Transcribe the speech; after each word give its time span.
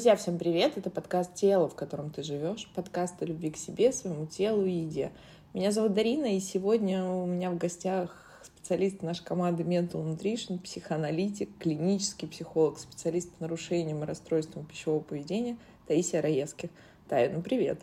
Друзья, 0.00 0.16
всем 0.16 0.38
привет! 0.38 0.78
Это 0.78 0.88
подкаст 0.88 1.34
«Тело, 1.34 1.68
в 1.68 1.74
котором 1.74 2.08
ты 2.08 2.22
живешь», 2.22 2.70
подкаст 2.74 3.20
о 3.20 3.26
любви 3.26 3.50
к 3.50 3.58
себе, 3.58 3.92
своему 3.92 4.24
телу 4.24 4.64
и 4.64 4.70
еде. 4.70 5.12
Меня 5.52 5.72
зовут 5.72 5.92
Дарина, 5.92 6.34
и 6.34 6.40
сегодня 6.40 7.04
у 7.04 7.26
меня 7.26 7.50
в 7.50 7.58
гостях 7.58 8.40
специалист 8.42 9.02
нашей 9.02 9.24
команды 9.24 9.62
Mental 9.62 10.02
Nutrition, 10.02 10.58
психоаналитик, 10.58 11.50
клинический 11.58 12.26
психолог, 12.28 12.78
специалист 12.78 13.30
по 13.32 13.42
нарушениям 13.42 14.02
и 14.02 14.06
расстройствам 14.06 14.64
пищевого 14.64 15.00
поведения 15.00 15.58
Таисия 15.86 16.22
Раевских. 16.22 16.70
Тая, 17.06 17.30
ну 17.30 17.42
привет! 17.42 17.82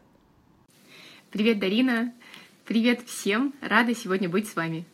Привет, 1.29 1.59
Дарина! 1.59 2.15
Привет 2.65 3.01
всем! 3.07 3.53
Рада 3.61 3.93
сегодня 3.93 4.27
быть 4.27 4.47
с 4.47 4.55
вами. 4.55 4.87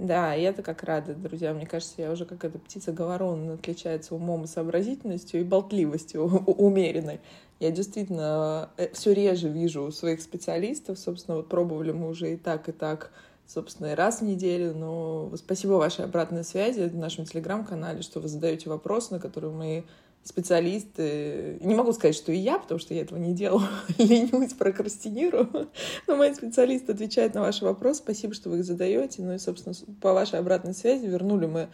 Да, 0.00 0.32
я-то 0.32 0.62
как 0.62 0.82
рада, 0.82 1.14
друзья. 1.14 1.52
Мне 1.52 1.66
кажется, 1.66 2.00
я 2.00 2.10
уже 2.10 2.24
как 2.24 2.42
эта 2.42 2.58
птица 2.58 2.90
говорон 2.90 3.50
отличается 3.50 4.14
умом 4.14 4.44
и 4.44 4.46
сообразительностью 4.46 5.42
и 5.42 5.44
болтливостью 5.44 6.22
умеренной. 6.46 7.20
Я 7.58 7.70
действительно 7.70 8.70
э, 8.78 8.88
все 8.94 9.12
реже 9.12 9.50
вижу 9.50 9.92
своих 9.92 10.22
специалистов. 10.22 10.98
Собственно, 10.98 11.36
вот 11.36 11.50
пробовали 11.50 11.92
мы 11.92 12.08
уже 12.08 12.32
и 12.32 12.38
так, 12.38 12.70
и 12.70 12.72
так, 12.72 13.10
собственно, 13.46 13.88
и 13.88 13.94
раз 13.94 14.20
в 14.20 14.24
неделю. 14.24 14.74
Но 14.74 15.32
спасибо 15.36 15.72
вашей 15.72 16.06
обратной 16.06 16.44
связи 16.44 16.80
в 16.80 16.96
нашем 16.96 17.26
телеграм-канале, 17.26 18.00
что 18.00 18.20
вы 18.20 18.28
задаете 18.28 18.70
вопросы, 18.70 19.12
на 19.12 19.20
которые 19.20 19.52
мы 19.52 19.84
специалисты. 20.22 21.58
Не 21.60 21.74
могу 21.74 21.92
сказать, 21.92 22.14
что 22.14 22.32
и 22.32 22.36
я, 22.36 22.58
потому 22.58 22.78
что 22.78 22.94
я 22.94 23.02
этого 23.02 23.18
не 23.18 23.34
делаю, 23.34 23.66
ленюсь, 23.98 24.52
прокрастинирую. 24.52 25.70
Но 26.06 26.16
мои 26.16 26.34
специалисты 26.34 26.92
отвечают 26.92 27.34
на 27.34 27.40
ваши 27.40 27.64
вопросы. 27.64 28.00
Спасибо, 28.00 28.34
что 28.34 28.50
вы 28.50 28.58
их 28.58 28.64
задаете. 28.64 29.22
Ну 29.22 29.34
и, 29.34 29.38
собственно, 29.38 29.74
по 30.00 30.12
вашей 30.12 30.38
обратной 30.38 30.74
связи 30.74 31.06
вернули 31.06 31.46
мы 31.46 31.68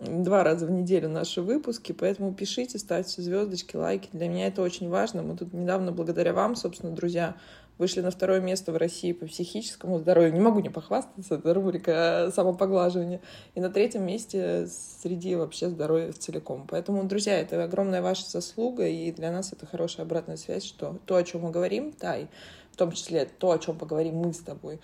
два 0.00 0.44
раза 0.44 0.66
в 0.66 0.70
неделю 0.70 1.08
наши 1.08 1.42
выпуски, 1.42 1.92
поэтому 1.92 2.32
пишите, 2.32 2.78
ставьте 2.78 3.20
звездочки, 3.20 3.76
лайки. 3.76 4.08
Для 4.12 4.28
меня 4.28 4.46
это 4.46 4.62
очень 4.62 4.88
важно. 4.88 5.22
Мы 5.22 5.36
тут 5.36 5.52
недавно, 5.52 5.92
благодаря 5.92 6.32
вам, 6.32 6.54
собственно, 6.54 6.94
друзья, 6.94 7.36
вышли 7.78 8.00
на 8.00 8.10
второе 8.10 8.40
место 8.40 8.72
в 8.72 8.76
России 8.76 9.12
по 9.12 9.26
психическому 9.26 9.98
здоровью. 9.98 10.32
Не 10.32 10.40
могу 10.40 10.60
не 10.60 10.68
похвастаться, 10.68 11.36
это 11.36 11.54
рубрика 11.54 12.30
самопоглаживания. 12.34 13.20
И 13.54 13.60
на 13.60 13.70
третьем 13.70 14.04
месте 14.04 14.66
среди 14.66 15.36
вообще 15.36 15.68
здоровья 15.68 16.12
целиком. 16.12 16.66
Поэтому, 16.68 17.04
друзья, 17.04 17.38
это 17.40 17.62
огромная 17.62 18.02
ваша 18.02 18.28
заслуга, 18.28 18.86
и 18.86 19.12
для 19.12 19.30
нас 19.30 19.52
это 19.52 19.66
хорошая 19.66 20.04
обратная 20.06 20.36
связь, 20.36 20.64
что 20.64 20.98
то, 21.06 21.16
о 21.16 21.22
чем 21.22 21.42
мы 21.42 21.50
говорим, 21.50 21.92
Тай, 21.92 22.28
в 22.72 22.76
том 22.76 22.92
числе 22.92 23.24
то, 23.24 23.52
о 23.52 23.58
чем 23.58 23.78
поговорим 23.78 24.16
мы 24.16 24.32
с 24.32 24.38
тобой, 24.38 24.80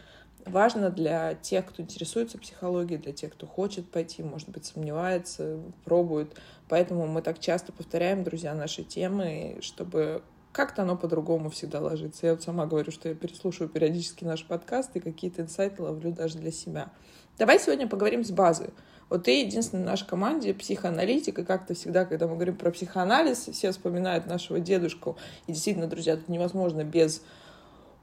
важно 0.46 0.90
для 0.90 1.34
тех, 1.34 1.66
кто 1.66 1.82
интересуется 1.82 2.38
психологией, 2.38 3.00
для 3.00 3.12
тех, 3.12 3.32
кто 3.32 3.46
хочет 3.46 3.90
пойти, 3.90 4.22
может 4.22 4.48
быть, 4.50 4.64
сомневается, 4.64 5.58
пробует. 5.84 6.34
Поэтому 6.68 7.06
мы 7.06 7.22
так 7.22 7.38
часто 7.38 7.72
повторяем, 7.72 8.24
друзья, 8.24 8.54
наши 8.54 8.84
темы, 8.84 9.58
чтобы 9.60 10.22
как-то 10.54 10.82
оно 10.82 10.96
по-другому 10.96 11.50
всегда 11.50 11.80
ложится. 11.80 12.26
Я 12.26 12.34
вот 12.34 12.42
сама 12.42 12.66
говорю, 12.66 12.92
что 12.92 13.08
я 13.08 13.14
переслушиваю 13.16 13.68
периодически 13.68 14.24
наш 14.24 14.46
подкаст 14.46 14.90
и 14.94 15.00
какие-то 15.00 15.42
инсайты 15.42 15.82
ловлю 15.82 16.12
даже 16.12 16.38
для 16.38 16.52
себя. 16.52 16.92
Давай 17.38 17.58
сегодня 17.58 17.88
поговорим 17.88 18.24
с 18.24 18.30
базы. 18.30 18.70
Вот 19.10 19.24
ты 19.24 19.40
единственный 19.40 19.82
в 19.82 19.86
нашей 19.86 20.06
команде 20.06 20.54
психоаналитик, 20.54 21.40
и 21.40 21.44
как-то 21.44 21.74
всегда, 21.74 22.04
когда 22.04 22.28
мы 22.28 22.36
говорим 22.36 22.56
про 22.56 22.70
психоанализ, 22.70 23.48
все 23.52 23.72
вспоминают 23.72 24.26
нашего 24.26 24.60
дедушку. 24.60 25.16
И 25.48 25.52
действительно, 25.52 25.88
друзья, 25.88 26.16
тут 26.16 26.28
невозможно 26.28 26.84
без 26.84 27.20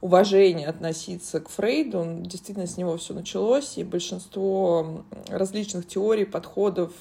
уважения 0.01 0.67
относиться 0.67 1.39
к 1.39 1.47
Фрейду. 1.47 1.99
Он, 1.99 2.23
действительно, 2.23 2.67
с 2.67 2.75
него 2.75 2.97
все 2.97 3.13
началось, 3.13 3.77
и 3.77 3.85
большинство 3.85 5.05
различных 5.29 5.87
теорий, 5.87 6.25
подходов 6.25 6.91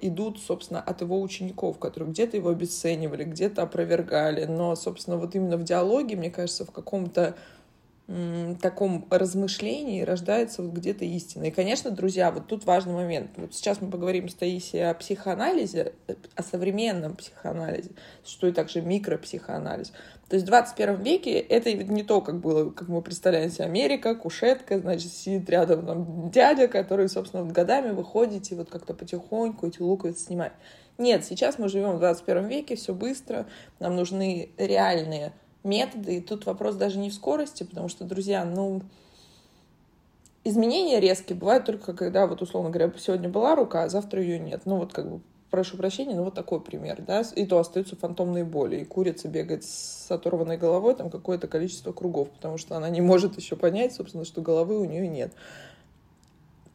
идут, 0.00 0.38
собственно, 0.38 0.80
от 0.80 1.00
его 1.00 1.20
учеников, 1.20 1.78
которые 1.78 2.10
где-то 2.10 2.36
его 2.36 2.50
обесценивали, 2.50 3.24
где-то 3.24 3.62
опровергали. 3.62 4.44
Но, 4.44 4.74
собственно, 4.76 5.16
вот 5.16 5.34
именно 5.34 5.56
в 5.56 5.64
диалоге, 5.64 6.16
мне 6.16 6.30
кажется, 6.30 6.64
в 6.64 6.70
каком-то 6.70 7.36
таком 8.60 9.06
размышлении 9.08 10.02
рождается 10.02 10.62
вот 10.62 10.72
где-то 10.72 11.04
истина. 11.04 11.44
И, 11.44 11.50
конечно, 11.50 11.92
друзья, 11.92 12.32
вот 12.32 12.48
тут 12.48 12.64
важный 12.64 12.92
момент. 12.92 13.30
Вот 13.36 13.54
сейчас 13.54 13.80
мы 13.80 13.88
поговорим 13.88 14.28
с 14.28 14.34
Таисией 14.34 14.90
о 14.90 14.94
психоанализе, 14.94 15.92
о 16.34 16.42
современном 16.42 17.14
психоанализе, 17.14 17.90
что 18.24 18.48
и 18.48 18.52
также 18.52 18.80
микропсихоанализ. 18.80 19.92
То 20.28 20.34
есть 20.34 20.44
в 20.44 20.48
21 20.48 21.02
веке 21.02 21.38
это 21.38 21.72
не 21.72 22.02
то, 22.02 22.20
как 22.20 22.40
было, 22.40 22.70
как 22.70 22.88
мы 22.88 23.00
представляем 23.00 23.50
себе 23.50 23.64
Америка, 23.64 24.14
кушетка, 24.16 24.80
значит, 24.80 25.12
сидит 25.12 25.48
рядом 25.48 25.86
там 25.86 26.30
дядя, 26.30 26.66
который, 26.66 27.08
собственно, 27.08 27.44
вот 27.44 27.52
годами 27.52 27.90
выходите 27.90 28.56
вот 28.56 28.70
как-то 28.70 28.92
потихоньку 28.92 29.68
эти 29.68 29.80
луковицы 29.80 30.24
снимать. 30.24 30.52
Нет, 30.98 31.24
сейчас 31.24 31.58
мы 31.58 31.68
живем 31.68 31.96
в 31.96 32.00
21 32.00 32.46
веке, 32.48 32.74
все 32.74 32.92
быстро, 32.92 33.46
нам 33.78 33.94
нужны 33.96 34.50
реальные 34.56 35.32
методы. 35.64 36.16
И 36.16 36.20
тут 36.20 36.46
вопрос 36.46 36.76
даже 36.76 36.98
не 36.98 37.10
в 37.10 37.14
скорости, 37.14 37.64
потому 37.64 37.88
что, 37.88 38.04
друзья, 38.04 38.44
ну, 38.44 38.82
изменения 40.44 41.00
резкие 41.00 41.36
бывают 41.36 41.64
только 41.64 41.92
когда, 41.92 42.26
вот, 42.26 42.42
условно 42.42 42.70
говоря, 42.70 42.92
сегодня 42.98 43.28
была 43.28 43.54
рука, 43.54 43.84
а 43.84 43.88
завтра 43.88 44.22
ее 44.22 44.38
нет. 44.38 44.62
Ну, 44.64 44.76
вот 44.76 44.92
как 44.92 45.10
бы 45.10 45.20
прошу 45.50 45.76
прощения, 45.76 46.14
но 46.14 46.24
вот 46.24 46.34
такой 46.34 46.60
пример, 46.60 47.02
да, 47.06 47.22
и 47.34 47.44
то 47.44 47.58
остаются 47.58 47.96
фантомные 47.96 48.44
боли, 48.44 48.76
и 48.76 48.84
курица 48.84 49.28
бегает 49.28 49.64
с 49.64 50.10
оторванной 50.10 50.56
головой 50.56 50.94
там 50.94 51.10
какое-то 51.10 51.48
количество 51.48 51.92
кругов, 51.92 52.30
потому 52.30 52.56
что 52.56 52.76
она 52.76 52.88
не 52.88 53.00
может 53.00 53.36
еще 53.36 53.56
понять, 53.56 53.92
собственно, 53.92 54.24
что 54.24 54.40
головы 54.40 54.78
у 54.78 54.84
нее 54.84 55.08
нет. 55.08 55.32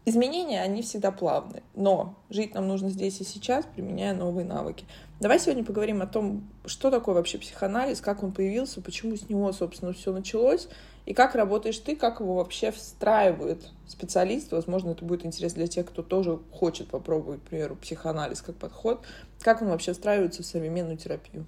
Изменения, 0.08 0.62
они 0.62 0.84
всегда 0.84 1.12
плавны, 1.12 1.64
но 1.74 2.16
жить 2.30 2.54
нам 2.54 2.68
нужно 2.68 2.90
здесь 2.90 3.20
и 3.22 3.24
сейчас, 3.24 3.66
применяя 3.66 4.14
новые 4.14 4.46
навыки. 4.46 4.86
Давай 5.20 5.40
сегодня 5.40 5.64
поговорим 5.64 6.04
о 6.04 6.06
том, 6.06 6.48
что 6.66 6.92
такое 6.92 7.16
вообще 7.16 7.40
психоанализ, 7.40 8.02
как 8.02 8.22
он 8.22 8.32
появился, 8.32 8.82
почему 8.82 9.16
с 9.16 9.30
него, 9.30 9.52
собственно, 9.52 9.94
все 9.94 10.14
началось, 10.14 10.68
и 11.08 11.16
как 11.16 11.34
работаешь 11.34 11.80
ты, 11.80 11.96
как 11.96 12.20
его 12.20 12.36
вообще 12.36 12.72
встраивает 12.72 13.72
специалист. 13.88 14.52
Возможно, 14.52 14.92
это 14.92 15.04
будет 15.04 15.26
интересно 15.26 15.60
для 15.60 15.68
тех, 15.68 15.88
кто 15.88 16.04
тоже 16.04 16.40
хочет 16.52 16.88
попробовать, 16.88 17.42
к 17.42 17.46
примеру, 17.46 17.76
психоанализ 17.76 18.44
как 18.44 18.56
подход. 18.58 19.04
Как 19.42 19.64
он 19.64 19.70
вообще 19.70 19.94
встраивается 19.94 20.44
в 20.44 20.46
современную 20.46 20.98
терапию? 20.98 21.48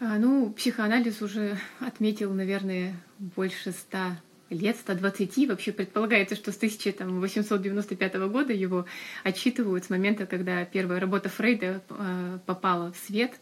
А, 0.00 0.18
ну, 0.18 0.52
психоанализ 0.52 1.22
уже 1.22 1.56
отметил, 1.80 2.34
наверное, 2.34 2.94
больше 3.18 3.72
ста 3.72 4.20
лет 4.52 4.76
120. 4.76 5.48
Вообще 5.48 5.72
предполагается, 5.72 6.36
что 6.36 6.52
с 6.52 6.56
1895 6.56 8.14
года 8.28 8.52
его 8.52 8.86
отчитывают 9.24 9.84
с 9.84 9.90
момента, 9.90 10.26
когда 10.26 10.64
первая 10.64 11.00
работа 11.00 11.28
Фрейда 11.28 11.82
э, 11.88 12.38
попала 12.46 12.92
в 12.92 12.96
свет. 12.96 13.32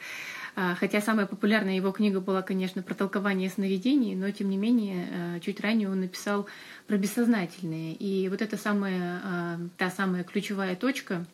А, 0.57 0.75
хотя 0.75 1.01
самая 1.01 1.27
популярная 1.27 1.77
его 1.77 1.91
книга 1.93 2.21
была, 2.21 2.43
конечно, 2.43 2.83
про 2.83 2.95
толкование 2.95 3.51
сновидений, 3.51 4.15
но 4.15 4.31
тем 4.31 4.49
не 4.51 4.57
менее 4.57 5.09
э, 5.11 5.41
чуть 5.41 5.61
ранее 5.61 5.91
он 5.91 6.01
написал 6.01 6.47
про 6.87 6.97
бессознательное. 6.97 7.95
И 7.95 8.29
вот 8.29 8.43
это 8.43 8.57
самая, 8.57 9.21
э, 9.23 9.69
та 9.77 9.91
самая 9.91 10.25
ключевая 10.25 10.77
точка, 10.77 11.27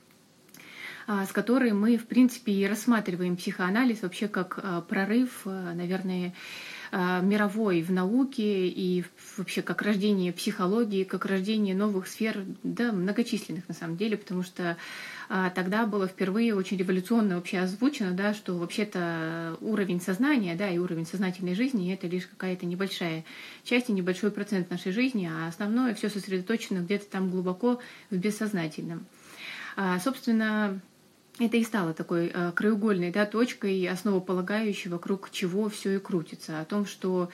с 1.07 1.31
которой 1.31 1.73
мы, 1.73 1.99
в 1.99 2.07
принципе, 2.09 2.51
и 2.51 2.67
рассматриваем 2.67 3.37
психоанализ 3.37 4.03
вообще 4.03 4.27
как 4.27 4.89
прорыв, 4.89 5.43
наверное, 5.45 6.31
Э, 6.31 6.33
мировой 6.93 7.83
в 7.83 7.91
науке 7.91 8.69
и 8.69 9.05
вообще 9.37 9.63
как 9.63 9.83
рождение 9.83 10.33
психологии, 10.33 11.05
как 11.05 11.27
рождение 11.27 11.75
новых 11.75 12.07
сфер, 12.07 12.45
да, 12.63 12.93
многочисленных 12.93 13.69
на 13.69 13.75
самом 13.75 13.97
деле, 13.97 14.17
потому 14.17 14.43
что 14.43 14.77
а, 15.29 15.51
тогда 15.51 15.87
было 15.87 16.07
впервые 16.07 16.55
очень 16.55 16.77
революционно 16.77 17.37
вообще 17.37 17.59
озвучено, 17.59 18.13
да, 18.13 18.35
что 18.35 18.57
вообще-то 18.57 19.57
уровень 19.61 20.01
сознания, 20.01 20.55
да, 20.55 20.71
и 20.71 20.79
уровень 20.79 21.07
сознательной 21.07 21.55
жизни 21.55 21.93
это 21.93 22.07
лишь 22.07 22.27
какая-то 22.27 22.66
небольшая 22.66 23.25
часть 23.65 23.89
и 23.89 23.93
небольшой 23.93 24.31
процент 24.31 24.71
нашей 24.71 24.93
жизни, 24.93 25.28
а 25.31 25.49
основное 25.49 25.95
все 25.95 26.09
сосредоточено 26.09 26.78
где-то 26.81 27.07
там 27.07 27.31
глубоко 27.31 27.81
в 28.10 28.16
бессознательном. 28.16 29.07
А, 29.77 29.99
собственно, 29.99 30.81
это 31.38 31.56
и 31.56 31.65
стало 31.65 31.92
такой 31.92 32.30
э, 32.33 32.53
краеугольной 32.53 33.10
да, 33.10 33.27
точкой, 33.27 33.86
основополагающей, 33.86 34.91
вокруг 34.91 35.30
чего 35.30 35.68
все 35.68 35.97
и 35.97 35.98
крутится. 35.98 36.60
О 36.60 36.65
том, 36.65 36.86
что 36.86 37.30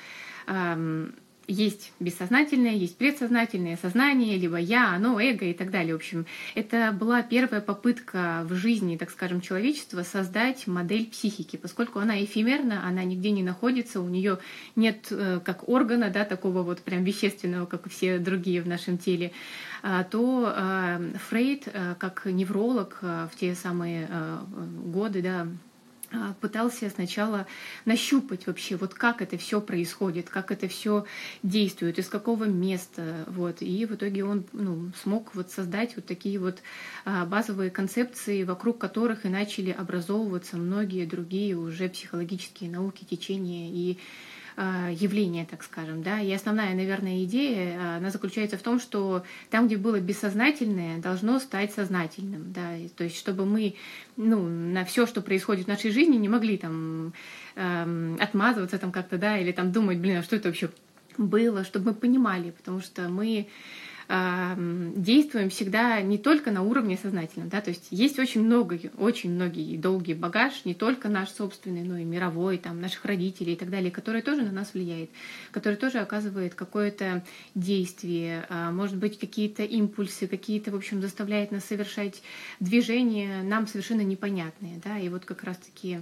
э, 0.46 1.06
есть 1.46 1.92
бессознательное, 2.00 2.72
есть 2.72 2.96
предсознательное, 2.96 3.76
сознание, 3.76 4.36
либо 4.36 4.56
я, 4.56 4.94
оно, 4.94 5.20
эго 5.20 5.46
и 5.46 5.54
так 5.54 5.70
далее. 5.70 5.94
В 5.94 5.96
общем, 5.96 6.26
это 6.54 6.92
была 6.92 7.22
первая 7.22 7.60
попытка 7.60 8.44
в 8.48 8.54
жизни, 8.54 8.96
так 8.96 9.10
скажем, 9.10 9.40
человечества 9.40 10.02
создать 10.02 10.66
модель 10.66 11.06
психики, 11.06 11.56
поскольку 11.56 11.98
она 11.98 12.22
эфемерна, 12.22 12.86
она 12.86 13.04
нигде 13.04 13.30
не 13.30 13.42
находится, 13.42 14.00
у 14.00 14.08
нее 14.08 14.38
нет 14.76 15.08
э, 15.10 15.40
как 15.44 15.68
органа, 15.68 16.10
да, 16.10 16.24
такого 16.24 16.62
вот 16.62 16.80
прям 16.80 17.04
вещественного, 17.04 17.66
как 17.66 17.86
и 17.86 17.90
все 17.90 18.18
другие 18.18 18.62
в 18.62 18.68
нашем 18.68 18.98
теле, 18.98 19.32
а, 19.82 20.04
то 20.04 20.52
э, 20.54 21.12
Фрейд, 21.28 21.68
э, 21.72 21.94
как 21.98 22.26
невролог 22.26 22.98
в 23.02 23.30
те 23.38 23.54
самые 23.54 24.08
годы, 24.84 25.22
да, 25.22 25.46
пытался 26.40 26.90
сначала 26.90 27.46
нащупать 27.84 28.46
вообще, 28.46 28.76
вот 28.76 28.94
как 28.94 29.22
это 29.22 29.38
все 29.38 29.60
происходит, 29.60 30.28
как 30.28 30.50
это 30.50 30.68
все 30.68 31.04
действует, 31.42 31.98
из 31.98 32.08
какого 32.08 32.44
места, 32.44 33.24
вот, 33.28 33.62
и 33.62 33.86
в 33.86 33.94
итоге 33.94 34.24
он 34.24 34.44
ну, 34.52 34.92
смог 35.02 35.34
вот 35.34 35.50
создать 35.50 35.96
вот 35.96 36.06
такие 36.06 36.38
вот 36.38 36.62
а, 37.04 37.24
базовые 37.24 37.70
концепции, 37.70 38.44
вокруг 38.44 38.78
которых 38.78 39.24
и 39.24 39.28
начали 39.28 39.70
образовываться 39.70 40.56
многие 40.56 41.06
другие 41.06 41.56
уже 41.56 41.88
психологические 41.88 42.70
науки, 42.70 43.04
течения 43.04 43.70
и 43.70 43.98
а, 44.51 44.51
явление, 44.56 45.46
так 45.46 45.62
скажем, 45.62 46.02
да, 46.02 46.20
и 46.20 46.32
основная, 46.32 46.74
наверное, 46.74 47.24
идея, 47.24 47.78
а, 47.78 47.96
она 47.96 48.10
заключается 48.10 48.58
в 48.58 48.62
том, 48.62 48.80
что 48.80 49.24
там, 49.50 49.66
где 49.66 49.76
было 49.76 49.98
бессознательное, 50.00 50.98
должно 50.98 51.38
стать 51.38 51.72
сознательным, 51.72 52.52
да, 52.52 52.76
то 52.96 53.04
есть 53.04 53.16
чтобы 53.16 53.46
мы, 53.46 53.74
ну, 54.16 54.46
на 54.46 54.84
все, 54.84 55.06
что 55.06 55.22
происходит 55.22 55.66
в 55.66 55.68
нашей 55.68 55.90
жизни, 55.90 56.16
не 56.16 56.28
могли 56.28 56.58
там 56.58 57.12
эм, 57.56 58.16
отмазываться 58.20 58.78
там 58.78 58.92
как-то, 58.92 59.18
да, 59.18 59.38
или 59.38 59.52
там 59.52 59.72
думать, 59.72 59.98
блин, 59.98 60.18
а 60.18 60.22
что 60.22 60.36
это 60.36 60.48
вообще 60.48 60.70
было, 61.18 61.64
чтобы 61.64 61.86
мы 61.86 61.94
понимали, 61.94 62.50
потому 62.50 62.80
что 62.80 63.08
мы 63.08 63.48
действуем 64.08 65.50
всегда 65.50 66.00
не 66.00 66.18
только 66.18 66.50
на 66.50 66.62
уровне 66.62 66.96
сознательном, 66.96 67.48
да, 67.48 67.60
то 67.60 67.70
есть 67.70 67.88
есть 67.90 68.18
очень 68.18 68.42
много, 68.42 68.78
очень 68.98 69.32
многие 69.32 69.76
долгий 69.76 70.14
багаж, 70.14 70.64
не 70.64 70.74
только 70.74 71.08
наш 71.08 71.30
собственный, 71.30 71.82
но 71.82 71.96
и 71.96 72.04
мировой, 72.04 72.58
там, 72.58 72.80
наших 72.80 73.04
родителей 73.04 73.54
и 73.54 73.56
так 73.56 73.70
далее, 73.70 73.90
который 73.90 74.22
тоже 74.22 74.42
на 74.42 74.52
нас 74.52 74.74
влияет, 74.74 75.10
который 75.50 75.76
тоже 75.76 75.98
оказывает 75.98 76.54
какое-то 76.54 77.24
действие, 77.54 78.46
а, 78.48 78.70
может 78.70 78.96
быть, 78.96 79.18
какие-то 79.18 79.62
импульсы, 79.62 80.26
какие-то, 80.26 80.70
в 80.70 80.76
общем, 80.76 81.00
заставляет 81.00 81.52
нас 81.52 81.64
совершать 81.64 82.22
движения 82.60 83.42
нам 83.42 83.66
совершенно 83.66 84.02
непонятные, 84.02 84.80
да, 84.82 84.98
и 84.98 85.08
вот 85.08 85.24
как 85.24 85.44
раз-таки 85.44 86.00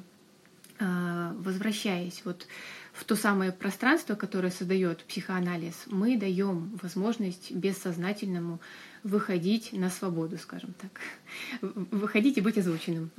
возвращаясь 0.81 2.23
вот 2.25 2.47
в 2.93 3.05
то 3.05 3.17
самое 3.17 3.53
пространство, 3.53 4.15
которое 4.15 4.50
создает 4.50 5.05
психоанализ, 5.05 5.75
мы 5.87 6.17
даем 6.17 6.79
возможность 6.82 7.53
бессознательному 7.53 8.61
выходить 9.03 9.73
на 9.73 9.91
свободу, 9.91 10.38
скажем 10.38 10.75
так. 10.81 11.00
Выходить 11.62 12.38
и 12.38 12.41
быть 12.41 12.59
озвученным. 12.59 13.11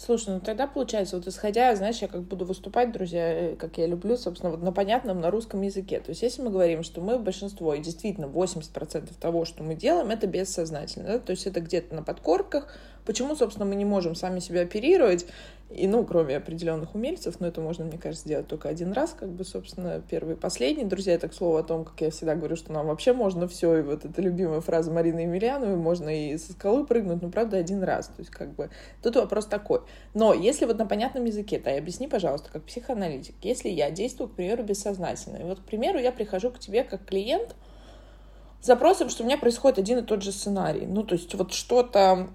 Слушай, 0.00 0.34
ну 0.34 0.40
тогда 0.40 0.68
получается, 0.68 1.16
вот 1.16 1.26
исходя, 1.26 1.74
знаешь, 1.74 1.98
я 1.98 2.06
как 2.06 2.22
буду 2.22 2.44
выступать, 2.44 2.92
друзья, 2.92 3.32
э, 3.32 3.56
как 3.56 3.78
я 3.78 3.86
люблю, 3.88 4.16
собственно, 4.16 4.52
вот 4.52 4.62
на 4.62 4.70
понятном, 4.70 5.20
на 5.20 5.28
русском 5.28 5.60
языке. 5.62 5.98
То 5.98 6.10
есть 6.10 6.22
если 6.22 6.40
мы 6.40 6.50
говорим, 6.50 6.84
что 6.84 7.00
мы 7.00 7.18
большинство, 7.18 7.74
и 7.74 7.80
действительно 7.80 8.26
80% 8.26 9.12
того, 9.20 9.44
что 9.44 9.64
мы 9.64 9.74
делаем, 9.74 10.10
это 10.10 10.28
бессознательно, 10.28 11.04
да? 11.04 11.18
то 11.18 11.32
есть 11.32 11.48
это 11.48 11.60
где-то 11.60 11.96
на 11.96 12.04
подкорках, 12.04 12.72
Почему, 13.08 13.34
собственно, 13.34 13.64
мы 13.64 13.74
не 13.74 13.86
можем 13.86 14.14
сами 14.14 14.38
себя 14.38 14.60
оперировать? 14.60 15.24
И, 15.70 15.86
ну, 15.88 16.04
кроме 16.04 16.36
определенных 16.36 16.94
умельцев, 16.94 17.40
но 17.40 17.46
это 17.46 17.62
можно, 17.62 17.86
мне 17.86 17.96
кажется, 17.96 18.26
сделать 18.26 18.48
только 18.48 18.68
один 18.68 18.92
раз, 18.92 19.16
как 19.18 19.30
бы, 19.30 19.44
собственно, 19.44 20.02
первый 20.10 20.34
и 20.34 20.36
последний. 20.36 20.84
Друзья, 20.84 21.14
это, 21.14 21.26
к 21.26 21.32
слову, 21.32 21.56
о 21.56 21.62
том, 21.62 21.86
как 21.86 21.98
я 22.02 22.10
всегда 22.10 22.34
говорю, 22.34 22.54
что 22.54 22.70
нам 22.70 22.88
вообще 22.88 23.14
можно 23.14 23.48
все, 23.48 23.78
и 23.78 23.82
вот 23.82 24.04
эта 24.04 24.20
любимая 24.20 24.60
фраза 24.60 24.90
Марины 24.90 25.20
Емельяновой, 25.20 25.76
можно 25.76 26.10
и 26.10 26.36
со 26.36 26.52
скалы 26.52 26.84
прыгнуть, 26.84 27.22
но, 27.22 27.30
правда, 27.30 27.56
один 27.56 27.82
раз. 27.82 28.08
То 28.08 28.18
есть, 28.18 28.30
как 28.30 28.54
бы, 28.54 28.68
тут 29.02 29.16
вопрос 29.16 29.46
такой. 29.46 29.80
Но 30.12 30.34
если 30.34 30.66
вот 30.66 30.76
на 30.76 30.84
понятном 30.84 31.24
языке, 31.24 31.58
да, 31.64 31.74
объясни, 31.74 32.08
пожалуйста, 32.08 32.50
как 32.52 32.64
психоаналитик, 32.64 33.36
если 33.40 33.70
я 33.70 33.90
действую, 33.90 34.28
к 34.28 34.34
примеру, 34.34 34.64
бессознательно, 34.64 35.38
и 35.38 35.44
вот, 35.44 35.60
к 35.60 35.62
примеру, 35.62 35.98
я 35.98 36.12
прихожу 36.12 36.50
к 36.50 36.58
тебе 36.58 36.84
как 36.84 37.06
клиент, 37.06 37.56
запросом, 38.60 39.08
что 39.08 39.22
у 39.22 39.26
меня 39.26 39.38
происходит 39.38 39.78
один 39.78 39.98
и 39.98 40.02
тот 40.02 40.22
же 40.22 40.32
сценарий. 40.32 40.86
Ну, 40.86 41.04
то 41.04 41.14
есть 41.14 41.32
вот 41.34 41.52
что-то... 41.52 42.28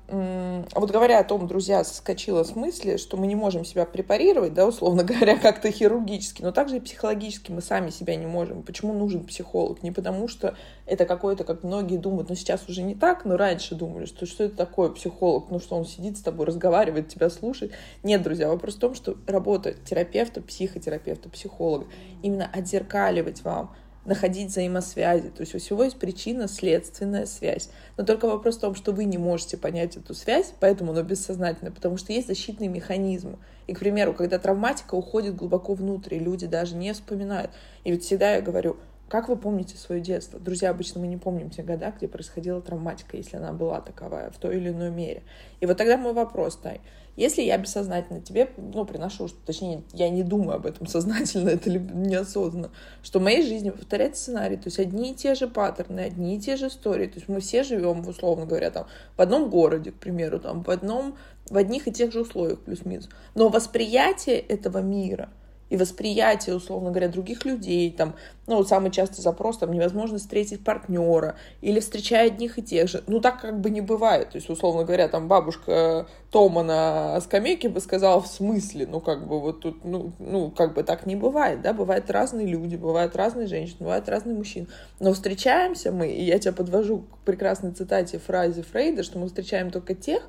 Вот 0.74 0.92
говоря 0.92 1.20
о 1.20 1.24
том, 1.24 1.48
друзья, 1.48 1.84
соскочила 1.84 2.44
с 2.44 2.56
мысли, 2.56 2.98
что 2.98 3.18
мы 3.18 3.28
не 3.28 3.36
можем 3.36 3.66
себя 3.66 3.86
препарировать, 3.86 4.54
да, 4.54 4.66
условно 4.66 5.04
говоря, 5.04 5.38
как-то 5.38 5.70
хирургически, 5.72 6.42
но 6.42 6.52
также 6.52 6.78
и 6.78 6.80
психологически 6.80 7.52
мы 7.52 7.62
сами 7.62 7.90
себя 7.90 8.16
не 8.16 8.25
можем. 8.25 8.64
Почему 8.64 8.94
нужен 8.94 9.25
психолог? 9.25 9.84
Не 9.84 9.92
потому 9.92 10.28
что 10.28 10.56
это 10.86 11.06
какой-то, 11.06 11.44
как 11.44 11.64
многие 11.64 11.98
думают, 11.98 12.30
ну, 12.30 12.36
сейчас 12.36 12.68
уже 12.70 12.84
не 12.84 12.96
так, 12.96 13.25
но 13.25 13.38
раньше 13.38 13.75
думали, 13.75 14.06
что 14.06 14.25
что 14.25 14.46
это 14.46 14.56
такое 14.56 14.90
психолог, 14.90 15.50
ну, 15.50 15.60
что 15.60 15.75
он 15.75 15.86
сидит 15.86 16.18
с 16.18 16.22
тобой, 16.22 16.46
разговаривает, 16.46 17.10
тебя 17.10 17.30
слушает. 17.30 17.74
Нет, 18.02 18.22
друзья, 18.24 18.48
вопрос 18.48 18.75
в 18.75 18.80
том, 18.80 18.96
что 18.96 19.18
работа 19.28 19.74
терапевта, 19.74 20.42
психотерапевта, 20.42 21.30
психолога 21.30 21.86
именно 22.22 22.50
отзеркаливать 22.52 23.44
вам 23.44 23.75
находить 24.06 24.50
взаимосвязи. 24.50 25.30
То 25.30 25.42
есть 25.42 25.56
у 25.56 25.60
всего 25.60 25.84
есть 25.84 25.98
причина, 25.98 26.48
следственная 26.48 27.26
связь. 27.26 27.70
Но 27.98 28.04
только 28.04 28.28
вопрос 28.28 28.58
в 28.58 28.62
том, 28.62 28.76
что 28.76 28.92
вы 28.92 29.06
не 29.06 29.18
можете 29.18 29.58
понять 29.58 29.96
эту 29.96 30.14
связь, 30.14 30.54
поэтому 30.60 30.92
оно 30.92 31.04
бессознательно, 31.04 31.72
потому 31.72 31.98
что 31.98 32.12
есть 32.14 32.28
защитные 32.28 32.70
механизмы. 32.70 33.38
И, 33.68 33.74
к 33.74 33.80
примеру, 33.80 34.14
когда 34.14 34.40
травматика 34.40 34.96
уходит 34.96 35.36
глубоко 35.36 35.74
внутрь, 35.74 36.18
люди 36.18 36.48
даже 36.48 36.76
не 36.76 36.92
вспоминают. 36.94 37.52
И 37.84 37.94
вот 37.94 38.04
всегда 38.04 38.36
я 38.36 38.42
говорю, 38.42 38.78
как 39.08 39.30
вы 39.30 39.36
помните 39.36 39.78
свое 39.78 40.02
детство? 40.02 40.40
Друзья, 40.40 40.72
обычно 40.72 41.00
мы 41.00 41.08
не 41.08 41.18
помним 41.18 41.50
те 41.50 41.62
года, 41.62 41.94
где 41.96 42.08
происходила 42.08 42.62
травматика, 42.62 43.16
если 43.16 43.38
она 43.38 43.54
была 43.54 43.80
таковая 43.80 44.32
в 44.32 44.38
той 44.38 44.58
или 44.58 44.70
иной 44.70 44.90
мере. 44.90 45.22
И 45.60 45.66
вот 45.66 45.78
тогда 45.78 45.98
мой 45.98 46.14
вопрос, 46.14 46.58
Тай, 46.58 46.82
если 47.15 47.42
я 47.42 47.57
бессознательно 47.57 48.21
тебе, 48.21 48.50
ну, 48.57 48.86
приношу, 48.86 49.30
точнее, 49.45 49.83
я 49.94 50.10
не 50.10 50.24
думаю 50.24 50.56
об 50.56 50.65
этом 50.65 50.88
сознательно, 50.88 51.50
это 51.50 51.69
неосознанно, 51.69 52.71
что 53.04 53.19
в 53.19 53.24
моей 53.24 53.45
жизни 53.45 53.69
повторяется 53.69 54.24
сценарий, 54.24 54.57
то 54.57 54.65
есть 54.65 54.80
одни 54.80 55.12
и 55.12 55.15
те 55.15 55.36
же 55.36 55.48
паттерны, 55.48 56.01
одни 56.01 56.38
и 56.38 56.39
те 56.39 56.56
же 56.56 56.68
истории, 56.68 57.07
то 57.07 57.15
есть 57.15 57.30
мы 57.30 57.39
все 57.39 57.63
живем, 57.63 58.07
условно 58.07 58.45
говоря, 58.45 58.71
там, 58.71 58.88
в 59.15 59.21
одном 59.21 59.50
городе, 59.50 59.92
к 59.92 59.95
примеру, 59.95 60.39
там, 60.39 60.63
в 60.63 60.69
одном, 60.69 61.15
в 61.50 61.57
одних 61.57 61.88
и 61.88 61.92
тех 61.92 62.12
же 62.12 62.21
условиях, 62.21 62.60
плюс-минус. 62.62 63.10
Но 63.36 63.50
восприятие 63.50 64.39
этого 64.39 64.80
мира— 64.80 65.30
и 65.74 65.75
восприятие, 65.75 66.56
условно 66.56 66.92
говоря, 66.92 67.08
других 67.08 67.46
людей, 67.46 67.90
там, 67.90 68.14
ну, 68.46 68.64
самый 68.64 68.92
частый 68.92 69.24
запрос, 69.24 69.58
там, 69.58 69.72
невозможно 69.72 70.20
встретить 70.20 70.64
партнера, 70.64 71.36
или 71.62 71.80
встречая 71.80 72.28
одних 72.28 72.60
и 72.60 72.62
тех 72.62 72.88
же. 72.88 73.04
Ну, 73.08 73.20
так 73.20 73.42
как 73.42 73.60
бы 73.60 73.72
не 73.72 73.81
бывает. 73.81 74.30
То 74.30 74.36
есть, 74.36 74.52
условно 74.52 74.84
говоря, 74.84 75.08
там, 75.08 75.28
бабушка 75.28 76.06
Тома 76.30 76.62
на 76.62 77.20
скамейке 77.22 77.70
бы 77.70 77.80
сказала, 77.80 78.22
в 78.22 78.28
смысле? 78.28 78.86
Ну, 78.86 79.00
как 79.00 79.25
бы 79.28 79.40
вот 79.40 79.62
тут, 79.62 79.84
ну, 79.84 80.12
ну, 80.20 80.52
как 80.52 80.75
бы 80.75 80.84
так 80.84 81.08
не 81.08 81.16
бывает, 81.16 81.64
да, 81.64 81.74
бывают 81.74 82.12
разные 82.12 82.46
люди, 82.46 82.75
бывают 82.75 83.16
разные 83.16 83.48
женщины, 83.48 83.78
бывают 83.80 84.08
разные 84.08 84.36
мужчины. 84.36 84.68
Но 85.00 85.12
встречаемся 85.12 85.92
мы, 85.92 86.12
и 86.12 86.24
я 86.24 86.38
тебя 86.38 86.54
подвожу 86.54 87.00
к 87.00 87.18
прекрасной 87.25 87.72
цитате, 87.72 88.20
фразе 88.20 88.62
Фрейда, 88.62 89.02
что 89.02 89.18
мы 89.18 89.25
встречаем 89.25 89.72
только 89.72 89.96
тех, 89.96 90.22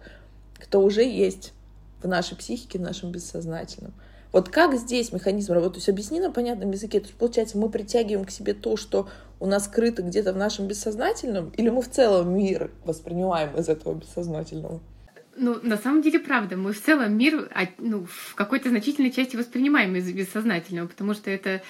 кто 0.59 0.81
уже 0.81 1.05
есть 1.05 1.53
в 2.03 2.09
нашей 2.09 2.35
психике, 2.35 2.79
в 2.79 2.83
нашем 2.83 3.13
бессознательном. 3.13 3.93
Вот 4.35 4.49
как 4.49 4.75
здесь 4.75 5.13
механизм 5.13 5.53
работает? 5.53 5.75
То 5.75 5.79
есть 5.79 5.89
объясни 5.89 6.19
на 6.19 6.33
понятном 6.33 6.73
языке. 6.73 6.99
То 6.99 7.07
есть, 7.07 7.17
получается, 7.17 7.57
мы 7.57 7.71
притягиваем 7.71 8.27
к 8.27 8.33
себе 8.33 8.53
то, 8.53 8.77
что 8.77 9.09
у 9.39 9.47
нас 9.47 9.67
скрыто 9.67 10.03
где-то 10.03 10.33
в 10.33 10.37
нашем 10.37 10.67
бессознательном, 10.67 11.51
или 11.51 11.69
мы 11.69 11.81
в 11.81 11.89
целом 11.89 12.37
мир 12.37 12.73
воспринимаем 12.85 13.57
из 13.57 13.69
этого 13.69 13.95
бессознательного? 13.95 14.81
Ну, 15.37 15.61
на 15.63 15.77
самом 15.77 16.03
деле, 16.03 16.19
правда, 16.19 16.57
мы 16.57 16.73
в 16.73 16.83
целом 16.83 17.17
мир 17.17 17.49
а, 17.55 17.67
ну, 17.79 18.07
в 18.07 18.35
какой-то 18.35 18.71
значительной 18.71 19.13
части 19.13 19.37
воспринимаем 19.37 19.95
из 19.95 20.11
бессознательного, 20.11 20.89
потому 20.89 21.15
что 21.15 21.31
это 21.31 21.63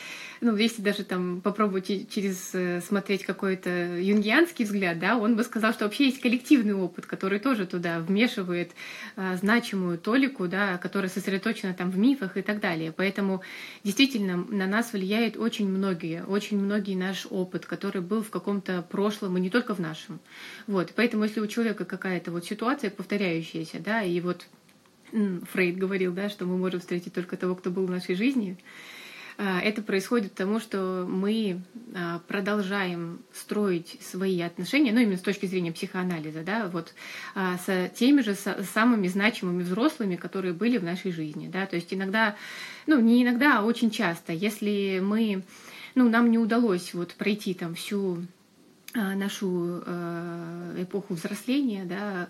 ну, 0.45 0.55
если 0.57 0.83
даже 0.83 1.05
там 1.05 1.41
попробовать 1.41 1.87
через 2.11 2.55
э, 2.55 2.83
смотреть 2.83 3.25
какой-то 3.25 3.71
юнгианский 3.99 4.67
взгляд, 4.67 4.99
да, 4.99 5.17
он 5.17 5.37
бы 5.37 5.43
сказал, 5.43 5.73
что 5.73 5.85
вообще 5.85 6.05
есть 6.05 6.21
коллективный 6.21 6.75
опыт, 6.75 7.07
который 7.07 7.39
тоже 7.39 7.65
туда 7.67 7.99
вмешивает 8.01 8.73
а, 9.17 9.37
значимую 9.37 9.97
толику, 9.97 10.47
да, 10.47 10.77
которая 10.77 11.09
сосредоточена 11.09 11.73
там 11.73 11.91
в 11.91 11.97
мифах 11.97 12.37
и 12.37 12.43
так 12.43 12.61
далее. 12.61 12.93
Поэтому 12.93 13.41
действительно 13.85 14.37
на 14.37 14.67
нас 14.67 14.93
влияет 14.93 15.39
очень 15.39 15.67
многие, 15.67 16.23
очень 16.25 16.59
многие 16.59 16.95
наш 16.95 17.27
опыт, 17.31 17.65
который 17.65 18.03
был 18.03 18.23
в 18.23 18.29
каком-то 18.29 18.83
прошлом 18.83 19.39
и 19.39 19.41
не 19.41 19.49
только 19.49 19.75
в 19.75 19.81
нашем. 19.81 20.21
Вот, 20.67 20.93
поэтому 20.95 21.25
если 21.25 21.41
у 21.41 21.47
человека 21.47 21.87
какая-то 21.87 22.31
вот 22.31 22.45
ситуация 22.45 22.91
повторяющаяся, 22.91 23.79
да, 23.81 24.03
и 24.03 24.21
вот 24.21 24.47
Фрейд 25.53 25.79
говорил, 25.79 26.13
да, 26.13 26.29
что 26.29 26.45
мы 26.45 26.59
можем 26.59 26.81
встретить 26.81 27.15
только 27.15 27.39
того, 27.39 27.55
кто 27.55 27.71
был 27.71 27.87
в 27.87 27.91
нашей 27.91 28.15
жизни, 28.15 28.59
это 29.37 29.83
происходит 29.83 30.33
потому, 30.33 30.61
что 30.61 31.07
мы 31.09 31.61
а, 31.95 32.21
продолжаем 32.29 33.21
строить 33.33 33.99
свои 34.01 34.41
отношения, 34.41 34.93
ну 34.93 35.01
именно 35.01 35.17
с 35.17 35.23
точки 35.23 35.47
зрения 35.47 35.73
психоанализа, 35.73 36.43
да, 36.43 36.69
вот 36.69 36.95
а, 37.35 37.59
с 37.59 37.89
теми 37.91 38.21
же 38.21 38.35
самыми 38.35 39.09
значимыми 39.09 39.63
взрослыми, 39.63 40.17
которые 40.17 40.55
были 40.55 40.79
в 40.79 40.85
нашей 40.85 41.13
жизни, 41.13 41.49
да, 41.49 41.67
то 41.67 41.77
есть 41.77 41.93
иногда, 41.93 42.37
ну 42.87 43.01
не 43.01 43.23
иногда, 43.23 43.59
а 43.59 43.63
очень 43.65 43.91
часто, 43.91 44.33
если 44.33 45.01
мы, 45.03 45.43
ну 45.95 46.09
нам 46.09 46.31
не 46.31 46.39
удалось 46.39 46.95
вот 46.95 47.15
пройти 47.15 47.55
там 47.55 47.75
всю 47.75 48.27
нашу 48.95 49.81
эпоху 50.79 51.15
взросления, 51.15 51.85
да, 51.85 52.29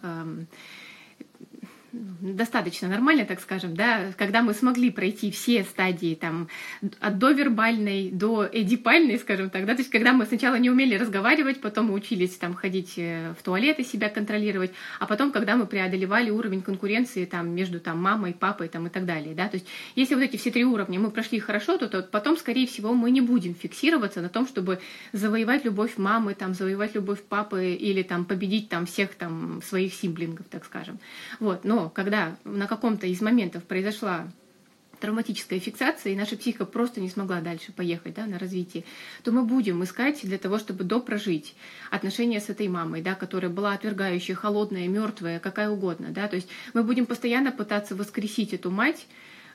достаточно 2.21 2.89
нормально, 2.89 3.25
так 3.25 3.41
скажем, 3.41 3.75
да, 3.75 4.13
когда 4.17 4.43
мы 4.43 4.55
смогли 4.55 4.91
пройти 4.91 5.31
все 5.31 5.63
стадии 5.65 6.15
там 6.15 6.49
от 7.01 7.19
довербальной 7.19 8.11
до 8.11 8.49
эдипальной, 8.51 9.19
скажем 9.19 9.51
так, 9.51 9.67
да, 9.67 9.75
то 9.75 9.81
есть 9.81 9.91
когда 9.91 10.13
мы 10.13 10.27
сначала 10.27 10.57
не 10.57 10.71
умели 10.71 10.97
разговаривать, 10.97 11.61
потом 11.61 11.87
мы 11.87 11.95
учились 11.95 12.37
там 12.37 12.55
ходить 12.55 12.95
э, 12.97 13.35
в 13.39 13.43
туалет 13.43 13.79
и 13.79 13.85
себя 13.85 14.09
контролировать, 14.09 14.73
а 14.99 15.07
потом, 15.07 15.33
когда 15.33 15.57
мы 15.57 15.67
преодолевали 15.67 16.31
уровень 16.31 16.63
конкуренции 16.63 17.25
там 17.25 17.51
между 17.51 17.81
там 17.81 18.01
мамой, 18.01 18.33
папой 18.33 18.69
там 18.69 18.87
и 18.87 18.91
так 18.91 19.05
далее, 19.05 19.35
да, 19.35 19.49
то 19.49 19.57
есть 19.57 19.67
если 19.95 20.15
вот 20.15 20.23
эти 20.23 20.37
все 20.37 20.51
три 20.51 20.65
уровня 20.65 20.99
мы 20.99 21.11
прошли 21.11 21.39
хорошо, 21.39 21.79
то, 21.79 21.89
то 21.89 22.03
потом, 22.03 22.37
скорее 22.37 22.67
всего, 22.67 22.95
мы 22.95 23.11
не 23.11 23.21
будем 23.21 23.55
фиксироваться 23.55 24.21
на 24.21 24.29
том, 24.29 24.47
чтобы 24.47 24.81
завоевать 25.13 25.65
любовь 25.65 25.97
мамы, 25.97 26.35
там, 26.35 26.55
завоевать 26.55 26.95
любовь 26.95 27.23
папы 27.23 27.75
или 27.75 28.03
там 28.03 28.25
победить 28.25 28.69
там 28.69 28.87
всех 28.87 29.15
там 29.15 29.61
своих 29.63 29.95
симблингов, 29.95 30.47
так 30.51 30.65
скажем. 30.65 30.99
Вот, 31.41 31.65
но 31.65 31.84
когда 31.89 32.37
на 32.45 32.67
каком-то 32.67 33.07
из 33.07 33.21
моментов 33.21 33.65
произошла 33.65 34.29
травматическая 35.01 35.61
фиксация, 35.61 36.13
и 36.13 36.17
наша 36.17 36.37
психика 36.37 36.65
просто 36.65 37.01
не 37.01 37.11
смогла 37.11 37.41
дальше 37.41 37.73
поехать 37.73 38.15
да, 38.15 38.27
на 38.27 38.39
развитие, 38.39 38.85
то 39.23 39.33
мы 39.33 39.45
будем 39.45 39.85
искать 39.85 40.21
для 40.23 40.39
того, 40.39 40.59
чтобы 40.59 40.85
допрожить 40.85 41.55
отношения 41.91 42.41
с 42.41 42.49
этой 42.49 42.69
мамой, 42.69 43.03
да, 43.03 43.15
которая 43.15 43.51
была 43.51 43.73
отвергающая, 43.73 44.35
холодная, 44.35 44.89
мертвая, 44.89 45.41
какая 45.41 45.69
угодно. 45.69 46.09
Да, 46.09 46.29
то 46.29 46.37
есть 46.37 46.49
мы 46.73 46.83
будем 46.83 47.07
постоянно 47.07 47.53
пытаться 47.53 47.95
воскресить 47.95 48.55
эту 48.55 48.71
мать, 48.71 49.07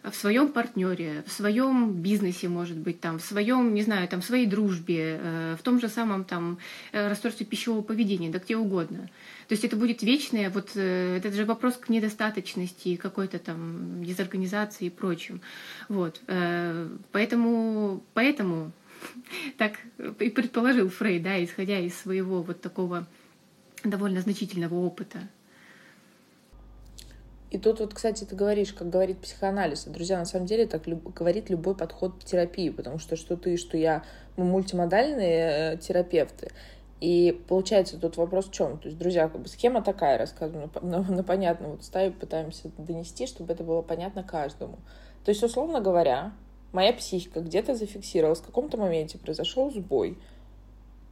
в 0.03 0.15
своем 0.15 0.49
партнере, 0.49 1.23
в 1.27 1.31
своем 1.31 1.93
бизнесе, 1.93 2.47
может 2.47 2.77
быть, 2.77 3.01
там, 3.01 3.19
в 3.19 3.23
своем, 3.23 3.73
не 3.73 3.81
знаю, 3.81 4.07
там, 4.07 4.21
своей 4.21 4.45
дружбе, 4.45 5.19
э, 5.21 5.55
в 5.59 5.63
том 5.63 5.79
же 5.79 5.89
самом 5.89 6.23
там 6.23 6.57
э, 6.91 7.09
расстройстве 7.09 7.45
пищевого 7.45 7.81
поведения, 7.81 8.29
да 8.29 8.39
где 8.39 8.55
угодно. 8.55 9.09
То 9.47 9.53
есть 9.53 9.65
это 9.65 9.75
будет 9.75 10.01
вечное, 10.01 10.49
вот 10.49 10.71
э, 10.75 11.17
это 11.17 11.31
же 11.31 11.45
вопрос 11.45 11.75
к 11.75 11.89
недостаточности, 11.89 12.95
какой-то 12.95 13.39
там 13.39 14.03
дезорганизации 14.03 14.85
и 14.85 14.89
прочим. 14.89 15.41
Вот. 15.89 16.21
Поэтому, 17.11 18.03
поэтому 18.13 18.71
так 19.57 19.73
и 20.19 20.29
предположил 20.29 20.89
Фрейд, 20.89 21.23
да, 21.23 21.43
исходя 21.43 21.79
из 21.79 21.97
своего 21.97 22.41
вот 22.41 22.61
такого 22.61 23.05
довольно 23.83 24.21
значительного 24.21 24.75
опыта. 24.75 25.27
И 27.51 27.57
тут 27.57 27.79
вот, 27.79 27.93
кстати, 27.93 28.25
ты 28.25 28.35
говоришь, 28.35 28.73
как 28.73 28.89
говорит 28.89 29.19
психоанализ. 29.19 29.85
Друзья, 29.85 30.19
на 30.19 30.25
самом 30.25 30.45
деле 30.45 30.67
так 30.67 30.85
люб... 30.85 31.03
говорит 31.13 31.49
любой 31.49 31.75
подход 31.75 32.13
к 32.19 32.23
терапии, 32.23 32.69
потому 32.69 32.99
что 32.99 33.15
что 33.15 33.37
ты, 33.37 33.57
что 33.57 33.75
я, 33.75 34.03
мы 34.37 34.45
мультимодальные 34.45 35.73
э, 35.73 35.77
терапевты. 35.77 36.51
И 37.01 37.41
получается 37.47 37.97
тут 37.97 38.17
вопрос 38.17 38.49
в 38.49 38.51
чем? 38.51 38.77
То 38.77 38.87
есть, 38.87 38.99
друзья, 38.99 39.29
как 39.29 39.41
бы 39.41 39.47
схема 39.47 39.81
такая, 39.81 40.17
рассказываю 40.17 40.69
на, 40.81 40.99
на, 40.99 41.01
на 41.01 41.23
понятно, 41.23 41.69
вот 41.69 41.83
ставим, 41.83 42.13
пытаемся 42.13 42.69
донести, 42.77 43.25
чтобы 43.25 43.53
это 43.53 43.63
было 43.63 43.81
понятно 43.81 44.21
каждому. 44.23 44.77
То 45.23 45.29
есть, 45.29 45.41
условно 45.41 45.79
говоря, 45.79 46.33
моя 46.71 46.93
психика 46.93 47.39
где-то 47.39 47.73
зафиксировалась, 47.73 48.39
в 48.39 48.45
каком-то 48.45 48.77
моменте 48.77 49.17
произошел 49.17 49.71
сбой, 49.71 50.17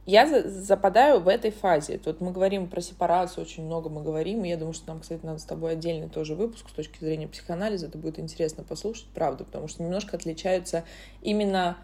я 0.08 0.26
западаю 0.48 1.20
в 1.20 1.28
этой 1.28 1.50
фазе. 1.50 1.98
Тут 1.98 2.22
мы 2.22 2.32
говорим 2.32 2.66
про 2.66 2.80
сепарацию, 2.80 3.44
очень 3.44 3.66
много 3.66 3.90
мы 3.90 4.02
говорим, 4.02 4.42
и 4.42 4.48
я 4.48 4.56
думаю, 4.56 4.72
что 4.72 4.88
нам, 4.88 5.00
кстати, 5.00 5.20
надо 5.22 5.38
с 5.38 5.44
тобой 5.44 5.72
отдельный 5.72 6.08
тоже 6.08 6.34
выпуск 6.34 6.70
с 6.70 6.72
точки 6.72 6.98
зрения 7.00 7.28
психоанализа, 7.28 7.88
это 7.88 7.98
будет 7.98 8.18
интересно 8.18 8.64
послушать, 8.64 9.08
правда, 9.14 9.44
потому 9.44 9.68
что 9.68 9.82
немножко 9.82 10.16
отличаются 10.16 10.84
именно 11.20 11.76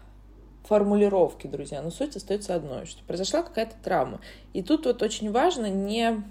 формулировки, 0.63 1.45
друзья, 1.45 1.83
но 1.83 1.91
суть 1.91 2.15
остается 2.15 2.55
одной, 2.55 2.87
что 2.87 3.03
произошла 3.03 3.43
какая-то 3.43 3.75
травма. 3.83 4.19
И 4.53 4.63
тут 4.63 4.87
вот 4.87 5.03
очень 5.03 5.31
важно 5.31 5.69
не 5.69 6.23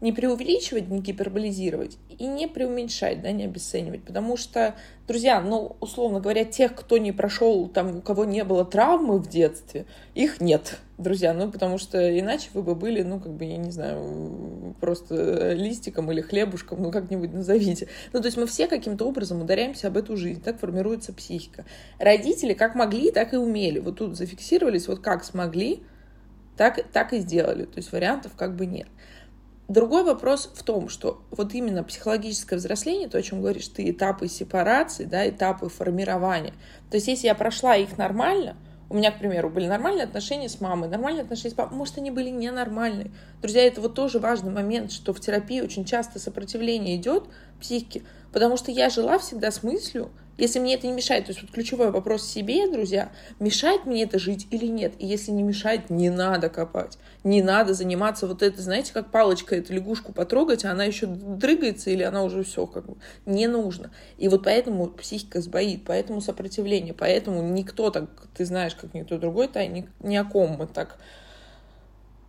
не 0.00 0.12
преувеличивать, 0.12 0.88
не 0.88 1.00
гиперболизировать 1.00 1.96
и 2.18 2.26
не 2.26 2.46
преуменьшать, 2.46 3.22
да, 3.22 3.32
не 3.32 3.44
обесценивать. 3.44 4.02
Потому 4.04 4.36
что, 4.36 4.74
друзья, 5.06 5.40
ну, 5.40 5.76
условно 5.80 6.20
говоря, 6.20 6.44
тех, 6.44 6.74
кто 6.74 6.98
не 6.98 7.12
прошел, 7.12 7.68
там, 7.68 7.98
у 7.98 8.00
кого 8.00 8.24
не 8.24 8.44
было 8.44 8.64
травмы 8.64 9.18
в 9.18 9.28
детстве, 9.28 9.86
их 10.14 10.40
нет, 10.40 10.78
друзья. 10.98 11.32
Ну, 11.32 11.50
потому 11.50 11.78
что 11.78 12.18
иначе 12.18 12.50
вы 12.54 12.62
бы 12.62 12.74
были, 12.74 13.02
ну, 13.02 13.20
как 13.20 13.32
бы, 13.32 13.44
я 13.44 13.56
не 13.56 13.70
знаю, 13.70 14.74
просто 14.80 15.52
листиком 15.52 16.10
или 16.10 16.20
хлебушком, 16.20 16.82
ну, 16.82 16.90
как-нибудь 16.90 17.32
назовите. 17.32 17.88
Ну, 18.12 18.20
то 18.20 18.26
есть 18.26 18.36
мы 18.36 18.46
все 18.46 18.66
каким-то 18.66 19.06
образом 19.06 19.42
ударяемся 19.42 19.88
об 19.88 19.96
эту 19.96 20.16
жизнь. 20.16 20.42
Так 20.42 20.58
формируется 20.58 21.12
психика. 21.12 21.64
Родители 21.98 22.54
как 22.54 22.74
могли, 22.74 23.10
так 23.10 23.34
и 23.34 23.36
умели. 23.36 23.78
Вот 23.78 23.98
тут 23.98 24.16
зафиксировались, 24.16 24.88
вот 24.88 25.00
как 25.00 25.24
смогли, 25.24 25.82
так, 26.56 26.84
так 26.92 27.12
и 27.12 27.18
сделали. 27.18 27.64
То 27.64 27.76
есть 27.76 27.92
вариантов 27.92 28.32
как 28.36 28.56
бы 28.56 28.66
нет. 28.66 28.88
Другой 29.66 30.04
вопрос 30.04 30.50
в 30.54 30.62
том, 30.62 30.90
что 30.90 31.22
вот 31.30 31.54
именно 31.54 31.82
психологическое 31.82 32.56
взросление, 32.56 33.08
то, 33.08 33.16
о 33.16 33.22
чем 33.22 33.40
говоришь 33.40 33.68
ты, 33.68 33.90
этапы 33.90 34.28
сепарации, 34.28 35.04
да, 35.04 35.26
этапы 35.26 35.70
формирования. 35.70 36.52
То 36.90 36.96
есть 36.96 37.08
если 37.08 37.28
я 37.28 37.34
прошла 37.34 37.74
их 37.74 37.96
нормально, 37.96 38.56
у 38.90 38.94
меня, 38.94 39.10
к 39.10 39.18
примеру, 39.18 39.48
были 39.48 39.66
нормальные 39.66 40.04
отношения 40.04 40.50
с 40.50 40.60
мамой, 40.60 40.90
нормальные 40.90 41.22
отношения 41.22 41.50
с 41.50 41.54
папой, 41.54 41.76
может, 41.76 41.96
они 41.96 42.10
были 42.10 42.28
ненормальные. 42.28 43.10
Друзья, 43.40 43.62
это 43.62 43.80
вот 43.80 43.94
тоже 43.94 44.18
важный 44.18 44.52
момент, 44.52 44.92
что 44.92 45.14
в 45.14 45.20
терапии 45.20 45.62
очень 45.62 45.86
часто 45.86 46.18
сопротивление 46.18 46.96
идет 46.96 47.24
психике, 47.58 48.02
потому 48.32 48.58
что 48.58 48.70
я 48.70 48.90
жила 48.90 49.18
всегда 49.18 49.50
с 49.50 49.62
мыслью, 49.62 50.10
если 50.36 50.58
мне 50.58 50.74
это 50.74 50.86
не 50.86 50.92
мешает, 50.92 51.26
то 51.26 51.30
есть 51.30 51.42
вот 51.42 51.50
ключевой 51.50 51.90
вопрос 51.90 52.26
себе, 52.26 52.68
друзья, 52.70 53.12
мешает 53.38 53.86
мне 53.86 54.02
это 54.02 54.18
жить 54.18 54.46
или 54.50 54.66
нет? 54.66 54.94
И 54.98 55.06
если 55.06 55.30
не 55.30 55.42
мешает, 55.42 55.90
не 55.90 56.10
надо 56.10 56.48
копать, 56.48 56.98
не 57.22 57.42
надо 57.42 57.74
заниматься 57.74 58.26
вот 58.26 58.42
это, 58.42 58.60
знаете, 58.60 58.92
как 58.92 59.10
палочка 59.10 59.56
эту 59.56 59.72
лягушку 59.72 60.12
потрогать, 60.12 60.64
а 60.64 60.70
она 60.70 60.84
еще 60.84 61.06
дрыгается 61.06 61.90
или 61.90 62.02
она 62.02 62.24
уже 62.24 62.42
все 62.44 62.66
как 62.66 62.86
бы 62.86 62.96
не 63.26 63.46
нужно. 63.46 63.90
И 64.18 64.28
вот 64.28 64.44
поэтому 64.44 64.88
психика 64.88 65.40
сбоит, 65.40 65.84
поэтому 65.84 66.20
сопротивление, 66.20 66.94
поэтому 66.94 67.42
никто 67.42 67.90
так, 67.90 68.08
ты 68.36 68.44
знаешь, 68.44 68.74
как 68.74 68.94
никто 68.94 69.18
другой, 69.18 69.48
то 69.48 69.64
ни, 69.66 69.88
ни 70.00 70.16
о 70.16 70.24
ком 70.24 70.56
мы 70.58 70.66
так 70.66 70.98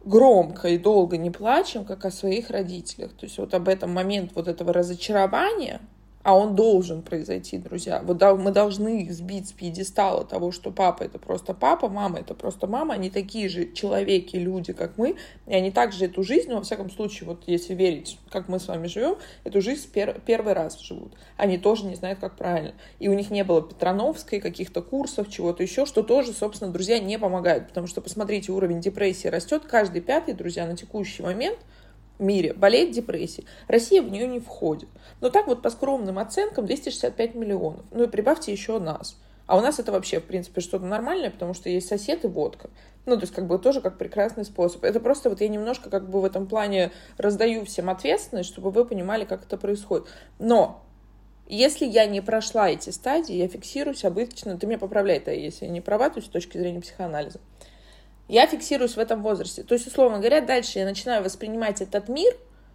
громко 0.05 0.69
и 0.69 0.77
долго 0.77 1.17
не 1.17 1.31
плачем, 1.31 1.83
как 1.83 2.05
о 2.05 2.11
своих 2.11 2.51
родителях. 2.51 3.11
То 3.13 3.25
есть 3.25 3.37
вот 3.37 3.53
об 3.53 3.67
этом 3.67 3.91
момент 3.91 4.31
вот 4.35 4.47
этого 4.47 4.71
разочарования, 4.71 5.81
а 6.25 6.35
он 6.35 6.55
должен 6.55 7.03
произойти, 7.03 7.59
друзья. 7.59 8.01
Вот 8.03 8.19
мы 8.39 8.49
должны 8.49 9.03
их 9.03 9.13
сбить 9.13 9.49
с 9.49 9.51
пьедестала 9.51 10.25
того, 10.25 10.51
что 10.51 10.71
папа 10.71 11.03
это 11.03 11.19
просто 11.19 11.53
папа, 11.53 11.87
мама 11.87 12.17
это 12.17 12.33
просто 12.33 12.65
мама, 12.65 12.95
они 12.95 13.11
такие 13.11 13.47
же 13.47 13.71
человеки, 13.71 14.35
люди, 14.35 14.73
как 14.73 14.97
мы, 14.97 15.17
и 15.45 15.53
они 15.53 15.69
также 15.69 16.05
эту 16.05 16.23
жизнь, 16.23 16.49
ну, 16.49 16.55
во 16.55 16.63
всяком 16.63 16.89
случае, 16.89 17.29
вот 17.29 17.43
если 17.45 17.75
верить, 17.75 18.17
как 18.31 18.49
мы 18.49 18.59
с 18.59 18.67
вами 18.67 18.87
живем, 18.87 19.17
эту 19.43 19.61
жизнь 19.61 19.87
пер 19.93 20.19
первый 20.25 20.53
раз 20.53 20.79
живут. 20.79 21.13
Они 21.37 21.59
тоже 21.59 21.85
не 21.85 21.93
знают, 21.93 22.17
как 22.17 22.35
правильно. 22.35 22.73
И 22.97 23.07
у 23.07 23.13
них 23.13 23.29
не 23.29 23.43
было 23.43 23.61
Петрановской, 23.61 24.39
каких-то 24.39 24.81
курсов, 24.81 25.29
чего-то 25.29 25.61
еще, 25.61 25.85
что 25.85 26.01
тоже, 26.01 26.33
собственно, 26.33 26.71
друзья, 26.71 26.97
не 26.97 27.19
помогает, 27.19 27.67
потому 27.67 27.85
что, 27.85 28.01
посмотрите, 28.01 28.51
уровень 28.51 28.81
депрессии 28.81 29.27
растет 29.27 29.65
каждый 29.67 30.01
пятый, 30.01 30.33
друзья, 30.33 30.65
на 30.65 30.75
текущий 30.75 31.21
момент– 31.21 31.59
мире 32.19 32.53
болеет 32.53 32.91
депрессией. 32.91 33.47
Россия 33.67 34.01
в 34.01 34.09
нее 34.09 34.27
не 34.27 34.39
входит. 34.39 34.89
Но 35.21 35.29
так 35.29 35.47
вот 35.47 35.61
по 35.61 35.69
скромным 35.69 36.19
оценкам 36.19 36.65
265 36.65 37.35
миллионов. 37.35 37.85
Ну 37.91 38.03
и 38.03 38.07
прибавьте 38.07 38.51
еще 38.51 38.79
нас. 38.79 39.17
А 39.47 39.57
у 39.57 39.61
нас 39.61 39.79
это 39.79 39.91
вообще, 39.91 40.19
в 40.19 40.23
принципе, 40.23 40.61
что-то 40.61 40.85
нормальное, 40.85 41.29
потому 41.29 41.53
что 41.53 41.69
есть 41.69 41.87
сосед 41.87 42.25
и 42.25 42.27
водка. 42.27 42.69
Ну, 43.05 43.15
то 43.15 43.21
есть, 43.21 43.33
как 43.33 43.45
бы 43.45 43.59
тоже 43.59 43.79
как 43.81 43.97
прекрасный 43.97 44.43
способ. 44.43 44.83
Это 44.83 44.99
просто 44.99 45.29
вот 45.29 45.39
я 45.41 45.47
немножко 45.47 45.89
как 45.91 46.09
бы 46.09 46.19
в 46.19 46.25
этом 46.25 46.47
плане 46.47 46.91
раздаю 47.17 47.63
всем 47.65 47.89
ответственность, 47.89 48.49
чтобы 48.49 48.71
вы 48.71 48.85
понимали, 48.85 49.25
как 49.25 49.43
это 49.43 49.57
происходит. 49.57 50.07
Но 50.39 50.81
если 51.47 51.85
я 51.85 52.07
не 52.07 52.21
прошла 52.21 52.71
эти 52.71 52.89
стадии, 52.89 53.35
я 53.35 53.47
фиксируюсь 53.47 54.03
обычно, 54.03 54.57
ты 54.57 54.65
меня 54.65 54.79
поправляй, 54.79 55.19
то 55.19 55.31
если 55.31 55.65
я 55.65 55.71
не 55.71 55.81
права, 55.81 56.09
то 56.09 56.17
есть 56.17 56.29
с 56.29 56.31
точки 56.31 56.57
зрения 56.57 56.81
психоанализа 56.81 57.39
я 58.27 58.47
фиксируюсь 58.47 58.95
в 58.95 58.99
этом 58.99 59.21
возрасте. 59.21 59.63
То 59.63 59.73
есть, 59.73 59.87
условно 59.87 60.19
говоря, 60.19 60.41
дальше 60.41 60.79
я 60.79 60.85
начинаю 60.85 61.23
воспринимать 61.23 61.81
этот 61.81 62.09
мир 62.09 62.33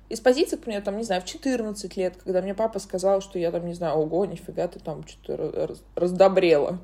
из 0.09 0.21
позиции, 0.21 0.57
к 0.57 0.61
примеру, 0.63 0.85
там, 0.85 0.97
не 0.97 1.05
знаю, 1.05 1.23
в 1.23 1.25
14 1.25 1.97
лет, 1.97 2.17
когда 2.25 2.43
мне 2.43 2.55
папа 2.55 2.79
сказал, 2.79 3.21
что 3.21 3.39
я 3.39 3.51
там, 3.51 3.67
не 3.67 3.75
знаю, 3.75 3.97
ого, 3.97 4.25
нифига 4.25 4.67
ты 4.69 4.81
там 4.81 5.07
что-то 5.07 5.77
раздобрела. 5.95 6.79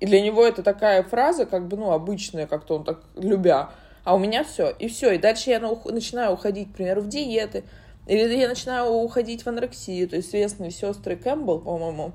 И 0.00 0.06
для 0.06 0.20
него 0.20 0.44
это 0.44 0.62
такая 0.62 1.02
фраза, 1.02 1.46
как 1.46 1.68
бы, 1.68 1.76
ну, 1.76 1.92
обычная, 1.92 2.46
как-то 2.46 2.76
он 2.76 2.84
так 2.84 3.00
любя. 3.16 3.70
А 4.02 4.14
у 4.14 4.18
меня 4.18 4.44
все. 4.44 4.70
И 4.70 4.88
все. 4.88 5.12
И 5.12 5.18
дальше 5.18 5.50
я 5.50 5.60
начинаю 5.60 6.32
уходить, 6.32 6.72
к 6.72 6.74
примеру, 6.74 7.00
в 7.02 7.08
диеты. 7.08 7.64
Или 8.06 8.36
я 8.36 8.48
начинаю 8.48 8.90
уходить 8.90 9.44
в 9.44 9.46
анорексию. 9.46 10.08
То 10.08 10.16
есть 10.16 10.28
известные 10.28 10.70
сестры 10.70 11.16
Кэмпбелл, 11.16 11.60
по-моему, 11.60 12.12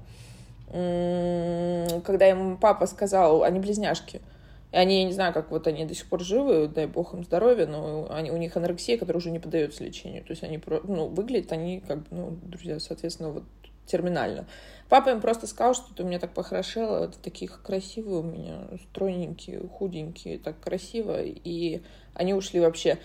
когда 2.03 2.25
ему 2.25 2.57
папа 2.57 2.85
сказал, 2.85 3.43
они 3.43 3.59
близняшки, 3.59 4.21
и 4.71 4.77
они, 4.77 4.99
я 4.99 5.05
не 5.05 5.13
знаю, 5.13 5.33
как 5.33 5.49
вот 5.51 5.65
они 5.67 5.85
до 5.85 5.95
сих 5.95 6.07
пор 6.07 6.21
живы, 6.21 6.67
дай 6.67 6.85
бог 6.85 7.13
им 7.13 7.23
здоровья, 7.23 7.65
но 7.65 8.07
они, 8.11 8.31
у 8.31 8.37
них 8.37 8.55
анорексия, 8.55 8.97
которая 8.97 9.19
уже 9.19 9.31
не 9.31 9.39
поддается 9.39 9.83
лечению. 9.83 10.23
То 10.23 10.31
есть 10.31 10.43
они, 10.43 10.61
ну, 10.83 11.07
выглядят 11.07 11.51
они 11.51 11.79
как, 11.79 11.99
ну, 12.11 12.37
друзья, 12.43 12.79
соответственно, 12.79 13.29
вот 13.29 13.43
терминально. 13.87 14.45
Папа 14.87 15.09
им 15.09 15.21
просто 15.21 15.47
сказал, 15.47 15.73
что 15.73 15.93
ты 15.93 16.03
у 16.03 16.05
меня 16.05 16.19
так 16.19 16.33
похорошела, 16.33 17.07
ты 17.07 17.17
таких 17.19 17.61
красивые 17.63 18.19
у 18.19 18.23
меня, 18.23 18.67
стройненькие, 18.89 19.67
худенькие, 19.67 20.37
так 20.37 20.59
красиво. 20.59 21.21
И 21.21 21.81
они 22.13 22.33
ушли 22.33 22.59
вообще 22.59 22.99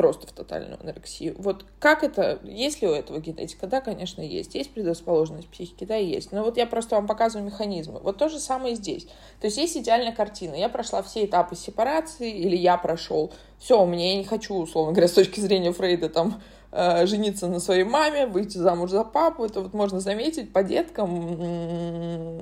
просто 0.00 0.26
в 0.26 0.32
тотальную 0.32 0.80
анорексию. 0.80 1.34
Вот 1.36 1.66
как 1.78 2.02
это, 2.02 2.38
есть 2.42 2.80
ли 2.80 2.88
у 2.88 2.92
этого 2.92 3.18
генетика? 3.18 3.66
Да, 3.66 3.82
конечно, 3.82 4.22
есть. 4.22 4.54
Есть 4.54 4.70
предрасположенность 4.70 5.48
психики? 5.48 5.84
Да, 5.84 5.94
есть. 5.94 6.32
Но 6.32 6.42
вот 6.42 6.56
я 6.56 6.66
просто 6.66 6.94
вам 6.96 7.06
показываю 7.06 7.44
механизмы. 7.44 8.00
Вот 8.02 8.16
то 8.16 8.30
же 8.30 8.38
самое 8.38 8.76
здесь. 8.76 9.04
То 9.42 9.46
есть 9.48 9.58
есть 9.58 9.76
идеальная 9.76 10.12
картина. 10.12 10.54
Я 10.54 10.70
прошла 10.70 11.02
все 11.02 11.26
этапы 11.26 11.54
сепарации, 11.54 12.30
или 12.30 12.56
я 12.56 12.78
прошел. 12.78 13.30
Все, 13.58 13.78
у 13.82 13.84
меня 13.84 14.12
я 14.12 14.16
не 14.16 14.24
хочу, 14.24 14.54
условно 14.54 14.92
говоря, 14.92 15.06
с 15.06 15.12
точки 15.12 15.38
зрения 15.38 15.70
Фрейда, 15.70 16.08
там, 16.08 16.40
э, 16.72 17.04
жениться 17.04 17.46
на 17.46 17.60
своей 17.60 17.84
маме, 17.84 18.26
выйти 18.26 18.56
замуж 18.56 18.88
за 18.88 19.04
папу. 19.04 19.44
Это 19.44 19.60
вот 19.60 19.74
можно 19.74 20.00
заметить 20.00 20.50
по 20.50 20.62
деткам. 20.62 22.40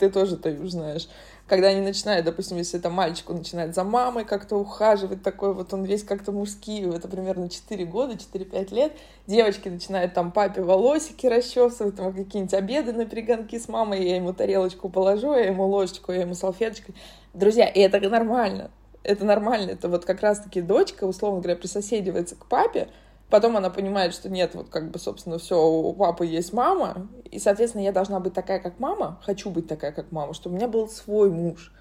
Ты 0.00 0.10
тоже, 0.10 0.36
ты 0.36 0.68
знаешь 0.68 1.06
когда 1.52 1.68
они 1.68 1.82
начинают, 1.82 2.24
допустим, 2.24 2.56
если 2.56 2.78
это 2.78 2.88
мальчик, 2.88 3.28
он 3.28 3.36
начинает 3.36 3.74
за 3.74 3.84
мамой 3.84 4.24
как-то 4.24 4.56
ухаживать, 4.56 5.22
такой 5.22 5.52
вот 5.52 5.74
он 5.74 5.84
весь 5.84 6.02
как-то 6.02 6.32
мужский, 6.32 6.82
это 6.88 7.08
примерно 7.08 7.50
4 7.50 7.84
года, 7.84 8.14
4-5 8.14 8.74
лет, 8.74 8.92
девочки 9.26 9.68
начинают 9.68 10.14
там 10.14 10.32
папе 10.32 10.62
волосики 10.62 11.26
расчесывать, 11.26 11.94
там 11.96 12.14
какие-нибудь 12.14 12.54
обеды 12.54 12.94
на 12.94 13.04
перегонки 13.04 13.58
с 13.58 13.68
мамой, 13.68 14.02
я 14.02 14.16
ему 14.16 14.32
тарелочку 14.32 14.88
положу, 14.88 15.34
я 15.34 15.48
ему 15.48 15.66
ложечку, 15.66 16.12
я 16.12 16.22
ему 16.22 16.32
салфеточкой. 16.32 16.94
Друзья, 17.34 17.66
и 17.66 17.80
это 17.80 18.00
нормально, 18.08 18.70
это 19.02 19.26
нормально, 19.26 19.72
это 19.72 19.90
вот 19.90 20.06
как 20.06 20.22
раз-таки 20.22 20.62
дочка, 20.62 21.04
условно 21.04 21.40
говоря, 21.42 21.56
присоседивается 21.56 22.34
к 22.34 22.46
папе, 22.46 22.88
Потом 23.32 23.56
она 23.56 23.70
понимает, 23.70 24.12
что 24.12 24.28
нет, 24.28 24.54
вот 24.54 24.68
как 24.68 24.90
бы, 24.90 24.98
собственно, 24.98 25.38
все, 25.38 25.58
у 25.58 25.94
папы 25.94 26.26
есть 26.26 26.52
мама, 26.52 27.08
и, 27.30 27.38
соответственно, 27.38 27.80
я 27.80 27.90
должна 27.90 28.20
быть 28.20 28.34
такая, 28.34 28.58
как 28.60 28.78
мама, 28.78 29.18
хочу 29.22 29.48
быть 29.48 29.66
такая, 29.66 29.90
как 29.92 30.12
мама, 30.12 30.34
чтобы 30.34 30.54
у 30.54 30.58
меня 30.58 30.68
был 30.68 30.86
свой 30.86 31.30
муж, 31.30 31.72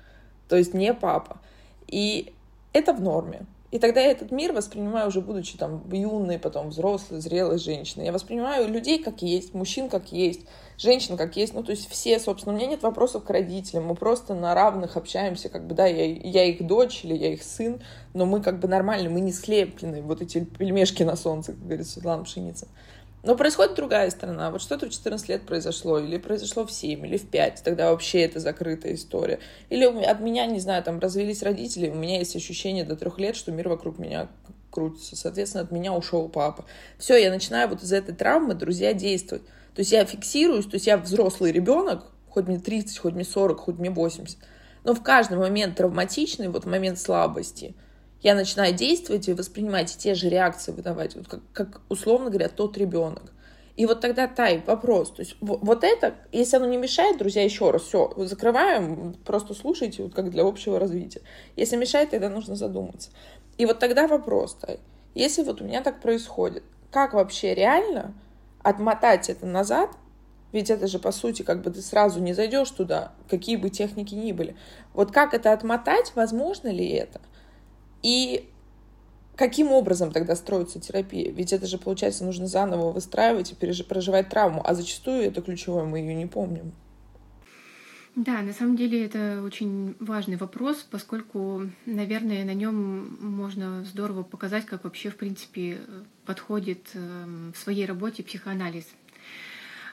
то 0.47 0.55
есть 0.55 0.73
не 0.73 0.93
папа. 0.93 1.41
И 1.87 2.33
это 2.71 2.93
в 2.93 3.01
норме. 3.01 3.45
И 3.71 3.79
тогда 3.79 4.01
я 4.01 4.11
этот 4.11 4.31
мир 4.31 4.51
воспринимаю 4.51 5.07
уже 5.07 5.21
будучи 5.21 5.57
там 5.57 5.89
юной, 5.91 6.37
потом 6.37 6.69
взрослой, 6.69 7.21
зрелой 7.21 7.57
женщиной. 7.57 8.05
Я 8.05 8.11
воспринимаю 8.11 8.67
людей 8.67 9.01
как 9.01 9.21
есть, 9.21 9.53
мужчин 9.53 9.87
как 9.89 10.11
есть, 10.11 10.41
женщин 10.77 11.15
как 11.15 11.37
есть. 11.37 11.53
Ну, 11.53 11.63
то 11.63 11.71
есть 11.71 11.89
все, 11.89 12.19
собственно, 12.19 12.53
у 12.53 12.57
меня 12.57 12.67
нет 12.67 12.83
вопросов 12.83 13.23
к 13.23 13.29
родителям. 13.29 13.85
Мы 13.85 13.95
просто 13.95 14.35
на 14.35 14.53
равных 14.53 14.97
общаемся, 14.97 15.47
как 15.47 15.67
бы, 15.67 15.73
да, 15.73 15.87
я, 15.87 16.05
я 16.05 16.43
их 16.43 16.67
дочь 16.67 17.05
или 17.05 17.15
я 17.15 17.31
их 17.31 17.43
сын, 17.43 17.81
но 18.13 18.25
мы 18.25 18.41
как 18.41 18.59
бы 18.59 18.67
нормально, 18.67 19.09
мы 19.09 19.21
не 19.21 19.31
слеплены, 19.31 20.01
вот 20.01 20.21
эти 20.21 20.43
пельмешки 20.43 21.03
на 21.03 21.15
солнце, 21.15 21.53
как 21.53 21.63
говорит 21.63 21.87
Светлана 21.87 22.25
Пшеница. 22.25 22.67
Но 23.23 23.35
происходит 23.35 23.75
другая 23.75 24.09
сторона. 24.09 24.49
Вот 24.49 24.61
что-то 24.61 24.87
в 24.87 24.89
14 24.89 25.29
лет 25.29 25.45
произошло, 25.45 25.99
или 25.99 26.17
произошло 26.17 26.65
в 26.65 26.71
7, 26.71 27.05
или 27.05 27.17
в 27.17 27.27
5, 27.27 27.61
тогда 27.63 27.91
вообще 27.91 28.21
это 28.21 28.39
закрытая 28.39 28.95
история. 28.95 29.39
Или 29.69 29.85
от 29.85 30.19
меня, 30.21 30.47
не 30.47 30.59
знаю, 30.59 30.83
там 30.83 30.99
развелись 30.99 31.43
родители, 31.43 31.89
у 31.89 31.95
меня 31.95 32.17
есть 32.17 32.35
ощущение 32.35 32.83
до 32.83 32.95
трех 32.95 33.19
лет, 33.19 33.35
что 33.35 33.51
мир 33.51 33.69
вокруг 33.69 33.99
меня 33.99 34.27
крутится. 34.71 35.15
Соответственно, 35.15 35.63
от 35.63 35.71
меня 35.71 35.93
ушел 35.93 36.29
папа. 36.29 36.65
Все, 36.97 37.15
я 37.15 37.29
начинаю 37.29 37.69
вот 37.69 37.83
из 37.83 37.93
этой 37.93 38.15
травмы, 38.15 38.55
друзья, 38.55 38.93
действовать. 38.93 39.43
То 39.75 39.79
есть 39.81 39.91
я 39.91 40.03
фиксируюсь, 40.03 40.65
то 40.65 40.75
есть 40.75 40.87
я 40.87 40.97
взрослый 40.97 41.51
ребенок, 41.51 42.05
хоть 42.27 42.47
мне 42.47 42.59
30, 42.59 42.97
хоть 42.97 43.13
мне 43.13 43.23
40, 43.23 43.59
хоть 43.59 43.77
мне 43.77 43.91
80. 43.91 44.37
Но 44.83 44.95
в 44.95 45.03
каждый 45.03 45.37
момент 45.37 45.77
травматичный, 45.77 46.47
вот 46.47 46.65
момент 46.65 46.99
слабости– 46.99 47.75
я 48.21 48.35
начинаю 48.35 48.73
действовать 48.73 49.27
и 49.27 49.33
воспринимать 49.33 49.95
те 49.97 50.13
же 50.13 50.29
реакции 50.29 50.71
выдавать, 50.71 51.15
вот 51.15 51.27
как, 51.27 51.41
как 51.53 51.81
условно 51.89 52.29
говоря, 52.29 52.49
тот 52.49 52.77
ребенок. 52.77 53.33
И 53.77 53.85
вот 53.85 54.01
тогда 54.01 54.27
тай, 54.27 54.61
вопрос. 54.67 55.11
То 55.11 55.21
есть 55.21 55.35
вот 55.39 55.83
это, 55.83 56.15
если 56.31 56.57
оно 56.57 56.67
не 56.67 56.77
мешает, 56.77 57.17
друзья, 57.17 57.43
еще 57.43 57.71
раз, 57.71 57.83
все, 57.83 58.13
закрываем, 58.17 59.15
просто 59.25 59.53
слушайте, 59.53 60.03
вот 60.03 60.13
как 60.13 60.29
для 60.29 60.43
общего 60.43 60.77
развития. 60.77 61.21
Если 61.55 61.77
мешает, 61.77 62.11
тогда 62.11 62.29
нужно 62.29 62.55
задуматься. 62.55 63.09
И 63.57 63.65
вот 63.65 63.79
тогда 63.79 64.07
вопрос, 64.07 64.55
тай, 64.55 64.79
если 65.15 65.43
вот 65.43 65.61
у 65.61 65.63
меня 65.63 65.81
так 65.81 66.01
происходит, 66.01 66.63
как 66.91 67.13
вообще 67.13 67.55
реально 67.55 68.13
отмотать 68.61 69.29
это 69.29 69.45
назад, 69.45 69.89
ведь 70.51 70.69
это 70.69 70.87
же, 70.87 70.99
по 70.99 71.11
сути, 71.11 71.43
как 71.43 71.61
бы 71.61 71.71
ты 71.71 71.81
сразу 71.81 72.19
не 72.19 72.33
зайдешь 72.33 72.69
туда, 72.71 73.13
какие 73.29 73.55
бы 73.55 73.69
техники 73.69 74.13
ни 74.13 74.33
были. 74.33 74.55
Вот 74.93 75.11
как 75.11 75.33
это 75.33 75.53
отмотать, 75.53 76.11
возможно 76.15 76.67
ли 76.67 76.87
это? 76.89 77.21
И 78.03 78.47
каким 79.35 79.71
образом 79.71 80.11
тогда 80.11 80.35
строится 80.35 80.79
терапия? 80.79 81.31
Ведь 81.31 81.53
это 81.53 81.65
же, 81.65 81.77
получается, 81.77 82.23
нужно 82.23 82.47
заново 82.47 82.91
выстраивать 82.91 83.51
и 83.51 83.83
проживать 83.83 84.29
травму, 84.29 84.61
а 84.65 84.73
зачастую 84.73 85.23
это 85.23 85.41
ключевое, 85.41 85.85
мы 85.85 85.99
ее 85.99 86.15
не 86.15 86.27
помним. 86.27 86.73
Да, 88.15 88.41
на 88.41 88.51
самом 88.51 88.75
деле 88.75 89.05
это 89.05 89.41
очень 89.41 89.95
важный 89.99 90.35
вопрос, 90.35 90.85
поскольку, 90.89 91.69
наверное, 91.85 92.43
на 92.43 92.53
нем 92.53 93.17
можно 93.21 93.85
здорово 93.85 94.23
показать, 94.23 94.65
как 94.65 94.83
вообще, 94.83 95.09
в 95.09 95.15
принципе, 95.15 95.77
подходит 96.25 96.89
эм, 96.93 97.53
в 97.55 97.57
своей 97.57 97.85
работе 97.85 98.21
психоанализ. 98.21 98.85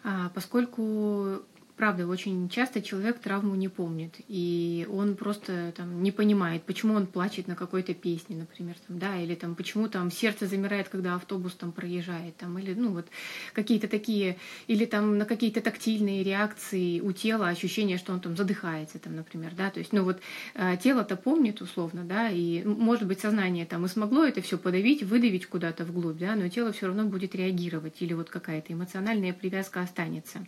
А, 0.02 0.30
поскольку 0.34 1.42
правда, 1.78 2.08
очень 2.08 2.48
часто 2.48 2.82
человек 2.82 3.20
травму 3.20 3.54
не 3.54 3.68
помнит, 3.68 4.16
и 4.26 4.86
он 4.90 5.14
просто 5.14 5.72
там 5.76 6.02
не 6.02 6.10
понимает, 6.10 6.64
почему 6.64 6.94
он 6.94 7.06
плачет 7.06 7.46
на 7.46 7.54
какой-то 7.54 7.94
песне, 7.94 8.36
например, 8.36 8.74
там, 8.86 8.98
да, 8.98 9.16
или 9.16 9.36
там 9.36 9.54
почему 9.54 9.88
там 9.88 10.10
сердце 10.10 10.46
замирает, 10.46 10.88
когда 10.88 11.14
автобус 11.14 11.54
там 11.54 11.70
проезжает, 11.70 12.36
там, 12.36 12.58
или 12.58 12.74
ну 12.74 12.90
вот 12.90 13.06
какие-то 13.52 13.86
такие, 13.86 14.36
или 14.66 14.84
там 14.86 15.18
на 15.18 15.24
какие-то 15.24 15.60
тактильные 15.60 16.24
реакции 16.24 17.00
у 17.00 17.12
тела, 17.12 17.48
ощущение, 17.48 17.96
что 17.96 18.12
он 18.12 18.20
там 18.20 18.36
задыхается, 18.36 18.98
там, 18.98 19.14
например, 19.14 19.52
да, 19.56 19.70
то 19.70 19.78
есть, 19.78 19.92
ну 19.92 20.02
вот 20.02 20.20
э, 20.54 20.76
тело-то 20.82 21.16
помнит 21.16 21.62
условно, 21.62 22.02
да, 22.04 22.28
и 22.28 22.64
может 22.64 23.06
быть 23.06 23.20
сознание 23.20 23.66
там 23.66 23.84
и 23.84 23.88
смогло 23.88 24.24
это 24.24 24.42
все 24.42 24.58
подавить, 24.58 25.04
выдавить 25.04 25.46
куда-то 25.46 25.84
вглубь, 25.84 26.18
да, 26.18 26.34
но 26.34 26.48
тело 26.48 26.72
все 26.72 26.86
равно 26.88 27.04
будет 27.04 27.36
реагировать, 27.36 28.02
или 28.02 28.14
вот 28.14 28.30
какая-то 28.30 28.72
эмоциональная 28.72 29.32
привязка 29.32 29.80
останется. 29.80 30.44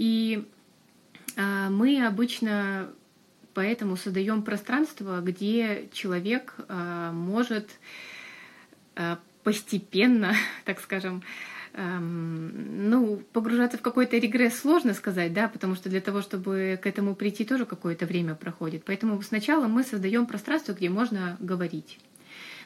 И 0.00 0.48
а, 1.36 1.68
мы 1.68 2.06
обычно 2.06 2.88
поэтому 3.52 3.96
создаем 3.96 4.42
пространство, 4.42 5.20
где 5.20 5.90
человек 5.92 6.54
а, 6.68 7.12
может 7.12 7.68
а, 8.96 9.18
постепенно, 9.44 10.34
так 10.64 10.80
скажем, 10.80 11.22
ну, 11.72 13.22
погружаться 13.32 13.78
в 13.78 13.82
какой-то 13.82 14.16
регресс 14.16 14.58
сложно 14.58 14.92
сказать, 14.92 15.32
да, 15.32 15.48
потому 15.48 15.76
что 15.76 15.88
для 15.88 16.00
того, 16.00 16.20
чтобы 16.20 16.80
к 16.82 16.86
этому 16.86 17.14
прийти, 17.14 17.44
тоже 17.44 17.64
какое-то 17.64 18.06
время 18.06 18.34
проходит. 18.34 18.82
Поэтому 18.84 19.22
сначала 19.22 19.68
мы 19.68 19.84
создаем 19.84 20.26
пространство, 20.26 20.72
где 20.72 20.88
можно 20.88 21.36
говорить 21.38 22.00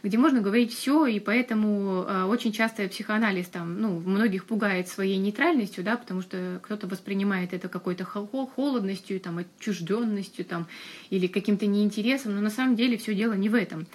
где 0.05 0.19
можно 0.19 0.43
говорить 0.43 0.75
все, 0.75 1.07
и 1.07 1.19
поэтому 1.19 2.05
э, 2.07 2.25
очень 2.25 2.53
часто 2.53 2.87
психоанализ 2.88 3.47
там, 3.47 3.81
ну, 3.81 4.01
многих 4.01 4.45
пугает 4.45 4.87
своей 4.87 5.17
нейтральностью, 5.17 5.83
да, 5.83 5.97
потому 5.97 6.21
что 6.21 6.61
кто-то 6.62 6.87
воспринимает 6.87 7.55
это 7.55 7.71
какой-то 7.71 8.05
холодностью, 8.05 9.19
там, 9.19 9.38
отчужденностью, 9.38 10.45
там, 10.45 10.67
или 11.09 11.27
каким-то 11.27 11.64
неинтересом, 11.64 12.35
но 12.35 12.43
на 12.43 12.51
самом 12.51 12.77
деле 12.77 12.99
все 12.99 13.14
дело 13.14 13.33
не 13.33 13.49
в 13.49 13.55
этом. 13.55 13.87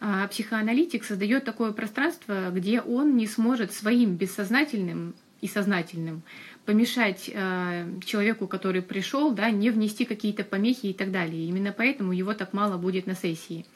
А 0.00 0.26
психоаналитик 0.28 1.04
создает 1.04 1.44
такое 1.44 1.72
пространство, 1.72 2.50
где 2.50 2.80
он 2.80 3.18
не 3.18 3.26
сможет 3.26 3.74
своим 3.74 4.14
бессознательным 4.14 5.14
и 5.40 5.48
сознательным 5.48 6.22
помешать 6.64 7.30
э, 7.32 7.86
человеку, 8.04 8.46
который 8.46 8.82
пришел, 8.82 9.32
да, 9.32 9.50
не 9.50 9.70
внести 9.70 10.04
какие-то 10.04 10.44
помехи 10.44 10.86
и 10.86 10.92
так 10.92 11.10
далее. 11.10 11.46
Именно 11.46 11.72
поэтому 11.72 12.12
его 12.12 12.34
так 12.34 12.52
мало 12.52 12.76
будет 12.76 13.06
на 13.06 13.14
сессии. 13.14 13.66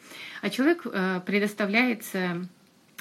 А 0.42 0.50
человек 0.50 0.82
э, 0.84 1.20
предоставляется 1.26 2.46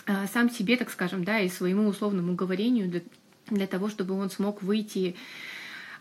э, 0.06 0.28
сам 0.34 0.50
себе, 0.50 0.78
так 0.78 0.90
скажем, 0.90 1.24
да, 1.24 1.40
и 1.40 1.50
своему 1.50 1.88
условному 1.88 2.34
говорению 2.34 2.90
для, 2.90 3.02
для 3.50 3.68
того, 3.68 3.90
чтобы 3.90 4.16
он 4.16 4.30
смог 4.30 4.64
выйти 4.64 5.16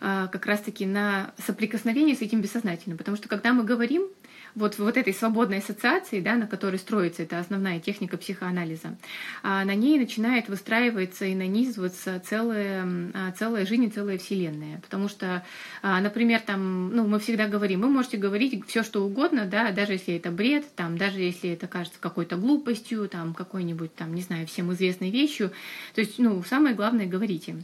э, 0.01 0.27
как 0.31 0.45
раз-таки 0.45 0.85
на 0.85 1.33
соприкосновение 1.45 2.15
с 2.15 2.21
этим 2.21 2.41
бессознательным. 2.41 2.97
Потому 2.97 3.17
что 3.17 3.27
когда 3.27 3.53
мы 3.53 3.63
говорим, 3.63 4.07
вот, 4.55 4.77
вот 4.77 4.97
этой 4.97 5.13
свободной 5.13 5.59
ассоциации, 5.59 6.19
да, 6.19 6.35
на 6.35 6.47
которой 6.47 6.77
строится 6.77 7.23
эта 7.23 7.39
основная 7.39 7.79
техника 7.79 8.17
психоанализа, 8.17 8.97
а 9.41 9.63
на 9.65 9.75
ней 9.75 9.97
начинает 9.97 10.49
выстраиваться 10.49 11.25
и 11.25 11.35
нанизываться 11.35 12.21
целая, 12.25 12.85
а, 13.13 13.31
целая 13.31 13.65
жизнь 13.65 13.85
и 13.85 13.89
целая 13.89 14.17
вселенная. 14.17 14.79
Потому 14.81 15.07
что, 15.07 15.43
а, 15.81 15.99
например, 16.01 16.41
там, 16.41 16.95
ну, 16.95 17.07
мы 17.07 17.19
всегда 17.19 17.47
говорим, 17.47 17.81
вы 17.81 17.89
можете 17.89 18.17
говорить 18.17 18.65
все, 18.67 18.83
что 18.83 19.03
угодно, 19.03 19.45
да, 19.45 19.71
даже 19.71 19.93
если 19.93 20.15
это 20.15 20.31
бред, 20.31 20.65
там, 20.75 20.97
даже 20.97 21.19
если 21.19 21.49
это 21.51 21.67
кажется 21.67 21.99
какой-то 21.99 22.37
глупостью, 22.37 23.07
там, 23.07 23.33
какой-нибудь, 23.33 23.95
там, 23.95 24.13
не 24.13 24.21
знаю, 24.21 24.47
всем 24.47 24.71
известной 24.73 25.09
вещью. 25.09 25.51
То 25.95 26.01
есть, 26.01 26.19
ну, 26.19 26.43
самое 26.43 26.75
главное, 26.75 27.05
говорите. 27.05 27.63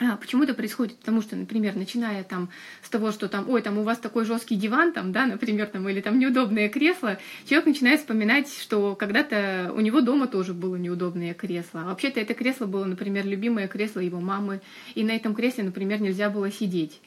А, 0.00 0.16
почему 0.16 0.42
это 0.42 0.54
происходит? 0.54 0.98
Потому 0.98 1.22
что, 1.22 1.36
например, 1.36 1.76
начиная 1.76 2.24
там 2.24 2.48
с 2.82 2.88
того, 2.88 3.12
что 3.12 3.28
там, 3.28 3.48
ой, 3.48 3.62
там 3.62 3.78
у 3.78 3.84
вас 3.84 3.98
такой 3.98 4.24
жесткий 4.24 4.56
диван, 4.56 4.92
там, 4.92 5.12
да, 5.12 5.24
например, 5.24 5.68
там, 5.68 5.88
или 5.88 6.00
там 6.00 6.18
неудобное 6.18 6.68
кресло, 6.68 7.18
человек 7.48 7.66
начинает 7.66 8.00
вспоминать, 8.00 8.52
что 8.52 8.96
когда-то 8.96 9.72
у 9.76 9.80
него 9.80 10.00
дома 10.00 10.26
тоже 10.26 10.52
было 10.52 10.74
неудобное 10.74 11.32
кресло. 11.32 11.82
А 11.82 11.84
вообще-то 11.84 12.18
это 12.18 12.34
кресло 12.34 12.66
было, 12.66 12.84
например, 12.86 13.24
любимое 13.24 13.68
кресло 13.68 14.00
его 14.00 14.20
мамы, 14.20 14.60
и 14.96 15.04
на 15.04 15.12
этом 15.12 15.32
кресле, 15.32 15.62
например, 15.62 16.00
нельзя 16.00 16.28
было 16.28 16.50
сидеть. 16.50 17.00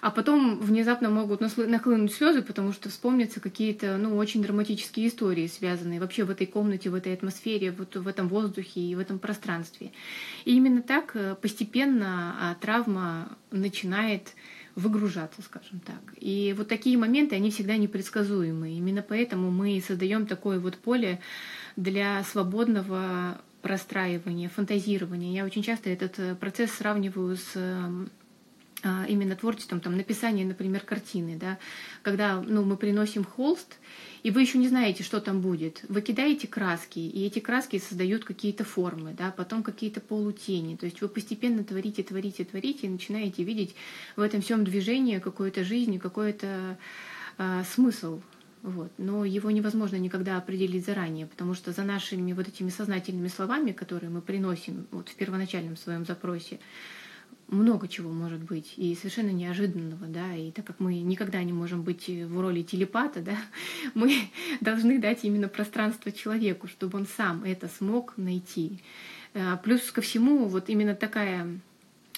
А 0.00 0.10
потом 0.10 0.58
внезапно 0.58 1.10
могут 1.10 1.40
нахлынуть 1.40 2.12
слезы, 2.12 2.42
потому 2.42 2.72
что 2.72 2.88
вспомнятся 2.88 3.40
какие-то, 3.40 3.96
ну, 3.96 4.16
очень 4.16 4.42
драматические 4.42 5.08
истории, 5.08 5.46
связанные 5.46 6.00
вообще 6.00 6.24
в 6.24 6.30
этой 6.30 6.46
комнате, 6.46 6.90
в 6.90 6.94
этой 6.94 7.12
атмосфере, 7.12 7.70
вот 7.70 7.96
в 7.96 8.08
этом 8.08 8.28
воздухе 8.28 8.80
и 8.80 8.94
в 8.94 8.98
этом 8.98 9.18
пространстве. 9.18 9.92
И 10.44 10.56
именно 10.56 10.82
так 10.82 11.12
э, 11.14 11.36
постепенно 11.40 12.36
а, 12.40 12.54
травма 12.54 13.36
начинает 13.50 14.34
выгружаться, 14.74 15.42
скажем 15.42 15.80
так. 15.80 16.00
И 16.16 16.54
вот 16.56 16.68
такие 16.68 16.96
моменты, 16.96 17.36
они 17.36 17.50
всегда 17.50 17.76
непредсказуемые. 17.76 18.78
Именно 18.78 19.02
поэтому 19.02 19.50
мы 19.50 19.82
создаем 19.86 20.26
такое 20.26 20.58
вот 20.60 20.76
поле 20.76 21.20
для 21.76 22.22
свободного 22.24 23.40
простраивания, 23.62 24.48
фантазирования. 24.48 25.34
Я 25.34 25.44
очень 25.44 25.62
часто 25.62 25.90
этот 25.90 26.18
э, 26.18 26.34
процесс 26.34 26.70
сравниваю 26.72 27.36
с 27.36 27.52
эм, 27.54 28.10
именно 28.82 29.36
творчеством, 29.36 29.80
там, 29.80 29.96
написание, 29.96 30.46
например, 30.46 30.80
картины, 30.80 31.36
да, 31.36 31.58
когда 32.02 32.40
ну, 32.40 32.64
мы 32.64 32.76
приносим 32.76 33.24
холст, 33.24 33.78
и 34.22 34.30
вы 34.30 34.42
еще 34.42 34.58
не 34.58 34.68
знаете, 34.68 35.02
что 35.02 35.20
там 35.20 35.40
будет. 35.40 35.82
Вы 35.88 36.02
кидаете 36.02 36.46
краски, 36.46 36.98
и 36.98 37.26
эти 37.26 37.38
краски 37.38 37.78
создают 37.78 38.24
какие-то 38.24 38.64
формы, 38.64 39.14
да, 39.16 39.30
потом 39.30 39.62
какие-то 39.62 40.00
полутени. 40.00 40.76
То 40.76 40.86
есть 40.86 41.00
вы 41.00 41.08
постепенно 41.08 41.64
творите, 41.64 42.02
творите, 42.02 42.44
творите, 42.44 42.86
и 42.86 42.90
начинаете 42.90 43.44
видеть 43.44 43.74
в 44.16 44.20
этом 44.20 44.42
всем 44.42 44.64
движении 44.64 45.18
какую-то 45.18 45.64
жизнь, 45.64 45.98
какой-то 45.98 46.78
э, 47.38 47.62
смысл. 47.74 48.20
Вот. 48.62 48.92
Но 48.98 49.24
его 49.24 49.50
невозможно 49.50 49.96
никогда 49.96 50.36
определить 50.36 50.84
заранее, 50.84 51.26
потому 51.26 51.54
что 51.54 51.72
за 51.72 51.82
нашими 51.82 52.34
вот 52.34 52.46
этими 52.46 52.68
сознательными 52.68 53.28
словами, 53.28 53.72
которые 53.72 54.10
мы 54.10 54.20
приносим 54.20 54.86
вот 54.90 55.08
в 55.08 55.14
первоначальном 55.14 55.76
своем 55.76 56.04
запросе, 56.04 56.60
много 57.50 57.88
чего 57.88 58.10
может 58.10 58.42
быть 58.42 58.74
и 58.76 58.94
совершенно 58.94 59.30
неожиданного, 59.30 60.06
да, 60.06 60.34
и 60.34 60.50
так 60.50 60.64
как 60.64 60.80
мы 60.80 61.00
никогда 61.00 61.42
не 61.42 61.52
можем 61.52 61.82
быть 61.82 62.08
в 62.08 62.40
роли 62.40 62.62
телепата, 62.62 63.20
да, 63.20 63.36
мы 63.94 64.14
должны 64.60 64.98
дать 64.98 65.24
именно 65.24 65.48
пространство 65.48 66.12
человеку, 66.12 66.68
чтобы 66.68 66.98
он 66.98 67.06
сам 67.06 67.44
это 67.44 67.68
смог 67.68 68.14
найти. 68.16 68.82
А, 69.34 69.56
плюс 69.56 69.90
ко 69.90 70.00
всему, 70.00 70.46
вот 70.46 70.68
именно 70.68 70.94
такая 70.94 71.60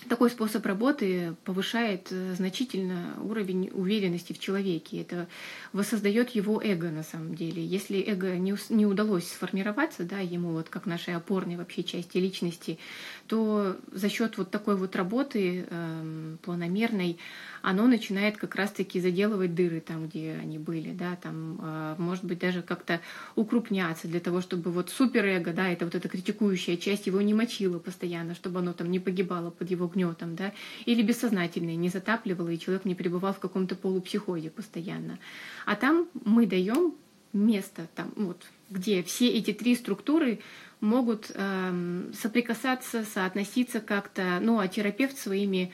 такой 0.08 0.30
способ 0.30 0.64
работы 0.66 1.34
повышает 1.44 2.08
э, 2.10 2.34
значительно 2.34 3.14
уровень 3.22 3.70
уверенности 3.72 4.32
в 4.32 4.38
человеке. 4.38 5.00
Это 5.00 5.28
воссоздает 5.72 6.30
его 6.30 6.60
эго 6.62 6.90
на 6.90 7.02
самом 7.02 7.34
деле. 7.34 7.64
Если 7.64 8.00
эго 8.00 8.36
не, 8.36 8.54
не 8.70 8.86
удалось 8.86 9.28
сформироваться, 9.28 10.04
да, 10.04 10.18
ему 10.18 10.52
вот 10.52 10.68
как 10.68 10.86
нашей 10.86 11.14
опорной 11.14 11.56
вообще 11.56 11.82
части 11.84 12.18
личности, 12.18 12.78
то 13.26 13.76
за 13.92 14.08
счет 14.08 14.38
вот 14.38 14.50
такой 14.50 14.76
вот 14.76 14.96
работы 14.96 15.66
э, 15.68 16.36
планомерной 16.42 17.18
оно 17.62 17.86
начинает 17.86 18.36
как 18.36 18.56
раз-таки 18.56 19.00
заделывать 19.00 19.54
дыры 19.54 19.80
там, 19.80 20.08
где 20.08 20.36
они 20.40 20.58
были, 20.58 20.92
да, 20.92 21.16
там, 21.16 21.60
э, 21.62 21.94
может 21.98 22.24
быть, 22.24 22.40
даже 22.40 22.62
как-то 22.62 23.00
укрупняться 23.36 24.08
для 24.08 24.20
того, 24.20 24.40
чтобы 24.40 24.72
вот 24.72 24.90
суперэго, 24.90 25.52
да, 25.52 25.68
это 25.68 25.84
вот 25.84 25.94
эта 25.94 26.08
критикующая 26.08 26.76
часть 26.76 27.06
его 27.06 27.20
не 27.22 27.34
мочила 27.34 27.78
постоянно, 27.78 28.34
чтобы 28.34 28.58
оно 28.58 28.72
там 28.72 28.90
не 28.90 28.98
погибало 28.98 29.50
под 29.50 29.70
его 29.70 29.88
гнетом, 29.92 30.36
да, 30.36 30.52
или 30.86 31.02
бессознательное 31.02 31.76
не 31.76 31.88
затапливало, 31.88 32.48
и 32.48 32.58
человек 32.58 32.84
не 32.84 32.94
пребывал 32.94 33.32
в 33.32 33.38
каком-то 33.38 33.74
полупсихозе 33.74 34.50
постоянно. 34.50 35.18
А 35.66 35.76
там 35.76 36.08
мы 36.24 36.46
даем 36.46 36.94
место, 37.32 37.88
там, 37.94 38.12
вот, 38.16 38.42
где 38.70 39.02
все 39.02 39.28
эти 39.28 39.52
три 39.52 39.74
структуры 39.74 40.40
могут 40.80 41.30
эм, 41.34 42.12
соприкасаться, 42.12 43.04
соотноситься 43.04 43.80
как-то, 43.80 44.38
ну, 44.40 44.58
а 44.58 44.68
терапевт 44.68 45.16
своими 45.16 45.72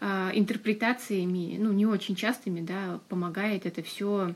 э, 0.00 0.30
интерпретациями, 0.34 1.56
ну, 1.58 1.72
не 1.72 1.86
очень 1.86 2.16
частыми, 2.16 2.60
да, 2.60 3.00
помогает 3.08 3.66
это 3.66 3.82
все 3.82 4.34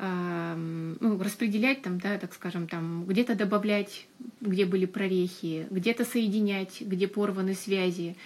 ну, 0.00 1.22
распределять 1.22 1.82
там, 1.82 1.98
да, 1.98 2.16
так 2.18 2.32
скажем, 2.32 2.66
там, 2.66 3.04
где-то 3.04 3.34
добавлять, 3.34 4.06
где 4.40 4.64
были 4.64 4.86
прорехи, 4.86 5.66
где-то 5.70 6.04
соединять, 6.04 6.80
где 6.80 7.06
порваны 7.06 7.54
связи, 7.54 8.16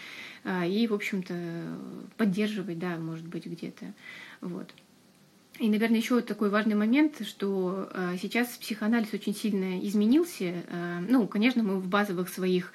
э, 0.44 0.68
и, 0.68 0.86
в 0.86 0.94
общем-то, 0.94 1.34
поддерживать, 2.16 2.78
да, 2.78 2.96
может 2.96 3.26
быть, 3.26 3.46
где-то, 3.46 3.92
вот. 4.40 4.72
И, 5.60 5.68
наверное, 5.68 5.98
еще 5.98 6.20
такой 6.20 6.50
важный 6.50 6.74
момент, 6.74 7.24
что 7.26 7.88
э, 7.92 8.16
сейчас 8.20 8.48
психоанализ 8.56 9.12
очень 9.12 9.34
сильно 9.34 9.78
изменился. 9.86 10.64
Э, 10.68 10.98
ну, 11.08 11.28
конечно, 11.28 11.62
мы 11.62 11.78
в 11.78 11.86
базовых 11.86 12.28
своих 12.28 12.72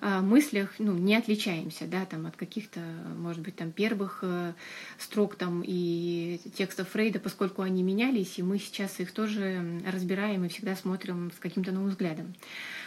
мыслях 0.00 0.74
ну, 0.78 0.94
не 0.94 1.16
отличаемся 1.16 1.86
да, 1.86 2.04
там, 2.04 2.26
от 2.26 2.36
каких-то, 2.36 2.80
может 3.16 3.42
быть, 3.42 3.56
там, 3.56 3.72
первых 3.72 4.20
э, 4.22 4.52
строк 4.98 5.36
там, 5.36 5.62
и 5.64 6.40
текстов 6.56 6.88
Фрейда, 6.90 7.18
поскольку 7.18 7.62
они 7.62 7.82
менялись, 7.82 8.38
и 8.38 8.42
мы 8.42 8.58
сейчас 8.58 9.00
их 9.00 9.12
тоже 9.12 9.82
разбираем 9.86 10.44
и 10.44 10.48
всегда 10.48 10.76
смотрим 10.76 11.30
с 11.34 11.38
каким-то 11.38 11.72
новым 11.72 11.90
взглядом. 11.90 12.34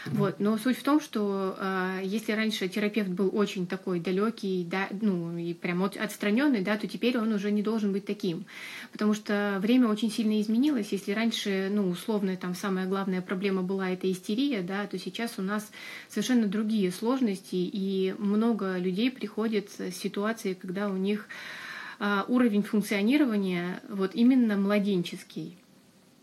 Вот. 0.05 0.39
Но 0.39 0.57
суть 0.57 0.77
в 0.77 0.83
том, 0.83 0.99
что 0.99 1.55
э, 1.59 2.01
если 2.03 2.31
раньше 2.31 2.67
терапевт 2.67 3.09
был 3.09 3.29
очень 3.33 3.67
такой 3.67 3.99
далекий, 3.99 4.65
да, 4.69 4.87
ну 5.01 5.37
и 5.37 5.53
прям 5.53 5.83
отстраненный, 5.83 6.61
да, 6.61 6.77
то 6.77 6.87
теперь 6.87 7.17
он 7.17 7.31
уже 7.33 7.51
не 7.51 7.61
должен 7.61 7.91
быть 7.91 8.05
таким. 8.05 8.45
Потому 8.91 9.13
что 9.13 9.57
время 9.61 9.87
очень 9.87 10.11
сильно 10.11 10.41
изменилось. 10.41 10.91
Если 10.91 11.11
раньше, 11.11 11.69
ну, 11.71 11.89
условно, 11.89 12.35
там 12.35 12.55
самая 12.55 12.87
главная 12.87 13.21
проблема 13.21 13.61
была 13.61 13.89
эта 13.89 14.11
истерия, 14.11 14.61
да, 14.61 14.87
то 14.87 14.97
сейчас 14.97 15.35
у 15.37 15.41
нас 15.41 15.69
совершенно 16.09 16.47
другие 16.47 16.91
сложности, 17.01 17.55
и 17.55 18.15
много 18.19 18.77
людей 18.77 19.09
приходят 19.09 19.69
с 19.69 19.91
ситуацией, 19.91 20.55
когда 20.55 20.87
у 20.87 20.97
них 20.97 21.27
э, 21.99 22.21
уровень 22.27 22.61
функционирования 22.61 23.81
вот 23.89 24.11
именно 24.13 24.55
младенческий 24.55 25.57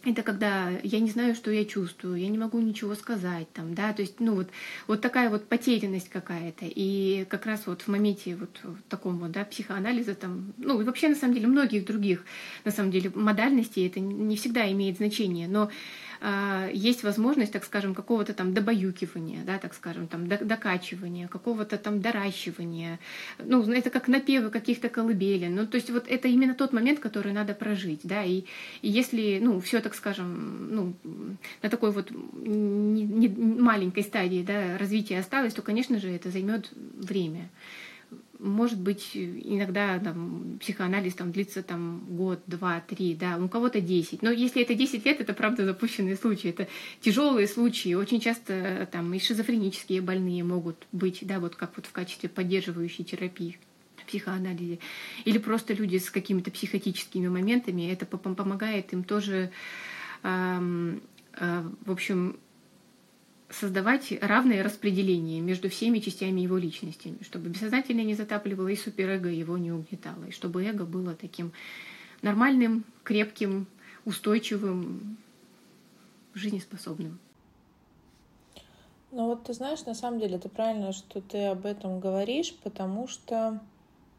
это 0.05 0.23
когда 0.23 0.71
я 0.83 1.01
не 1.01 1.11
знаю, 1.11 1.35
что 1.35 1.51
я 1.51 1.65
чувствую, 1.65 2.17
я 2.17 2.29
не 2.29 2.39
могу 2.39 2.61
ничего 2.61 2.95
сказать 2.95 3.53
там, 3.53 3.75
да, 3.75 3.93
то 3.93 4.03
есть, 4.03 4.21
ну 4.21 4.35
вот, 4.35 4.49
вот 4.87 5.01
такая 5.01 5.29
вот 5.29 5.49
потерянность 5.49 6.09
какая-то. 6.09 6.67
И 6.67 7.27
как 7.29 7.47
раз 7.47 7.67
вот 7.67 7.83
в 7.83 7.89
моменте 7.89 8.37
вот 8.37 8.61
таком 8.89 9.19
вот, 9.19 9.33
да, 9.33 9.45
психоанализа 9.45 10.15
там, 10.15 10.53
ну 10.57 10.81
и 10.81 10.85
вообще 10.85 11.09
на 11.09 11.15
самом 11.17 11.35
деле 11.35 11.49
многих 11.49 11.85
других, 11.85 12.25
на 12.65 12.71
самом 12.71 12.93
деле, 12.93 13.11
модальностей 13.15 13.87
это 13.87 13.99
не 13.99 14.37
всегда 14.37 14.71
имеет 14.71 14.99
значение, 14.99 15.49
но 15.49 15.65
а, 15.65 15.71
есть 16.73 17.03
возможность, 17.03 17.53
так 17.53 17.65
скажем, 17.65 17.95
какого-то 17.95 18.35
там 18.35 18.53
добаюкивания, 18.53 19.45
да, 19.45 19.59
так 19.59 19.75
скажем, 19.75 20.09
там 20.09 20.27
докачивания, 20.29 21.29
какого-то 21.29 21.79
там 21.79 22.01
доращивания. 22.01 22.99
Ну, 23.39 23.63
это 23.71 23.91
как 23.91 24.09
напевы 24.09 24.51
каких-то 24.51 24.89
колыбелин. 24.89 25.55
Ну, 25.55 25.67
то 25.67 25.77
есть 25.77 25.91
вот 25.91 26.09
это 26.09 26.29
именно 26.29 26.55
тот 26.55 26.73
момент, 26.73 26.99
который 26.99 27.33
надо 27.33 27.55
прожить, 27.55 28.01
да, 28.03 28.25
и, 28.25 28.45
и 28.83 28.89
если, 28.89 29.39
ну, 29.41 29.61
все, 29.61 29.81
так 29.81 29.95
скажем, 29.95 30.75
ну, 30.75 30.95
на 31.63 31.71
такой 31.71 31.93
вот 31.93 32.11
не, 32.11 33.03
не 33.05 33.29
маленькой 33.29 34.03
стадии, 34.03 34.43
да, 34.43 34.77
развития 34.79 35.19
осталось, 35.21 35.55
то, 35.55 35.63
конечно 35.63 35.99
же, 35.99 36.11
это 36.11 36.31
займет 36.31 36.71
время 36.73 37.49
может 38.39 38.79
быть, 38.79 39.11
иногда 39.15 39.99
там, 39.99 40.59
психоанализ 40.61 41.15
там, 41.15 41.33
длится 41.33 41.63
там, 41.63 42.05
год, 42.09 42.41
два, 42.47 42.81
три, 42.81 43.15
да, 43.15 43.37
у 43.37 43.49
кого-то 43.49 43.81
10. 43.81 44.23
Но 44.23 44.31
если 44.31 44.63
это 44.63 44.75
10 44.75 45.05
лет, 45.05 45.21
это 45.21 45.35
правда 45.35 45.65
запущенные 45.65 46.17
случаи, 46.17 46.51
это 46.51 46.69
тяжелые 47.01 47.49
случаи. 47.49 47.95
Очень 47.95 48.21
часто 48.21 48.89
там, 48.93 49.13
и 49.15 49.19
шизофренические 49.19 50.01
больные 50.01 50.45
могут 50.45 50.87
быть, 50.93 51.19
да, 51.23 51.41
вот 51.41 51.57
как 51.57 51.77
вот 51.77 51.87
в 51.87 51.93
качестве 51.93 52.29
поддерживающей 52.29 53.05
терапии 53.05 53.59
психоанализе. 54.07 54.79
Или 55.25 55.39
просто 55.39 55.75
люди 55.75 55.99
с 55.99 56.11
какими-то 56.11 56.51
психотическими 56.51 57.29
моментами. 57.29 57.91
Это 57.91 58.07
помогает 58.07 58.93
им 58.93 59.05
тоже, 59.05 59.51
эм, 60.23 61.03
э, 61.35 61.63
в 61.85 61.91
общем, 61.91 62.39
создавать 63.51 64.13
равное 64.21 64.63
распределение 64.63 65.41
между 65.41 65.69
всеми 65.71 66.01
частями 66.01 66.43
его 66.43 66.59
личности, 66.59 67.15
чтобы 67.23 67.49
бессознательное 67.49 68.05
не 68.05 68.15
затапливало 68.15 68.69
и 68.69 68.77
суперэго 68.77 69.29
его 69.29 69.57
не 69.57 69.73
угнетало, 69.73 70.25
и 70.25 70.33
чтобы 70.33 70.65
эго 70.65 70.85
было 70.85 71.15
таким 71.15 71.53
нормальным, 72.21 72.85
крепким, 73.05 73.67
устойчивым, 74.05 75.17
жизнеспособным. 76.35 77.19
Ну 79.11 79.27
вот 79.27 79.45
ты 79.45 79.55
знаешь, 79.55 79.85
на 79.87 79.95
самом 79.95 80.21
деле 80.21 80.37
это 80.37 80.51
правильно, 80.51 80.93
что 80.93 81.23
ты 81.23 81.47
об 81.47 81.65
этом 81.65 81.99
говоришь, 82.01 82.55
потому 82.63 83.09
что, 83.09 83.61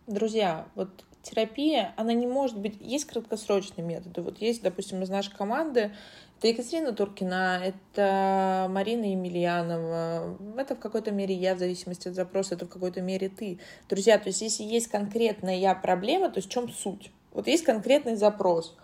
друзья, 0.08 0.68
вот 0.74 0.90
терапия, 1.22 1.94
она 1.98 2.14
не 2.14 2.28
может 2.28 2.58
быть... 2.58 2.78
Есть 2.80 3.06
краткосрочные 3.06 3.86
методы. 3.86 4.22
Вот 4.22 4.40
есть, 4.40 4.62
допустим, 4.62 5.02
из 5.04 5.10
нашей 5.10 5.36
команды 5.36 5.92
это 6.40 6.48
Екатерина 6.48 6.94
Туркина, 6.94 7.62
это 7.62 8.68
Марина 8.70 9.04
Емельянова, 9.12 10.38
это 10.58 10.74
в 10.74 10.80
какой-то 10.80 11.12
мере 11.12 11.36
я, 11.36 11.54
в 11.54 11.60
зависимости 11.60 12.08
от 12.08 12.16
запроса, 12.16 12.56
это 12.56 12.66
в 12.66 12.70
какой-то 12.70 13.02
мере 13.02 13.28
ты. 13.28 13.60
Друзья, 13.90 14.18
то 14.18 14.30
есть 14.30 14.42
если 14.42 14.64
есть 14.64 14.88
конкретная 14.88 15.76
проблема, 15.76 16.30
то 16.30 16.38
есть 16.38 16.48
в 16.48 16.52
чем 16.52 16.70
суть? 16.70 17.12
Вот 17.34 17.48
есть 17.48 17.66
конкретный 17.66 18.16
запрос. 18.16 18.78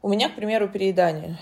У 0.00 0.08
меня, 0.08 0.30
к 0.30 0.34
примеру, 0.34 0.66
переедание. 0.66 1.38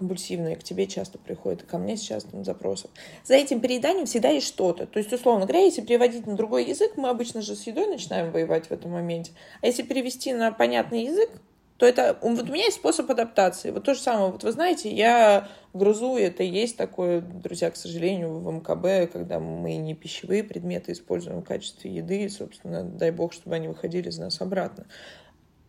Компульсивные, 0.00 0.56
к 0.56 0.64
тебе 0.64 0.86
часто 0.86 1.18
приходят, 1.18 1.62
и 1.62 1.66
ко 1.66 1.78
мне 1.78 1.96
с 1.96 2.00
частым 2.00 2.42
запросом. 2.42 2.90
За 3.22 3.34
этим 3.34 3.60
перееданием 3.60 4.06
всегда 4.06 4.30
есть 4.30 4.46
что-то. 4.46 4.86
То 4.86 4.98
есть, 4.98 5.12
условно 5.12 5.44
говоря, 5.46 5.62
если 5.64 5.82
переводить 5.82 6.26
на 6.26 6.36
другой 6.36 6.64
язык, 6.64 6.96
мы 6.96 7.10
обычно 7.10 7.42
же 7.42 7.54
с 7.54 7.66
едой 7.66 7.86
начинаем 7.86 8.32
воевать 8.32 8.66
в 8.68 8.72
этом 8.72 8.92
моменте. 8.92 9.32
А 9.60 9.66
если 9.66 9.82
перевести 9.82 10.32
на 10.32 10.52
понятный 10.52 11.04
язык, 11.04 11.30
то 11.76 11.86
это 11.86 12.18
вот 12.22 12.48
у 12.48 12.52
меня 12.52 12.64
есть 12.64 12.76
способ 12.76 13.10
адаптации. 13.10 13.70
Вот 13.70 13.84
то 13.84 13.94
же 13.94 14.00
самое. 14.00 14.32
Вот 14.32 14.42
вы 14.42 14.52
знаете, 14.52 14.90
я 14.90 15.48
грызу, 15.74 16.16
это 16.16 16.42
есть 16.42 16.76
такое, 16.76 17.20
друзья, 17.20 17.70
к 17.70 17.76
сожалению, 17.76 18.38
в 18.38 18.52
МКБ, 18.52 19.12
когда 19.12 19.38
мы 19.38 19.76
не 19.76 19.94
пищевые 19.94 20.44
предметы 20.44 20.92
используем 20.92 21.40
в 21.40 21.44
качестве 21.44 21.94
еды, 21.94 22.28
собственно, 22.28 22.84
дай 22.84 23.10
бог, 23.10 23.32
чтобы 23.32 23.56
они 23.56 23.68
выходили 23.68 24.08
из 24.08 24.18
нас 24.18 24.40
обратно. 24.40 24.86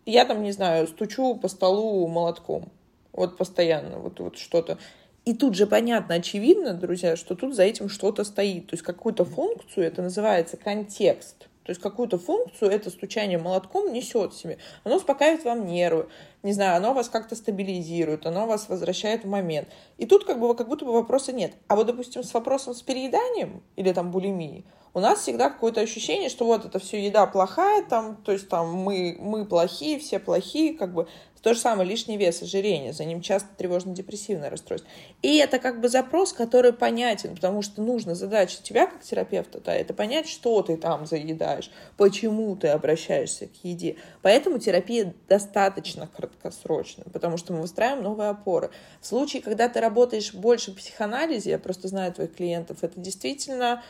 Я 0.06 0.26
там, 0.26 0.42
не 0.42 0.52
знаю, 0.52 0.88
стучу 0.88 1.36
по 1.36 1.48
столу 1.48 2.08
молотком. 2.08 2.72
Вот 3.14 3.38
постоянно, 3.38 4.00
вот, 4.00 4.20
вот 4.20 4.38
что-то. 4.38 4.78
И 5.24 5.34
тут 5.34 5.56
же 5.56 5.68
понятно, 5.68 6.16
очевидно, 6.16 6.74
друзья, 6.74 7.16
что 7.16 7.36
тут 7.36 7.56
за 7.56 7.64
этим 7.64 7.90
что-то 7.90 8.24
стоит. 8.24 8.68
То 8.68 8.74
есть 8.74 8.84
какую-то 8.84 9.24
функцию, 9.24 9.86
это 9.86 10.02
называется 10.02 10.58
контекст. 10.58 11.48
То 11.64 11.70
есть 11.70 11.82
какую-то 11.82 12.18
функцию 12.18 12.72
это 12.72 12.90
стучание 12.90 13.38
молотком 13.38 13.94
несет 13.94 14.34
себе. 14.34 14.58
Оно 14.84 14.96
успокаивает 14.96 15.46
вам 15.46 15.68
нервы, 15.68 16.08
не 16.42 16.54
знаю, 16.54 16.76
оно 16.76 16.94
вас 16.94 17.08
как-то 17.08 17.36
стабилизирует, 17.36 18.26
оно 18.26 18.48
вас 18.48 18.68
возвращает 18.68 19.24
в 19.24 19.28
момент. 19.28 19.68
И 20.00 20.08
тут 20.08 20.26
как 20.26 20.40
бы 20.40 20.56
как 20.56 20.68
будто 20.68 20.86
бы 20.86 20.92
вопроса 20.92 21.34
нет. 21.34 21.54
А 21.68 21.76
вот, 21.76 21.86
допустим, 21.86 22.24
с 22.24 22.34
вопросом 22.34 22.74
с 22.74 22.82
перееданием 22.82 23.62
или 23.76 23.94
там 23.94 24.10
булимией, 24.10 24.66
у 24.94 25.00
нас 25.00 25.20
всегда 25.20 25.50
какое-то 25.50 25.82
ощущение, 25.82 26.30
что 26.30 26.46
вот 26.46 26.66
это 26.66 26.80
все 26.80 27.06
еда 27.06 27.26
плохая, 27.26 27.84
там, 27.84 28.18
то 28.18 28.32
есть 28.32 28.50
там 28.50 28.74
мы, 28.74 29.16
мы 29.20 29.46
плохие, 29.46 30.00
все 30.00 30.20
плохие, 30.20 30.74
как 30.74 30.94
бы 30.94 31.08
то 31.42 31.54
же 31.54 31.60
самое 31.60 31.90
лишний 31.90 32.18
вес, 32.18 32.42
ожирение, 32.42 32.94
за 32.94 33.04
ним 33.04 33.22
часто 33.22 33.50
тревожно-депрессивное 33.58 34.50
расстройство. 34.50 34.90
И 35.22 35.38
это 35.38 35.58
как 35.58 35.82
бы 35.82 35.90
запрос, 35.90 36.34
который 36.34 36.72
понятен, 36.72 37.36
потому 37.36 37.62
что 37.64 37.82
нужно 37.82 38.14
задача 38.14 38.58
тебя 38.62 38.86
как 38.86 39.02
терапевта, 39.02 39.60
да, 39.60 39.74
это 39.74 39.94
понять, 39.94 40.28
что 40.28 40.62
ты 40.62 40.78
там 40.78 41.06
заедаешь, 41.08 41.72
почему 41.98 42.56
ты 42.56 42.68
обращаешься 42.68 43.48
к 43.48 43.64
еде. 43.64 43.96
Поэтому 44.22 44.60
терапия 44.60 45.14
достаточно 45.28 46.08
краткосрочная, 46.08 47.08
потому 47.12 47.38
что 47.38 47.54
мы 47.54 47.62
выстраиваем 47.62 48.04
новые 48.04 48.30
опоры. 48.30 48.70
В 49.02 49.08
случае, 49.08 49.42
когда 49.42 49.68
ты 49.68 49.80
работаешь 49.80 50.34
больше 50.34 50.72
в 50.72 50.76
психоанализе, 50.76 51.52
я 51.52 51.60
просто 51.60 51.88
знаю 51.88 52.14
твоих 52.14 52.36
клиентов, 52.36 52.84
это 52.84 53.00
действительно 53.00 53.84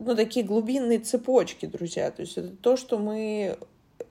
ну, 0.00 0.16
такие 0.16 0.44
глубинные 0.44 0.98
цепочки, 0.98 1.66
друзья. 1.66 2.10
То 2.10 2.22
есть 2.22 2.36
это 2.36 2.48
то, 2.48 2.76
что 2.76 2.98
мы 2.98 3.58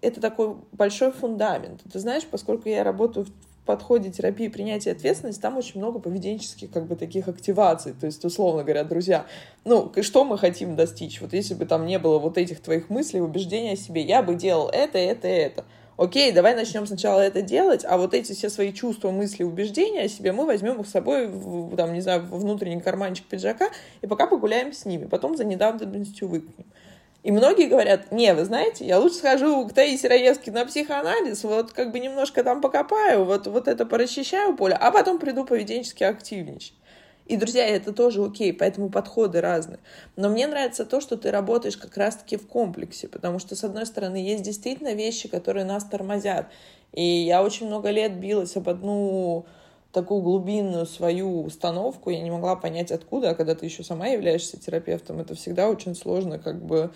это 0.01 0.21
такой 0.21 0.55
большой 0.71 1.11
фундамент. 1.11 1.81
Ты 1.91 1.99
знаешь, 1.99 2.25
поскольку 2.25 2.69
я 2.69 2.83
работаю 2.83 3.25
в 3.25 3.29
подходе 3.65 4.09
терапии 4.09 4.47
принятия 4.47 4.91
ответственности, 4.91 5.41
там 5.41 5.57
очень 5.57 5.79
много 5.79 5.99
поведенческих 5.99 6.71
как 6.71 6.87
бы 6.87 6.95
таких 6.95 7.27
активаций. 7.27 7.93
То 7.93 8.07
есть, 8.07 8.25
условно 8.25 8.63
говоря, 8.63 8.83
друзья, 8.83 9.25
ну, 9.63 9.91
что 10.01 10.25
мы 10.25 10.37
хотим 10.37 10.75
достичь? 10.75 11.21
Вот 11.21 11.33
если 11.33 11.53
бы 11.53 11.65
там 11.65 11.85
не 11.85 11.99
было 11.99 12.17
вот 12.17 12.37
этих 12.37 12.61
твоих 12.61 12.89
мыслей, 12.89 13.21
убеждений 13.21 13.73
о 13.73 13.75
себе, 13.75 14.01
я 14.01 14.23
бы 14.23 14.33
делал 14.33 14.69
это, 14.69 14.97
это, 14.97 15.27
это 15.27 15.65
окей, 15.99 16.31
давай 16.31 16.55
начнем 16.55 16.87
сначала 16.87 17.19
это 17.19 17.41
делать, 17.41 17.83
а 17.83 17.97
вот 17.97 18.13
эти 18.13 18.31
все 18.31 18.49
свои 18.49 18.71
чувства, 18.71 19.11
мысли, 19.11 19.43
убеждения 19.43 20.03
о 20.03 20.07
себе 20.07 20.31
мы 20.31 20.45
возьмем 20.45 20.79
их 20.79 20.87
с 20.87 20.91
собой, 20.91 21.27
в, 21.27 21.75
там, 21.75 21.93
не 21.93 21.99
знаю, 21.99 22.21
в 22.21 22.39
внутренний 22.39 22.79
карманчик 22.79 23.25
пиджака 23.25 23.69
и 24.01 24.07
пока 24.07 24.25
погуляем 24.25 24.71
с 24.71 24.85
ними, 24.85 25.05
потом 25.05 25.35
за 25.35 25.43
недавностью 25.43 26.29
выкинем. 26.29 26.65
И 27.21 27.31
многие 27.31 27.67
говорят, 27.67 28.11
не, 28.11 28.33
вы 28.33 28.45
знаете, 28.45 28.85
я 28.85 28.97
лучше 28.97 29.17
схожу 29.17 29.67
к 29.67 29.73
Таисе 29.73 30.07
Раевски 30.07 30.51
на 30.51 30.65
психоанализ, 30.65 31.43
вот 31.43 31.73
как 31.73 31.91
бы 31.91 31.99
немножко 31.99 32.43
там 32.43 32.61
покопаю, 32.61 33.25
вот, 33.25 33.45
вот 33.47 33.67
это 33.67 33.85
порасчищаю 33.85 34.55
поле, 34.55 34.75
а 34.79 34.89
потом 34.91 35.19
приду 35.19 35.43
поведенчески 35.43 36.03
активничать. 36.03 36.73
И, 37.25 37.35
друзья, 37.35 37.67
это 37.67 37.93
тоже 37.93 38.23
окей, 38.23 38.53
поэтому 38.53 38.89
подходы 38.89 39.39
разные. 39.39 39.79
Но 40.15 40.29
мне 40.29 40.47
нравится 40.47 40.83
то, 40.83 40.99
что 40.99 41.15
ты 41.15 41.29
работаешь 41.29 41.77
как 41.77 41.95
раз-таки 41.95 42.37
в 42.37 42.47
комплексе, 42.47 43.07
потому 43.07 43.37
что, 43.37 43.55
с 43.55 43.63
одной 43.63 43.85
стороны, 43.85 44.15
есть 44.15 44.41
действительно 44.41 44.93
вещи, 44.93 45.27
которые 45.27 45.63
нас 45.63 45.83
тормозят. 45.83 46.47
И 46.93 47.03
я 47.03 47.43
очень 47.43 47.67
много 47.67 47.91
лет 47.91 48.19
билась 48.19 48.55
об 48.55 48.67
одну 48.67 49.45
такую 49.91 50.21
глубинную 50.21 50.85
свою 50.85 51.43
установку, 51.43 52.09
я 52.09 52.21
не 52.21 52.31
могла 52.31 52.55
понять 52.55 52.91
откуда, 52.91 53.31
а 53.31 53.35
когда 53.35 53.55
ты 53.55 53.65
еще 53.65 53.83
сама 53.83 54.07
являешься 54.07 54.59
терапевтом, 54.59 55.19
это 55.19 55.35
всегда 55.35 55.69
очень 55.69 55.95
сложно 55.95 56.37
как 56.37 56.63
бы 56.63 56.91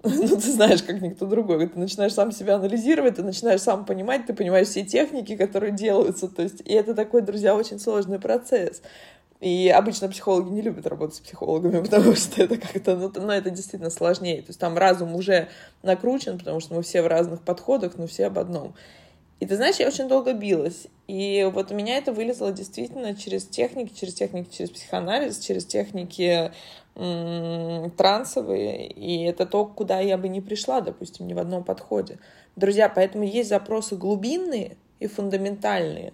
ну, 0.04 0.28
ты 0.28 0.52
знаешь, 0.52 0.82
как 0.82 1.00
никто 1.00 1.26
другой. 1.26 1.66
Ты 1.66 1.76
начинаешь 1.76 2.12
сам 2.12 2.30
себя 2.30 2.54
анализировать, 2.54 3.16
ты 3.16 3.24
начинаешь 3.24 3.62
сам 3.62 3.84
понимать, 3.84 4.26
ты 4.26 4.32
понимаешь 4.32 4.68
все 4.68 4.84
техники, 4.84 5.36
которые 5.36 5.72
делаются. 5.72 6.28
То 6.28 6.42
есть, 6.42 6.60
и 6.64 6.72
это 6.72 6.94
такой, 6.94 7.22
друзья, 7.22 7.56
очень 7.56 7.80
сложный 7.80 8.20
процесс. 8.20 8.80
И 9.40 9.68
обычно 9.68 10.08
психологи 10.08 10.50
не 10.50 10.62
любят 10.62 10.86
работать 10.86 11.16
с 11.16 11.20
психологами, 11.20 11.80
потому 11.82 12.14
что 12.14 12.42
это 12.42 12.56
как-то, 12.56 12.96
ну, 12.96 13.10
ну, 13.12 13.30
это 13.30 13.50
действительно 13.50 13.90
сложнее. 13.90 14.42
То 14.42 14.48
есть 14.48 14.60
там 14.60 14.78
разум 14.78 15.16
уже 15.16 15.48
накручен, 15.82 16.38
потому 16.38 16.60
что 16.60 16.74
мы 16.74 16.82
все 16.82 17.02
в 17.02 17.08
разных 17.08 17.42
подходах, 17.42 17.96
но 17.96 18.06
все 18.06 18.26
об 18.26 18.38
одном. 18.38 18.74
И 19.40 19.46
ты 19.46 19.56
знаешь, 19.56 19.76
я 19.76 19.86
очень 19.86 20.08
долго 20.08 20.32
билась. 20.32 20.88
И 21.06 21.48
вот 21.52 21.70
у 21.70 21.74
меня 21.74 21.96
это 21.96 22.12
вылезло 22.12 22.52
действительно 22.52 23.14
через 23.14 23.46
техники, 23.46 23.94
через 23.94 24.14
техники, 24.14 24.50
через 24.50 24.70
психоанализ, 24.70 25.38
через 25.38 25.64
техники 25.64 26.52
трансовые. 27.96 28.88
И 28.88 29.22
это 29.22 29.46
то, 29.46 29.64
куда 29.64 30.00
я 30.00 30.18
бы 30.18 30.28
не 30.28 30.40
пришла, 30.40 30.80
допустим, 30.80 31.28
ни 31.28 31.34
в 31.34 31.38
одном 31.38 31.62
подходе. 31.62 32.18
Друзья, 32.56 32.88
поэтому 32.88 33.22
есть 33.24 33.48
запросы 33.48 33.96
глубинные 33.96 34.76
и 34.98 35.06
фундаментальные, 35.06 36.12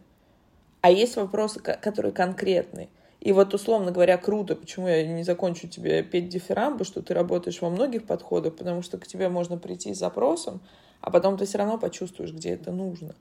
а 0.82 0.90
есть 0.90 1.16
вопросы, 1.16 1.60
которые 1.60 2.12
конкретные. 2.12 2.90
И 3.22 3.32
вот, 3.32 3.54
условно 3.54 3.90
говоря, 3.90 4.18
круто, 4.18 4.54
почему 4.54 4.86
я 4.86 5.06
не 5.06 5.22
закончу 5.22 5.66
тебе 5.66 6.02
петь 6.02 6.28
дифирамбы, 6.28 6.84
что 6.84 7.00
ты 7.00 7.14
работаешь 7.14 7.62
во 7.62 7.70
многих 7.70 8.06
подходах, 8.06 8.54
потому 8.54 8.82
что 8.82 8.98
к 8.98 9.06
тебе 9.06 9.30
можно 9.30 9.56
прийти 9.56 9.94
с 9.94 9.98
запросом, 9.98 10.60
а 11.04 11.10
потом 11.10 11.36
ты 11.36 11.44
все 11.44 11.58
равно 11.58 11.76
почувствуешь, 11.76 12.32
где 12.32 12.50
это 12.50 12.72
нужно. 12.72 13.14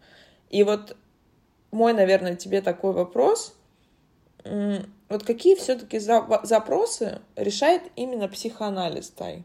И 0.50 0.63
вот 0.63 0.96
мой, 1.72 1.91
наверное, 1.91 2.38
тебе 2.38 2.62
такой 2.62 2.93
вопрос. 2.93 3.54
Вот 5.10 5.24
какие 5.26 5.56
все-таки 5.56 6.00
запросы 6.00 7.19
решает 7.36 7.84
именно 7.98 8.30
психоанализ, 8.30 9.10
Тай? 9.10 9.43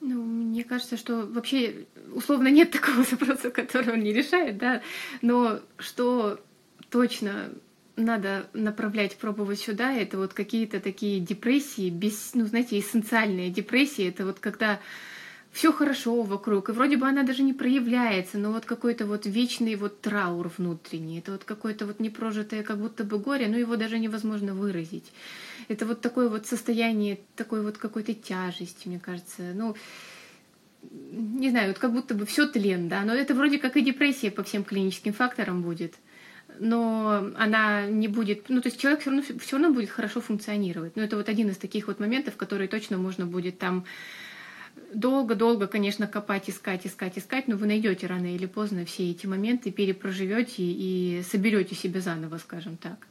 Ну, 0.00 0.22
мне 0.22 0.64
кажется, 0.64 0.98
что 0.98 1.26
вообще 1.26 1.86
условно 2.12 2.48
нет 2.48 2.70
такого 2.72 3.02
запроса, 3.10 3.50
который 3.50 3.94
он 3.94 4.00
не 4.00 4.12
решает, 4.12 4.58
да, 4.58 4.82
но 5.22 5.60
что 5.78 6.38
точно 6.90 7.50
надо 7.96 8.48
направлять, 8.52 9.16
пробовать 9.16 9.60
сюда, 9.60 9.92
это 9.92 10.18
вот 10.18 10.34
какие-то 10.34 10.78
такие 10.78 11.20
депрессии, 11.20 11.88
без, 11.88 12.34
ну, 12.34 12.44
знаете, 12.44 12.78
эссенциальные 12.78 13.50
депрессии, 13.50 14.08
это 14.08 14.24
вот 14.24 14.38
когда 14.40 14.78
все 15.58 15.72
хорошо 15.72 16.22
вокруг, 16.22 16.68
и 16.68 16.72
вроде 16.72 16.96
бы 16.96 17.08
она 17.08 17.24
даже 17.24 17.42
не 17.42 17.52
проявляется, 17.52 18.38
но 18.38 18.52
вот 18.52 18.64
какой-то 18.64 19.06
вот 19.06 19.26
вечный 19.26 19.74
вот 19.74 20.00
траур 20.00 20.52
внутренний, 20.56 21.18
это 21.18 21.32
вот 21.32 21.42
какое-то 21.42 21.84
вот 21.84 21.98
непрожитое 21.98 22.62
как 22.62 22.78
будто 22.78 23.02
бы 23.02 23.18
горе, 23.18 23.48
но 23.48 23.58
его 23.58 23.74
даже 23.74 23.98
невозможно 23.98 24.54
выразить. 24.54 25.12
Это 25.66 25.84
вот 25.84 26.00
такое 26.00 26.28
вот 26.28 26.46
состояние, 26.46 27.18
такой 27.34 27.62
вот 27.62 27.76
какой-то 27.76 28.14
тяжести, 28.14 28.86
мне 28.86 29.00
кажется, 29.00 29.52
ну, 29.52 29.74
не 30.92 31.50
знаю, 31.50 31.70
вот 31.70 31.78
как 31.80 31.92
будто 31.92 32.14
бы 32.14 32.24
все 32.24 32.46
тлен, 32.46 32.88
да, 32.88 33.02
но 33.02 33.12
это 33.12 33.34
вроде 33.34 33.58
как 33.58 33.76
и 33.76 33.82
депрессия 33.82 34.30
по 34.30 34.44
всем 34.44 34.62
клиническим 34.62 35.12
факторам 35.12 35.62
будет— 35.62 35.94
но 36.60 37.30
она 37.36 37.86
не 37.86 38.08
будет, 38.08 38.48
ну 38.48 38.60
то 38.60 38.68
есть 38.68 38.80
человек 38.80 39.00
все 39.00 39.10
равно, 39.10 39.22
все 39.22 39.56
равно 39.58 39.72
будет 39.72 39.90
хорошо 39.90 40.20
функционировать. 40.20 40.96
Но 40.96 41.02
это 41.02 41.16
вот 41.16 41.28
один 41.28 41.50
из 41.50 41.56
таких 41.56 41.86
вот 41.86 42.00
моментов, 42.00 42.36
которые 42.36 42.68
точно 42.68 42.98
можно 42.98 43.26
будет 43.26 43.58
там 43.58 43.84
долго-долго, 44.92 45.66
конечно, 45.66 46.06
копать, 46.06 46.48
искать, 46.50 46.86
искать, 46.86 47.18
искать, 47.18 47.48
но 47.48 47.56
вы 47.56 47.66
найдете 47.66 48.06
рано 48.06 48.34
или 48.34 48.46
поздно 48.46 48.84
все 48.84 49.10
эти 49.10 49.26
моменты, 49.26 49.70
перепроживете 49.70 50.62
и 50.62 51.22
соберете 51.22 51.74
себя 51.74 52.00
заново, 52.00 52.38
скажем 52.38 52.76
так. 52.76 53.06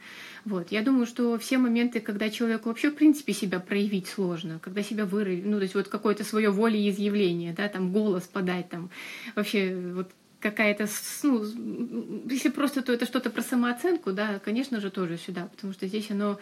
Вот. 0.46 0.72
Я 0.72 0.82
думаю, 0.82 1.06
что 1.06 1.38
все 1.38 1.58
моменты, 1.58 2.00
когда 2.00 2.30
человеку 2.30 2.70
вообще, 2.70 2.90
в 2.90 2.96
принципе, 2.96 3.34
себя 3.34 3.60
проявить 3.60 4.08
сложно, 4.08 4.60
когда 4.60 4.82
себя 4.82 5.06
выразить, 5.06 5.46
ну, 5.46 5.58
то 5.58 5.64
есть 5.64 5.76
вот 5.76 5.88
какое-то 5.88 6.24
свое 6.24 6.50
волеизъявление, 6.50 7.54
да, 7.54 7.68
там 7.68 7.92
голос 7.92 8.24
подать, 8.24 8.70
там 8.70 8.90
вообще 9.36 9.76
вот 9.94 10.10
какая-то, 10.40 10.88
ну, 11.24 11.44
если 12.30 12.50
просто, 12.50 12.82
то 12.82 12.94
это 12.94 13.06
что-то 13.06 13.30
про 13.30 13.42
самооценку, 13.42 14.12
да, 14.12 14.40
конечно 14.40 14.80
же, 14.80 14.92
тоже 14.92 15.18
сюда, 15.18 15.48
потому 15.48 15.74
что 15.74 15.88
здесь 15.88 16.12
оно 16.12 16.40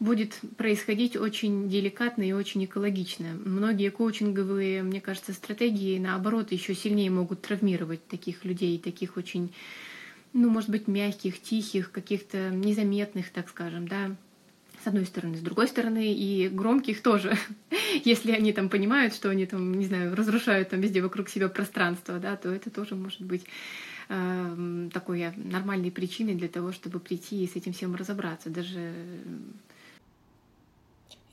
будет 0.00 0.40
происходить 0.56 1.14
очень 1.16 1.68
деликатно 1.68 2.22
и 2.22 2.32
очень 2.32 2.64
экологично. 2.64 3.34
Многие 3.44 3.90
коучинговые, 3.90 4.82
мне 4.82 5.00
кажется, 5.00 5.34
стратегии, 5.34 5.98
наоборот, 5.98 6.52
еще 6.52 6.74
сильнее 6.74 7.10
могут 7.10 7.42
травмировать 7.42 8.04
таких 8.08 8.46
людей, 8.46 8.78
таких 8.78 9.18
очень, 9.18 9.52
ну, 10.32 10.48
может 10.48 10.70
быть, 10.70 10.88
мягких, 10.88 11.40
тихих, 11.40 11.92
каких-то 11.92 12.48
незаметных, 12.48 13.30
так 13.30 13.50
скажем, 13.50 13.86
да, 13.86 14.16
с 14.82 14.86
одной 14.86 15.04
стороны. 15.04 15.36
С 15.36 15.40
другой 15.40 15.68
стороны, 15.68 16.14
и 16.14 16.48
громких 16.48 17.02
тоже. 17.02 17.36
Если 18.04 18.32
они 18.32 18.54
там 18.54 18.70
понимают, 18.70 19.14
что 19.14 19.28
они 19.28 19.44
там, 19.44 19.74
не 19.74 19.84
знаю, 19.84 20.16
разрушают 20.16 20.70
там 20.70 20.80
везде 20.80 21.02
вокруг 21.02 21.28
себя 21.28 21.50
пространство, 21.50 22.18
да, 22.18 22.36
то 22.36 22.48
это 22.48 22.70
тоже 22.70 22.94
может 22.94 23.20
быть 23.20 23.44
э, 24.08 24.88
такой 24.94 25.30
нормальной 25.36 25.90
причиной 25.90 26.36
для 26.36 26.48
того, 26.48 26.72
чтобы 26.72 27.00
прийти 27.00 27.44
и 27.44 27.46
с 27.46 27.54
этим 27.54 27.74
всем 27.74 27.94
разобраться. 27.94 28.48
Даже 28.48 28.94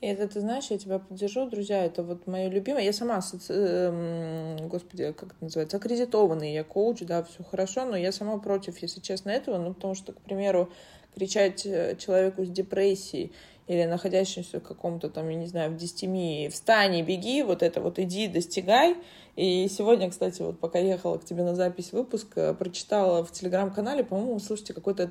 и 0.00 0.06
это, 0.06 0.28
ты 0.28 0.40
знаешь, 0.40 0.66
я 0.70 0.78
тебя 0.78 1.00
поддержу, 1.00 1.48
друзья, 1.50 1.84
это 1.84 2.04
вот 2.04 2.26
мое 2.28 2.48
любимое. 2.48 2.84
Я 2.84 2.92
сама, 2.92 3.20
э, 3.48 4.56
господи, 4.68 5.12
как 5.12 5.32
это 5.32 5.44
называется, 5.44 5.76
аккредитованный 5.76 6.52
я 6.52 6.62
коуч, 6.62 7.00
да, 7.00 7.24
все 7.24 7.42
хорошо, 7.42 7.84
но 7.84 7.96
я 7.96 8.12
сама 8.12 8.38
против, 8.38 8.80
если 8.80 9.00
честно, 9.00 9.30
этого, 9.30 9.58
ну, 9.58 9.74
потому 9.74 9.94
что, 9.94 10.12
к 10.12 10.20
примеру, 10.20 10.70
кричать 11.16 11.66
э, 11.66 11.96
человеку 11.98 12.44
с 12.44 12.48
депрессией 12.48 13.32
или 13.66 13.84
находящемуся 13.86 14.60
в 14.60 14.62
каком-то 14.62 15.10
там, 15.10 15.28
я 15.28 15.34
не 15.34 15.46
знаю, 15.46 15.72
в 15.72 15.76
дистемии, 15.76 16.48
встань 16.48 16.94
и 16.96 17.02
беги, 17.02 17.42
вот 17.42 17.64
это 17.64 17.80
вот 17.80 17.98
иди, 17.98 18.28
достигай. 18.28 18.96
И 19.34 19.68
сегодня, 19.68 20.10
кстати, 20.10 20.42
вот 20.42 20.60
пока 20.60 20.78
ехала 20.78 21.18
к 21.18 21.24
тебе 21.24 21.42
на 21.42 21.56
запись 21.56 21.92
выпуска, 21.92 22.54
прочитала 22.54 23.24
в 23.24 23.32
телеграм-канале, 23.32 24.04
по-моему, 24.04 24.38
слушайте, 24.38 24.74
какой-то 24.74 25.10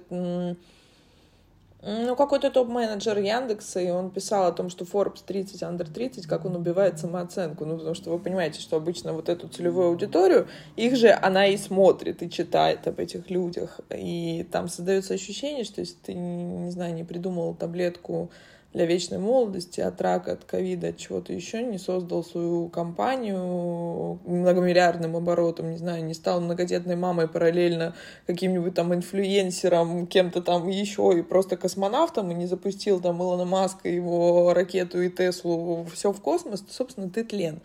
ну, 1.83 2.15
какой-то 2.15 2.49
топ-менеджер 2.49 3.19
Яндекса, 3.19 3.79
и 3.79 3.89
он 3.89 4.09
писал 4.09 4.47
о 4.47 4.51
том, 4.51 4.69
что 4.69 4.83
Forbes 4.83 5.21
30, 5.25 5.61
Under 5.61 5.89
30, 5.91 6.25
как 6.25 6.45
он 6.45 6.55
убивает 6.55 6.97
самооценку. 6.99 7.65
Ну, 7.65 7.77
потому 7.77 7.93
что 7.93 8.09
вы 8.09 8.19
понимаете, 8.19 8.59
что 8.59 8.77
обычно 8.77 9.13
вот 9.13 9.29
эту 9.29 9.47
целевую 9.47 9.89
аудиторию, 9.89 10.47
их 10.75 10.95
же 10.95 11.09
она 11.09 11.45
и 11.47 11.55
смотрит, 11.55 12.23
и 12.23 12.31
читает 12.31 12.87
об 12.87 12.99
этих 12.99 13.29
людях. 13.29 13.79
И 13.95 14.47
там 14.51 14.69
создается 14.69 15.13
ощущение, 15.13 15.63
что 15.63 15.81
если 15.81 15.95
ты, 15.97 16.13
не 16.13 16.71
знаю, 16.71 16.95
не 16.95 17.03
придумал 17.03 17.53
таблетку 17.53 18.31
для 18.77 18.85
вечной 18.85 19.17
молодости, 19.17 19.81
от 19.81 19.99
рака, 20.01 20.33
от 20.33 20.45
ковида, 20.45 20.89
от 20.89 20.97
чего-то 20.97 21.33
еще, 21.33 21.63
не 21.63 21.79
создал 21.79 22.23
свою 22.23 22.69
компанию 22.69 24.19
многомиллиардным 24.23 25.15
оборотом, 25.15 25.71
не 25.71 25.77
знаю, 25.77 26.05
не 26.05 26.13
стал 26.13 26.41
многодетной 26.41 26.95
мамой 26.95 27.27
параллельно 27.27 27.95
каким-нибудь 28.27 28.75
там 28.75 28.93
инфлюенсером, 28.93 30.05
кем-то 30.05 30.43
там 30.43 30.67
еще 30.67 31.11
и 31.17 31.23
просто 31.23 31.57
космонавтом, 31.57 32.29
и 32.29 32.35
не 32.35 32.45
запустил 32.45 33.01
там 33.01 33.19
Илона 33.19 33.45
Маска, 33.45 33.89
его 33.89 34.53
ракету 34.53 35.01
и 35.01 35.09
Теслу, 35.09 35.87
все 35.91 36.11
в 36.13 36.21
космос, 36.21 36.61
то, 36.61 36.71
собственно, 36.71 37.09
ты 37.09 37.23
тлен. 37.23 37.61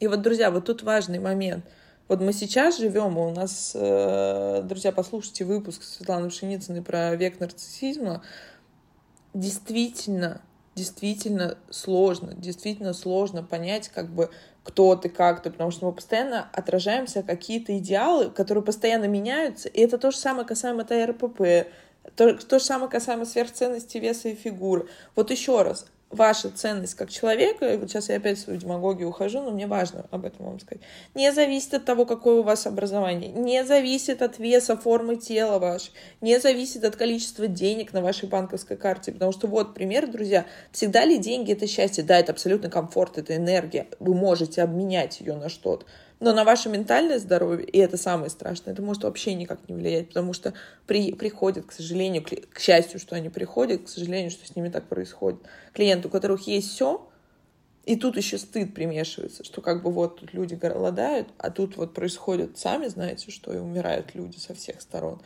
И 0.00 0.08
вот, 0.08 0.20
друзья, 0.20 0.50
вот 0.50 0.64
тут 0.64 0.82
важный 0.82 1.20
момент. 1.20 1.64
Вот 2.08 2.20
мы 2.20 2.32
сейчас 2.32 2.78
живем, 2.78 3.16
у 3.18 3.30
нас, 3.30 3.70
э, 3.72 4.62
друзья, 4.64 4.90
послушайте 4.90 5.44
выпуск 5.44 5.84
Светланы 5.84 6.28
Пшеницыной 6.28 6.82
про 6.82 7.14
век 7.14 7.38
нарциссизма. 7.38 8.24
Действительно, 9.32 10.40
действительно 10.76 11.56
сложно, 11.70 12.34
действительно 12.34 12.92
сложно 12.92 13.42
понять, 13.42 13.88
как 13.88 14.08
бы, 14.10 14.30
кто 14.62 14.94
ты, 14.94 15.08
как 15.08 15.42
ты, 15.42 15.50
потому 15.50 15.70
что 15.70 15.86
мы 15.86 15.92
постоянно 15.92 16.48
отражаемся 16.52 17.22
какие-то 17.22 17.76
идеалы, 17.78 18.30
которые 18.30 18.62
постоянно 18.62 19.06
меняются, 19.06 19.68
и 19.68 19.80
это 19.80 19.96
то 19.96 20.10
же 20.10 20.18
самое 20.18 20.46
касаемо 20.46 20.84
ТРПП, 20.84 21.68
то, 22.14 22.34
то 22.34 22.58
же 22.58 22.64
самое 22.64 22.90
касаемо 22.90 23.24
сверхценности 23.24 23.98
веса 23.98 24.28
и 24.28 24.34
фигуры. 24.34 24.86
Вот 25.16 25.30
еще 25.30 25.62
раз, 25.62 25.86
ваша 26.10 26.50
ценность 26.50 26.94
как 26.94 27.10
человека, 27.10 27.76
вот 27.78 27.90
сейчас 27.90 28.08
я 28.08 28.16
опять 28.16 28.38
в 28.38 28.42
свою 28.42 28.58
демагогию 28.58 29.08
ухожу, 29.08 29.42
но 29.42 29.50
мне 29.50 29.66
важно 29.66 30.06
об 30.10 30.24
этом 30.24 30.46
вам 30.46 30.60
сказать, 30.60 30.82
не 31.14 31.32
зависит 31.32 31.74
от 31.74 31.84
того, 31.84 32.06
какое 32.06 32.40
у 32.40 32.42
вас 32.42 32.66
образование, 32.66 33.30
не 33.30 33.64
зависит 33.64 34.22
от 34.22 34.38
веса, 34.38 34.76
формы 34.76 35.16
тела 35.16 35.58
вашей, 35.58 35.90
не 36.20 36.38
зависит 36.38 36.84
от 36.84 36.96
количества 36.96 37.48
денег 37.48 37.92
на 37.92 38.02
вашей 38.02 38.28
банковской 38.28 38.76
карте, 38.76 39.12
потому 39.12 39.32
что 39.32 39.48
вот 39.48 39.74
пример, 39.74 40.06
друзья, 40.10 40.46
всегда 40.70 41.04
ли 41.04 41.18
деньги 41.18 41.52
это 41.52 41.66
счастье? 41.66 42.04
Да, 42.04 42.18
это 42.18 42.32
абсолютно 42.32 42.70
комфорт, 42.70 43.18
это 43.18 43.34
энергия, 43.34 43.86
вы 43.98 44.14
можете 44.14 44.62
обменять 44.62 45.20
ее 45.20 45.34
на 45.34 45.48
что-то, 45.48 45.86
но 46.18 46.32
на 46.32 46.44
ваше 46.44 46.68
ментальное 46.68 47.18
здоровье, 47.18 47.66
и 47.66 47.78
это 47.78 47.96
самое 47.96 48.30
страшное, 48.30 48.72
это 48.72 48.82
может 48.82 49.04
вообще 49.04 49.34
никак 49.34 49.68
не 49.68 49.74
влиять, 49.74 50.08
потому 50.08 50.32
что 50.32 50.54
при, 50.86 51.12
приходят, 51.12 51.66
к 51.66 51.72
сожалению, 51.72 52.22
к, 52.22 52.30
к 52.54 52.58
счастью, 52.58 52.98
что 52.98 53.16
они 53.16 53.28
приходят, 53.28 53.82
к 53.84 53.88
сожалению, 53.88 54.30
что 54.30 54.46
с 54.46 54.56
ними 54.56 54.70
так 54.70 54.84
происходит. 54.84 55.40
Клиенты, 55.72 56.08
у 56.08 56.10
которых 56.10 56.46
есть 56.46 56.70
все, 56.70 57.06
и 57.84 57.96
тут 57.96 58.16
еще 58.16 58.38
стыд 58.38 58.74
примешивается, 58.74 59.44
что 59.44 59.60
как 59.60 59.82
бы 59.82 59.92
вот 59.92 60.20
тут 60.20 60.32
люди 60.32 60.54
голодают, 60.54 61.28
а 61.38 61.50
тут 61.50 61.76
вот 61.76 61.94
происходит, 61.94 62.58
сами 62.58 62.88
знаете, 62.88 63.30
что 63.30 63.52
и 63.52 63.58
умирают 63.58 64.14
люди 64.14 64.38
со 64.38 64.54
всех 64.54 64.80
сторон. 64.80 65.20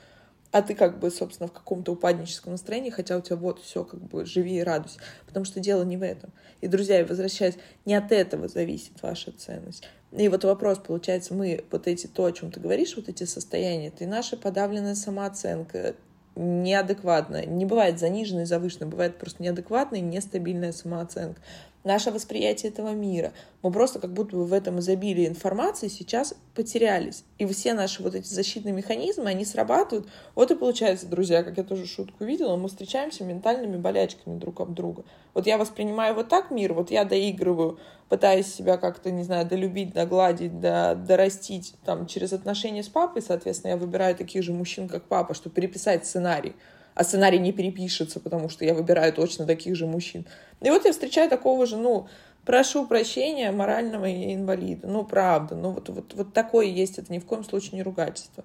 А 0.52 0.62
ты 0.62 0.74
как 0.74 0.98
бы, 0.98 1.10
собственно, 1.10 1.48
в 1.48 1.52
каком-то 1.52 1.92
упадническом 1.92 2.52
настроении, 2.52 2.90
хотя 2.90 3.16
у 3.16 3.20
тебя 3.20 3.36
вот 3.36 3.60
все, 3.60 3.84
как 3.84 4.00
бы 4.00 4.24
живи 4.24 4.56
и 4.56 4.62
радуйся. 4.62 4.98
Потому 5.26 5.44
что 5.44 5.60
дело 5.60 5.84
не 5.84 5.96
в 5.96 6.02
этом. 6.02 6.32
И, 6.60 6.66
друзья, 6.66 7.04
возвращаясь, 7.04 7.54
не 7.84 7.94
от 7.94 8.10
этого 8.10 8.48
зависит 8.48 9.00
ваша 9.02 9.30
ценность. 9.30 9.86
И 10.10 10.28
вот 10.28 10.42
вопрос, 10.42 10.78
получается, 10.78 11.34
мы 11.34 11.64
вот 11.70 11.86
эти, 11.86 12.08
то, 12.08 12.24
о 12.24 12.32
чем 12.32 12.50
ты 12.50 12.58
говоришь, 12.58 12.96
вот 12.96 13.08
эти 13.08 13.24
состояния, 13.24 13.88
это 13.88 14.02
и 14.02 14.08
наша 14.08 14.36
подавленная 14.36 14.96
самооценка, 14.96 15.94
неадекватная, 16.34 17.46
не 17.46 17.64
бывает 17.64 18.00
заниженной, 18.00 18.46
завышенной, 18.46 18.88
бывает 18.88 19.18
просто 19.18 19.42
неадекватная, 19.42 20.00
нестабильная 20.00 20.72
самооценка 20.72 21.40
наше 21.84 22.10
восприятие 22.10 22.70
этого 22.70 22.90
мира. 22.90 23.32
Мы 23.62 23.70
просто 23.72 23.98
как 23.98 24.12
будто 24.12 24.36
бы 24.36 24.44
в 24.44 24.52
этом 24.52 24.80
изобилии 24.80 25.26
информации 25.26 25.88
сейчас 25.88 26.34
потерялись. 26.54 27.24
И 27.38 27.46
все 27.46 27.74
наши 27.74 28.02
вот 28.02 28.14
эти 28.14 28.26
защитные 28.26 28.72
механизмы, 28.72 29.30
они 29.30 29.44
срабатывают. 29.44 30.08
Вот 30.34 30.50
и 30.50 30.54
получается, 30.54 31.06
друзья, 31.06 31.42
как 31.42 31.56
я 31.56 31.64
тоже 31.64 31.86
шутку 31.86 32.24
видела, 32.24 32.56
мы 32.56 32.68
встречаемся 32.68 33.24
ментальными 33.24 33.76
болячками 33.76 34.38
друг 34.38 34.60
об 34.60 34.74
друга. 34.74 35.04
Вот 35.34 35.46
я 35.46 35.58
воспринимаю 35.58 36.14
вот 36.14 36.28
так 36.28 36.50
мир, 36.50 36.74
вот 36.74 36.90
я 36.90 37.04
доигрываю, 37.04 37.78
пытаясь 38.08 38.52
себя 38.52 38.76
как-то, 38.76 39.10
не 39.10 39.22
знаю, 39.22 39.46
долюбить, 39.46 39.92
догладить, 39.92 40.60
до, 40.60 40.94
дорастить 40.94 41.74
там, 41.84 42.06
через 42.06 42.32
отношения 42.32 42.82
с 42.82 42.88
папой, 42.88 43.22
соответственно, 43.22 43.70
я 43.70 43.76
выбираю 43.76 44.16
таких 44.16 44.42
же 44.42 44.52
мужчин, 44.52 44.88
как 44.88 45.04
папа, 45.04 45.34
чтобы 45.34 45.54
переписать 45.54 46.06
сценарий 46.06 46.54
а 46.94 47.04
сценарий 47.04 47.38
не 47.38 47.52
перепишется, 47.52 48.20
потому 48.20 48.48
что 48.48 48.64
я 48.64 48.74
выбираю 48.74 49.12
точно 49.12 49.46
таких 49.46 49.76
же 49.76 49.86
мужчин. 49.86 50.26
И 50.60 50.70
вот 50.70 50.84
я 50.84 50.92
встречаю 50.92 51.28
такого 51.28 51.66
же, 51.66 51.76
ну, 51.76 52.08
прошу 52.44 52.86
прощения, 52.86 53.50
морального 53.52 54.10
инвалида. 54.10 54.86
Ну, 54.88 55.04
правда, 55.04 55.54
ну 55.54 55.70
вот, 55.70 55.88
вот, 55.88 56.14
вот 56.14 56.32
такое 56.32 56.66
есть, 56.66 56.98
это 56.98 57.12
ни 57.12 57.18
в 57.18 57.26
коем 57.26 57.44
случае 57.44 57.76
не 57.76 57.82
ругательство. 57.82 58.44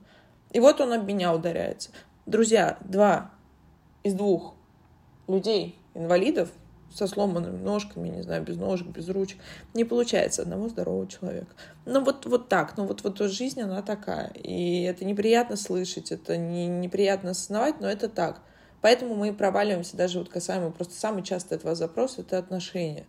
И 0.52 0.60
вот 0.60 0.80
он 0.80 0.94
об 0.94 1.06
меня 1.06 1.34
ударяется. 1.34 1.90
Друзья, 2.26 2.78
два 2.82 3.32
из 4.04 4.14
двух 4.14 4.56
людей, 5.28 5.78
инвалидов, 5.94 6.50
со 6.96 7.08
сломанными 7.08 7.62
ножками, 7.62 8.08
не 8.08 8.22
знаю, 8.22 8.44
без 8.44 8.56
ножек, 8.56 8.88
без 8.88 9.10
ручек. 9.10 9.38
Не 9.74 9.84
получается 9.84 10.44
одного 10.44 10.70
здорового 10.70 11.08
человека. 11.08 11.54
Ну 11.86 12.04
вот, 12.04 12.26
вот 12.26 12.48
так, 12.48 12.78
ну 12.78 12.86
вот, 12.86 13.04
вот 13.04 13.20
жизнь, 13.20 13.62
она 13.62 13.82
такая. 13.82 14.30
И 14.30 14.84
это 14.84 15.04
неприятно 15.04 15.58
слышать, 15.58 16.12
это 16.12 16.38
не, 16.38 16.68
неприятно 16.68 17.32
осознавать, 17.32 17.82
но 17.82 17.90
это 17.90 18.08
так. 18.08 18.42
Поэтому 18.82 19.16
мы 19.16 19.34
проваливаемся 19.34 19.98
даже 19.98 20.20
вот 20.20 20.30
касаемо, 20.30 20.72
просто 20.72 20.94
самый 20.94 21.24
частый 21.24 21.58
от 21.58 21.64
вас 21.64 21.78
запрос— 21.78 22.16
это 22.18 22.38
отношения. 22.38 23.06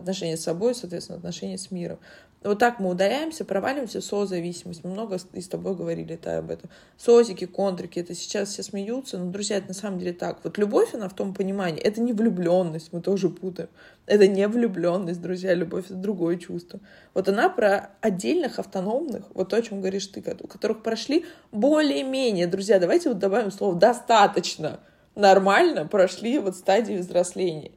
Отношения 0.00 0.36
с 0.36 0.42
собой, 0.42 0.74
соответственно, 0.74 1.18
отношения 1.18 1.58
с 1.58 1.70
миром. 1.70 1.98
Вот 2.42 2.58
так 2.58 2.80
мы 2.80 2.88
ударяемся, 2.88 3.44
проваливаемся 3.44 4.00
в 4.00 4.04
созависимость. 4.04 4.82
Мы 4.82 4.90
много 4.90 5.18
и 5.34 5.40
с 5.42 5.48
тобой 5.48 5.74
говорили 5.74 6.14
это, 6.14 6.38
об 6.38 6.50
этом. 6.50 6.70
Созики, 6.96 7.44
контрики, 7.44 7.98
это 7.98 8.14
сейчас 8.14 8.48
все 8.48 8.62
смеются, 8.62 9.18
но, 9.18 9.30
друзья, 9.30 9.58
это 9.58 9.68
на 9.68 9.74
самом 9.74 9.98
деле 9.98 10.14
так. 10.14 10.38
Вот 10.42 10.56
любовь, 10.56 10.94
она 10.94 11.10
в 11.10 11.14
том 11.14 11.34
понимании, 11.34 11.82
это 11.82 12.00
не 12.00 12.14
влюбленность, 12.14 12.94
мы 12.94 13.02
тоже 13.02 13.28
путаем. 13.28 13.68
Это 14.06 14.26
не 14.26 14.48
влюбленность, 14.48 15.20
друзья, 15.20 15.52
любовь— 15.52 15.84
это 15.86 15.96
другое 15.96 16.38
чувство. 16.38 16.80
Вот 17.12 17.28
она 17.28 17.50
про 17.50 17.90
отдельных, 18.00 18.58
автономных, 18.58 19.26
вот 19.34 19.50
то, 19.50 19.56
о 19.56 19.62
чем 19.62 19.80
говоришь 19.80 20.06
ты, 20.06 20.24
у 20.40 20.46
которых 20.46 20.82
прошли 20.82 21.26
более-менее, 21.52 22.46
друзья, 22.46 22.78
давайте 22.78 23.10
вот 23.10 23.18
добавим 23.18 23.50
слово 23.50 23.74
«достаточно», 23.74 24.80
нормально 25.14 25.86
прошли 25.86 26.38
вот 26.38 26.56
стадии 26.56 26.94
взросления. 26.94 27.72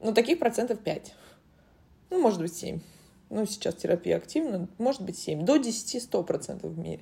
Ну, 0.00 0.14
таких 0.14 0.38
процентов 0.38 0.78
5. 0.78 1.14
Ну, 2.10 2.20
может 2.20 2.40
быть, 2.40 2.54
7 2.54 2.80
ну, 3.30 3.46
сейчас 3.46 3.74
терапия 3.74 4.16
активна, 4.16 4.68
может 4.78 5.02
быть 5.02 5.18
7, 5.18 5.44
до 5.44 5.56
10-100% 5.56 6.66
в 6.66 6.78
мире. 6.78 7.00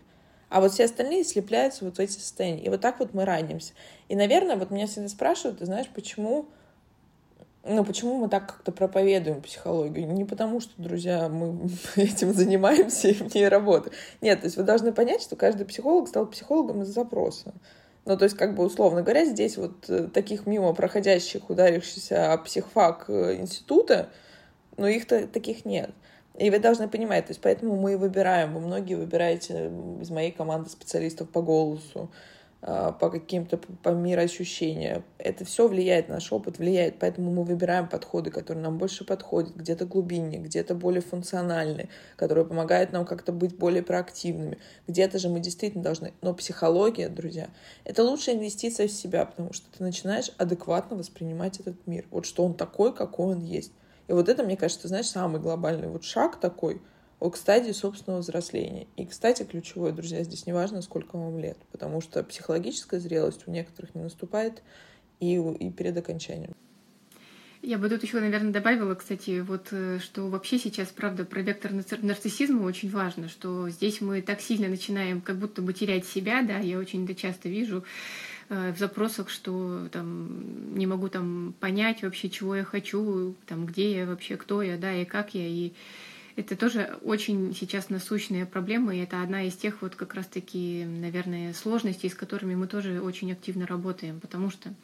А 0.49 0.61
вот 0.61 0.73
все 0.73 0.85
остальные 0.85 1.25
слепляются 1.25 1.85
вот 1.85 1.97
в 1.97 2.01
эти 2.01 2.13
состояния. 2.13 2.63
И 2.63 2.69
вот 2.69 2.81
так 2.81 3.01
вот 3.01 3.13
мы 3.13 3.25
ранимся. 3.25 3.73
И, 4.09 4.15
наверное, 4.15 4.57
вот 4.57 4.71
меня 4.71 4.87
всегда 4.87 5.09
спрашивают, 5.09 5.59
ты 5.59 5.67
знаешь, 5.67 5.89
почему, 5.93 6.47
ну, 7.65 7.85
почему 7.85 8.19
мы 8.19 8.29
так 8.29 8.47
как-то 8.47 8.71
проповедуем 8.71 9.43
психологию? 9.43 10.07
Не 10.13 10.25
потому, 10.25 10.61
что, 10.61 10.71
друзья, 10.81 11.29
мы 11.29 11.69
этим 11.97 12.33
занимаемся 12.33 13.09
и 13.09 13.15
в 13.15 13.35
ней 13.35 13.49
работаем. 13.49 13.95
Нет, 14.21 14.41
то 14.41 14.47
есть 14.47 14.57
вы 14.57 14.63
должны 14.63 14.93
понять, 14.93 15.23
что 15.23 15.35
каждый 15.35 15.67
психолог 15.67 16.09
стал 16.09 16.27
психологом 16.27 16.83
из 16.83 16.89
запроса. 16.89 17.53
Ну, 18.05 18.17
то 18.17 18.25
есть, 18.25 18.37
как 18.37 18.55
бы, 18.55 18.65
условно 18.65 19.03
говоря, 19.03 19.25
здесь 19.25 19.57
вот 19.57 19.89
э, 19.89 20.09
таких 20.13 20.47
мимо 20.47 20.75
проходящих, 20.75 21.49
ударившихся 21.49 22.39
психфак 22.45 23.07
э, 23.09 23.37
института, 23.37 24.11
ну, 24.77 24.87
их-то 24.87 25.27
таких 25.27 25.65
нет. 25.65 25.91
И 26.37 26.51
вы 26.51 26.59
должны 26.59 26.89
понимать, 26.89 27.27
то 27.27 27.31
есть 27.31 27.41
поэтому 27.41 27.77
мы 27.77 27.93
и 27.93 27.97
выбираем, 27.97 28.55
вы 28.55 28.61
многие 28.61 28.95
выбираете 28.95 29.71
из 30.01 30.11
моей 30.11 30.33
команды 30.33 30.69
специалистов 30.69 31.31
по 31.31 31.43
голосу, 31.43 32.11
а, 32.67 32.93
по 32.93 33.11
каким-то 33.11 33.59
по 33.59 33.91
мироощущениям. 33.91 35.05
Это 35.19 35.45
все 35.45 35.69
влияет, 35.69 36.09
наш 36.09 36.33
опыт 36.33 36.59
влияет, 36.59 36.99
поэтому 36.99 37.31
мы 37.31 37.45
выбираем 37.45 37.87
подходы, 37.87 38.31
которые 38.31 38.63
нам 38.65 38.79
больше 38.79 39.05
подходят, 39.05 39.55
где-то 39.55 39.85
глубиннее, 39.85 40.41
где-то 40.41 40.75
более 40.75 41.03
функциональные, 41.03 41.91
которые 42.17 42.47
помогают 42.47 42.91
нам 42.91 43.05
как-то 43.05 43.33
быть 43.33 43.55
более 43.59 43.83
проактивными. 43.83 44.57
Где-то 44.89 45.19
же 45.19 45.29
мы 45.29 45.41
действительно 45.41 45.85
должны... 45.85 46.15
Но 46.23 46.33
психология, 46.33 47.11
друзья, 47.11 47.51
это 47.85 48.03
лучшая 48.03 48.37
инвестиция 48.37 48.89
в 48.89 48.93
себя, 48.93 49.27
потому 49.27 49.53
что 49.53 49.67
ты 49.77 49.85
начинаешь 49.85 50.33
адекватно 50.39 50.97
воспринимать 50.97 51.61
этот 51.61 51.87
мир. 51.87 52.07
Вот 52.11 52.25
что 52.25 52.47
он 52.47 52.55
такой, 52.55 52.95
какой 52.95 53.35
он 53.35 53.41
есть. 53.43 53.73
И 54.09 54.13
вот 54.13 54.29
это, 54.29 54.43
мне 54.43 54.57
кажется, 54.57 54.89
знаешь, 54.89 55.07
самый 55.07 55.41
глобальный 55.41 55.89
вот 55.89 56.05
шаг 56.05 56.41
такой— 56.41 56.81
к 57.31 57.37
стадии 57.37 57.73
собственного 57.73 58.21
взросления. 58.21 58.87
И, 58.97 59.07
кстати, 59.07 59.45
ключевое, 59.45 59.93
друзья, 59.93 60.23
здесь 60.23 60.47
не 60.47 60.53
важно, 60.53 60.83
сколько 60.83 61.17
вам 61.17 61.39
лет, 61.39 61.57
потому 61.73 62.01
что 62.01 62.23
психологическая 62.23 63.01
зрелость 63.01 63.47
у 63.47 63.51
некоторых 63.51 63.95
не 63.95 64.03
наступает 64.03 64.63
и, 65.21 65.37
и 65.37 65.71
перед 65.71 65.97
окончанием. 65.97 66.55
Я 67.63 67.79
бы 67.79 67.89
тут 67.89 68.03
еще, 68.03 68.21
наверное, 68.21 68.53
добавила, 68.53 68.95
кстати, 68.95 69.41
вот 69.41 69.69
э, 69.71 69.99
что 69.99 70.29
вообще 70.29 70.59
сейчас, 70.59 70.89
правда, 70.89 71.25
про 71.25 71.41
вектор 71.41 71.73
нарциссизма 71.73 72.63
очень 72.65 72.91
важно, 72.91 73.31
что 73.31 73.71
здесь 73.71 74.03
мы 74.03 74.21
так 74.21 74.43
сильно 74.43 74.69
начинаем 74.69 75.23
как 75.23 75.39
будто 75.39 75.63
бы 75.63 75.73
терять 75.73 76.05
себя, 76.07 76.43
да, 76.43 76.59
я 76.59 76.79
очень 76.79 77.05
это 77.05 77.15
часто 77.15 77.49
вижу 77.49 77.83
в 78.49 78.77
запросах, 78.77 79.31
что 79.31 79.89
там 79.91 80.77
не 80.77 80.87
могу 80.87 81.09
там 81.09 81.55
понять 81.61 82.03
вообще, 82.03 82.29
чего 82.29 82.57
я 82.57 82.65
хочу, 82.65 83.35
там, 83.47 83.67
где 83.67 83.97
я 83.97 84.07
вообще, 84.07 84.37
кто 84.37 84.63
я, 84.63 84.77
да, 84.77 84.95
и 84.95 85.05
как 85.05 85.35
я, 85.35 85.47
и 85.47 85.73
это 86.37 86.57
тоже 86.57 86.99
очень 87.03 87.55
сейчас 87.55 87.91
насущная 87.91 88.45
проблема, 88.45 88.95
и 88.95 88.99
это 88.99 89.23
одна 89.23 89.45
из 89.45 89.55
тех 89.55 89.83
вот 89.83 89.95
как 89.95 90.15
раз-таки, 90.15 90.85
наверное, 90.85 91.53
сложностей, 91.53 92.11
с 92.11 92.15
которыми 92.15 92.57
мы 92.57 92.67
тоже 92.67 93.01
очень 93.01 93.31
активно 93.31 93.67
работаем, 93.67 94.19
потому 94.19 94.51
что 94.51 94.75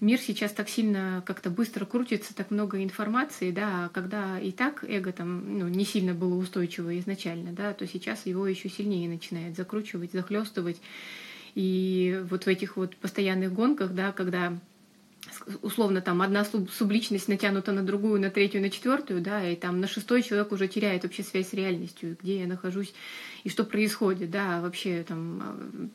мир 0.00 0.18
сейчас 0.18 0.52
так 0.52 0.70
сильно 0.70 1.22
как-то 1.26 1.50
быстро 1.50 1.84
крутится, 1.84 2.34
так 2.34 2.50
много 2.50 2.82
информации, 2.82 3.50
да, 3.50 3.86
а 3.86 3.88
когда 3.90 4.40
и 4.40 4.52
так 4.52 4.84
эго 4.84 5.12
там 5.12 5.58
ну, 5.58 5.68
не 5.68 5.84
сильно 5.84 6.14
было 6.14 6.34
устойчиво 6.34 6.98
изначально, 6.98 7.52
да, 7.52 7.74
то 7.74 7.86
сейчас 7.86 8.24
его 8.24 8.46
еще 8.46 8.70
сильнее 8.70 9.08
начинает 9.08 9.54
закручивать, 9.54 10.12
захлестывать. 10.12 10.80
И 11.56 12.22
вот 12.30 12.44
в 12.44 12.48
этих 12.48 12.76
вот 12.76 12.96
постоянных 12.96 13.50
гонках, 13.52 13.92
да, 13.92 14.12
когда 14.12 14.52
условно 15.62 16.02
там 16.02 16.20
одна 16.20 16.44
субличность 16.44 17.28
натянута 17.28 17.72
на 17.72 17.82
другую, 17.82 18.20
на 18.20 18.30
третью, 18.30 18.60
на 18.60 18.68
четвертую, 18.68 19.22
да, 19.22 19.48
и 19.48 19.56
там 19.56 19.80
на 19.80 19.88
шестой 19.88 20.22
человек 20.22 20.52
уже 20.52 20.68
теряет 20.68 21.04
вообще 21.04 21.22
связь 21.22 21.48
с 21.48 21.54
реальностью, 21.54 22.18
где 22.22 22.40
я 22.40 22.46
нахожусь 22.46 22.92
и 23.42 23.48
что 23.48 23.64
происходит, 23.64 24.30
да, 24.30 24.60
вообще 24.60 25.02
там 25.02 25.42
а, 25.42 25.88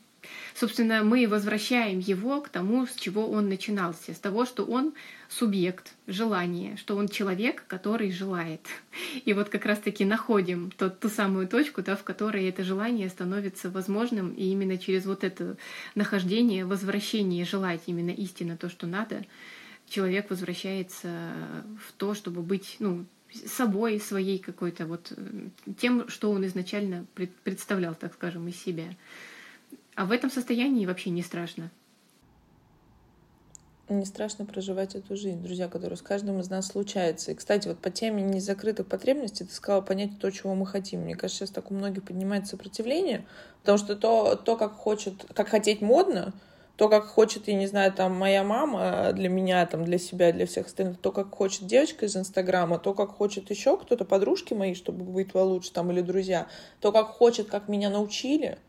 Собственно, 0.54 1.02
мы 1.02 1.26
возвращаем 1.26 1.98
его 1.98 2.40
к 2.40 2.48
тому, 2.48 2.86
с 2.86 2.94
чего 2.94 3.26
он 3.28 3.48
начинался, 3.48 4.14
с 4.14 4.18
того, 4.18 4.44
что 4.44 4.64
он 4.64 4.92
субъект 5.28 5.94
желания, 6.06 6.76
что 6.76 6.96
он 6.96 7.08
человек, 7.08 7.64
который 7.66 8.10
желает. 8.12 8.60
И 9.24 9.32
вот 9.32 9.48
как 9.48 9.64
раз-таки 9.64 10.04
находим 10.04 10.70
тот, 10.70 11.00
ту 11.00 11.08
самую 11.08 11.48
точку, 11.48 11.82
да, 11.82 11.96
в 11.96 12.04
которой 12.04 12.48
это 12.48 12.64
желание 12.64 13.08
становится 13.08 13.70
возможным, 13.70 14.32
и 14.32 14.44
именно 14.44 14.76
через 14.76 15.06
вот 15.06 15.24
это 15.24 15.56
нахождение, 15.94 16.66
возвращение 16.66 17.44
желать 17.44 17.82
именно 17.86 18.10
истинно 18.10 18.56
то, 18.56 18.68
что 18.68 18.86
надо, 18.86 19.24
человек 19.88 20.30
возвращается 20.30 21.32
в 21.80 21.92
то, 21.92 22.14
чтобы 22.14 22.42
быть, 22.42 22.76
ну, 22.78 23.06
собой, 23.46 23.98
своей 24.00 24.38
какой-то 24.38 24.86
вот 24.86 25.12
э, 25.16 25.48
тем, 25.78 26.08
что 26.08 26.30
он 26.30 26.44
изначально 26.46 27.06
представлял, 27.44 27.94
так 27.94 28.12
скажем, 28.14 28.48
из 28.48 28.62
себя. 28.62 28.94
А 29.94 30.06
в 30.06 30.12
этом 30.12 30.30
состоянии 30.30 30.86
вообще 30.86 31.10
не 31.10 31.22
страшно. 31.22 31.70
Не 33.88 34.06
страшно 34.06 34.46
проживать 34.46 34.94
эту 34.94 35.16
жизнь, 35.16 35.42
друзья, 35.42 35.68
которая 35.68 35.96
с 35.96 36.02
каждым 36.02 36.40
из 36.40 36.48
нас 36.48 36.68
случается. 36.68 37.32
И, 37.32 37.34
кстати, 37.34 37.68
вот 37.68 37.78
по 37.78 37.90
теме 37.90 38.22
незакрытых 38.22 38.86
потребностей 38.86 39.44
ты 39.44 39.52
сказала 39.52 39.82
понять 39.82 40.18
то, 40.18 40.30
чего 40.30 40.54
мы 40.54 40.66
хотим. 40.66 41.00
Мне 41.00 41.14
кажется, 41.14 41.40
сейчас 41.40 41.54
так 41.54 41.70
у 41.70 41.74
многих 41.74 42.04
поднимается 42.04 42.52
сопротивление, 42.52 43.26
потому 43.60 43.76
что 43.76 43.94
то, 43.94 44.34
то 44.36 44.56
как 44.56 44.72
хочет, 44.72 45.26
как 45.34 45.48
хотеть 45.48 45.82
модно, 45.82 46.32
то, 46.76 46.88
как 46.88 47.04
хочет, 47.04 47.48
я 47.48 47.54
не 47.54 47.66
знаю, 47.66 47.92
там, 47.92 48.14
моя 48.16 48.42
мама 48.42 49.12
для 49.12 49.28
меня, 49.28 49.66
там, 49.66 49.84
для 49.84 49.98
себя, 49.98 50.32
для 50.32 50.46
всех 50.46 50.66
остальных, 50.68 50.98
то, 50.98 51.12
как 51.12 51.34
хочет 51.34 51.66
девочка 51.66 52.06
из 52.06 52.16
Инстаграма, 52.16 52.78
то, 52.78 52.94
как 52.94 53.10
хочет 53.10 53.50
еще 53.50 53.76
кто-то, 53.76 54.06
подружки 54.06 54.54
мои, 54.54 54.72
чтобы 54.72 55.04
быть 55.04 55.32
получше, 55.32 55.70
там, 55.70 55.90
или 55.92 56.00
друзья, 56.00 56.46
то, 56.80 56.92
как 56.92 57.08
хочет, 57.08 57.50
как 57.50 57.68
меня 57.68 57.90
научили— 57.90 58.56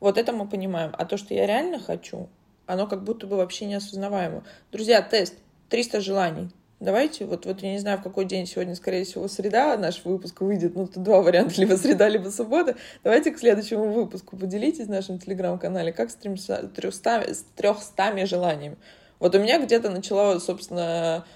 вот 0.00 0.18
это 0.18 0.32
мы 0.32 0.48
понимаем. 0.48 0.92
А 0.98 1.04
то, 1.04 1.16
что 1.16 1.34
я 1.34 1.46
реально 1.46 1.78
хочу, 1.78 2.28
оно 2.66 2.86
как 2.86 3.04
будто 3.04 3.26
бы 3.26 3.36
вообще 3.36 3.66
неосознаваемо. 3.66 4.42
Друзья, 4.72 5.02
тест. 5.02 5.34
300 5.68 6.00
желаний. 6.00 6.50
Давайте, 6.80 7.26
вот, 7.26 7.44
вот 7.44 7.62
я 7.62 7.72
не 7.72 7.78
знаю, 7.78 7.98
в 7.98 8.02
какой 8.02 8.24
день 8.24 8.46
сегодня, 8.46 8.74
скорее 8.74 9.04
всего, 9.04 9.28
среда 9.28 9.76
наш 9.76 10.02
выпуск 10.04 10.40
выйдет. 10.40 10.74
Ну, 10.74 10.86
тут 10.86 11.02
два 11.02 11.20
варианта, 11.20 11.60
либо 11.60 11.74
среда, 11.74 12.08
либо 12.08 12.30
суббота. 12.30 12.74
Давайте 13.04 13.30
к 13.30 13.38
следующему 13.38 13.92
выпуску 13.92 14.36
поделитесь 14.36 14.86
в 14.86 14.90
нашем 14.90 15.18
телеграм-канале, 15.18 15.92
как 15.92 16.10
с 16.10 16.14
300, 16.14 16.68
300, 16.68 17.34
с 17.34 17.44
300 17.54 18.26
желаниями. 18.26 18.76
Вот 19.18 19.34
у 19.34 19.38
меня 19.38 19.62
где-то 19.62 19.90
начало, 19.90 20.38
собственно, 20.38 21.26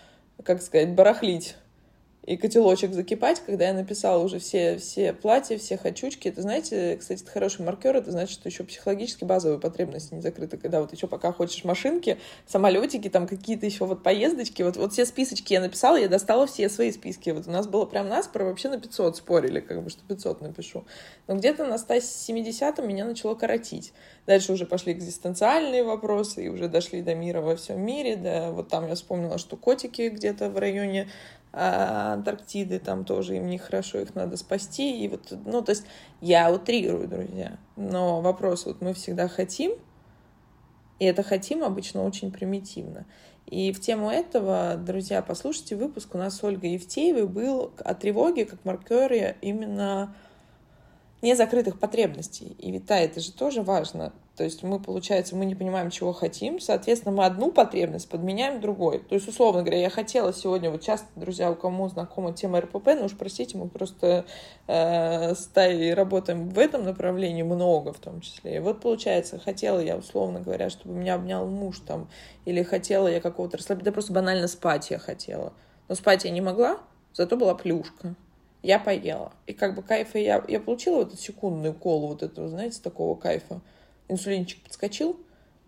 как 0.42 0.62
сказать, 0.62 0.94
барахлить 0.94 1.56
и 2.26 2.38
котелочек 2.38 2.94
закипать, 2.94 3.42
когда 3.44 3.66
я 3.66 3.74
написала 3.74 4.22
уже 4.22 4.38
все, 4.38 4.78
все 4.78 5.12
платья, 5.12 5.58
все 5.58 5.76
хочучки. 5.76 6.28
Это, 6.28 6.40
знаете, 6.40 6.96
кстати, 6.96 7.22
это 7.22 7.30
хороший 7.30 7.64
маркер, 7.64 7.96
это 7.96 8.10
значит, 8.10 8.38
что 8.38 8.48
еще 8.48 8.64
психологически 8.64 9.24
базовые 9.24 9.60
потребности 9.60 10.14
не 10.14 10.22
закрыты, 10.22 10.56
когда 10.56 10.80
вот 10.80 10.92
еще 10.92 11.06
пока 11.06 11.32
хочешь 11.32 11.64
машинки, 11.64 12.18
самолетики, 12.46 13.10
там 13.10 13.26
какие-то 13.26 13.66
еще 13.66 13.84
вот 13.84 14.02
поездочки, 14.02 14.62
вот, 14.62 14.76
вот 14.76 14.94
все 14.94 15.04
списочки 15.04 15.52
я 15.52 15.60
написала, 15.60 15.96
я 15.96 16.08
достала 16.08 16.46
все 16.46 16.70
свои 16.70 16.92
списки. 16.92 17.30
Вот 17.30 17.46
у 17.46 17.50
нас 17.50 17.66
было 17.66 17.84
прям 17.84 18.08
наспор, 18.08 18.44
вообще 18.44 18.70
на 18.70 18.80
500 18.80 19.18
спорили, 19.18 19.60
как 19.60 19.82
бы, 19.82 19.90
что 19.90 20.02
500 20.08 20.40
напишу. 20.40 20.84
Но 21.26 21.34
где-то 21.36 21.66
на 21.66 21.76
170 21.76 22.78
меня 22.78 23.04
начало 23.04 23.34
коротить. 23.34 23.92
Дальше 24.26 24.52
уже 24.52 24.64
пошли 24.64 24.94
экзистенциальные 24.94 25.84
вопросы, 25.84 26.46
и 26.46 26.48
уже 26.48 26.68
дошли 26.68 27.02
до 27.02 27.14
мира 27.14 27.42
во 27.42 27.56
всем 27.56 27.84
мире, 27.84 28.16
да, 28.16 28.50
вот 28.50 28.68
там 28.68 28.88
я 28.88 28.94
вспомнила, 28.94 29.36
что 29.36 29.56
котики 29.56 30.08
где-то 30.08 30.48
в 30.48 30.58
районе 30.58 31.10
а, 31.57 32.14
Антарктиды, 32.14 32.80
там 32.80 33.05
тоже 33.05 33.36
им 33.36 33.46
нехорошо, 33.46 34.00
их 34.00 34.14
надо 34.16 34.36
спасти. 34.36 35.05
И 35.05 35.09
вот, 35.09 35.32
ну, 35.44 35.62
то 35.62 35.70
есть 35.70 35.84
я 36.20 36.50
утрирую, 36.50 37.07
друзья. 37.07 37.59
Но 37.76 38.20
вопрос, 38.20 38.66
вот 38.66 38.80
мы 38.80 38.92
всегда 38.92 39.28
хотим, 39.28 39.72
и 40.98 41.05
это 41.05 41.22
хотим 41.22 41.62
обычно 41.62 42.05
очень 42.05 42.32
примитивно. 42.32 43.07
И 43.46 43.72
в 43.72 43.80
тему 43.80 44.11
этого, 44.11 44.74
друзья, 44.76 45.22
послушайте 45.22 45.76
выпуск 45.76 46.14
у 46.14 46.18
нас 46.18 46.38
с 46.38 46.42
Ольгой 46.42 46.72
Евтеевой 46.72 47.28
был 47.28 47.72
о 47.76 47.94
тревоге 47.94 48.46
как 48.46 48.64
маркере 48.64 49.36
именно 49.40 50.16
незакрытых 51.24 51.80
потребностей. 51.80 52.54
И 52.58 52.70
ведь, 52.70 52.84
это 52.88 53.20
же 53.20 53.32
тоже 53.32 53.62
важно. 53.62 54.12
То 54.36 54.44
есть 54.44 54.62
мы, 54.64 54.80
получается, 54.80 55.36
мы 55.36 55.44
не 55.44 55.54
понимаем, 55.54 55.90
чего 55.90 56.12
хотим, 56.12 56.58
соответственно, 56.58 57.14
мы 57.14 57.24
одну 57.24 57.52
потребность 57.52 58.08
подменяем 58.08 58.60
другой. 58.60 58.98
То 58.98 59.14
есть, 59.14 59.28
условно 59.28 59.62
говоря, 59.62 59.80
я 59.80 59.90
хотела 59.90 60.32
сегодня, 60.32 60.70
вот 60.70 60.82
часто, 60.82 61.06
друзья, 61.14 61.50
у 61.52 61.54
кому 61.54 61.88
знакома 61.88 62.32
тема 62.32 62.60
РПП, 62.60 62.88
ну 62.96 63.04
уж 63.04 63.16
простите, 63.16 63.56
мы 63.56 63.68
просто 63.68 64.24
э, 64.66 65.34
с 65.34 65.46
Таей 65.46 65.94
работаем 65.94 66.48
в 66.48 66.58
этом 66.58 66.84
направлении 66.84 67.42
много 67.42 67.92
в 67.92 67.98
том 67.98 68.20
числе. 68.20 68.56
И 68.56 68.58
вот, 68.58 68.80
получается, 68.80 69.38
хотела 69.38 69.78
я, 69.78 69.96
условно 69.96 70.40
говоря, 70.40 70.68
чтобы 70.68 70.94
меня 70.94 71.14
обнял 71.14 71.46
муж 71.46 71.80
там, 71.86 72.08
или 72.44 72.62
хотела 72.64 73.06
я 73.06 73.20
какого-то 73.20 73.56
расслабить, 73.56 73.84
да 73.84 73.92
просто 73.92 74.12
банально 74.12 74.48
спать 74.48 74.90
я 74.90 74.98
хотела. 74.98 75.52
Но 75.88 75.94
спать 75.94 76.24
я 76.24 76.30
не 76.30 76.40
могла, 76.40 76.78
зато 77.12 77.36
была 77.36 77.54
плюшка 77.54 78.16
я 78.64 78.78
поела. 78.78 79.32
И 79.46 79.52
как 79.52 79.74
бы 79.74 79.82
кайфа 79.82 80.18
я, 80.18 80.42
я 80.48 80.58
получила 80.58 80.96
вот 80.96 81.08
эту 81.08 81.16
секундную 81.18 81.74
колу 81.74 82.08
вот 82.08 82.22
этого, 82.22 82.48
знаете, 82.48 82.80
такого 82.82 83.14
кайфа 83.14 83.60
инсулинчик 84.08 84.62
подскочил, 84.62 85.20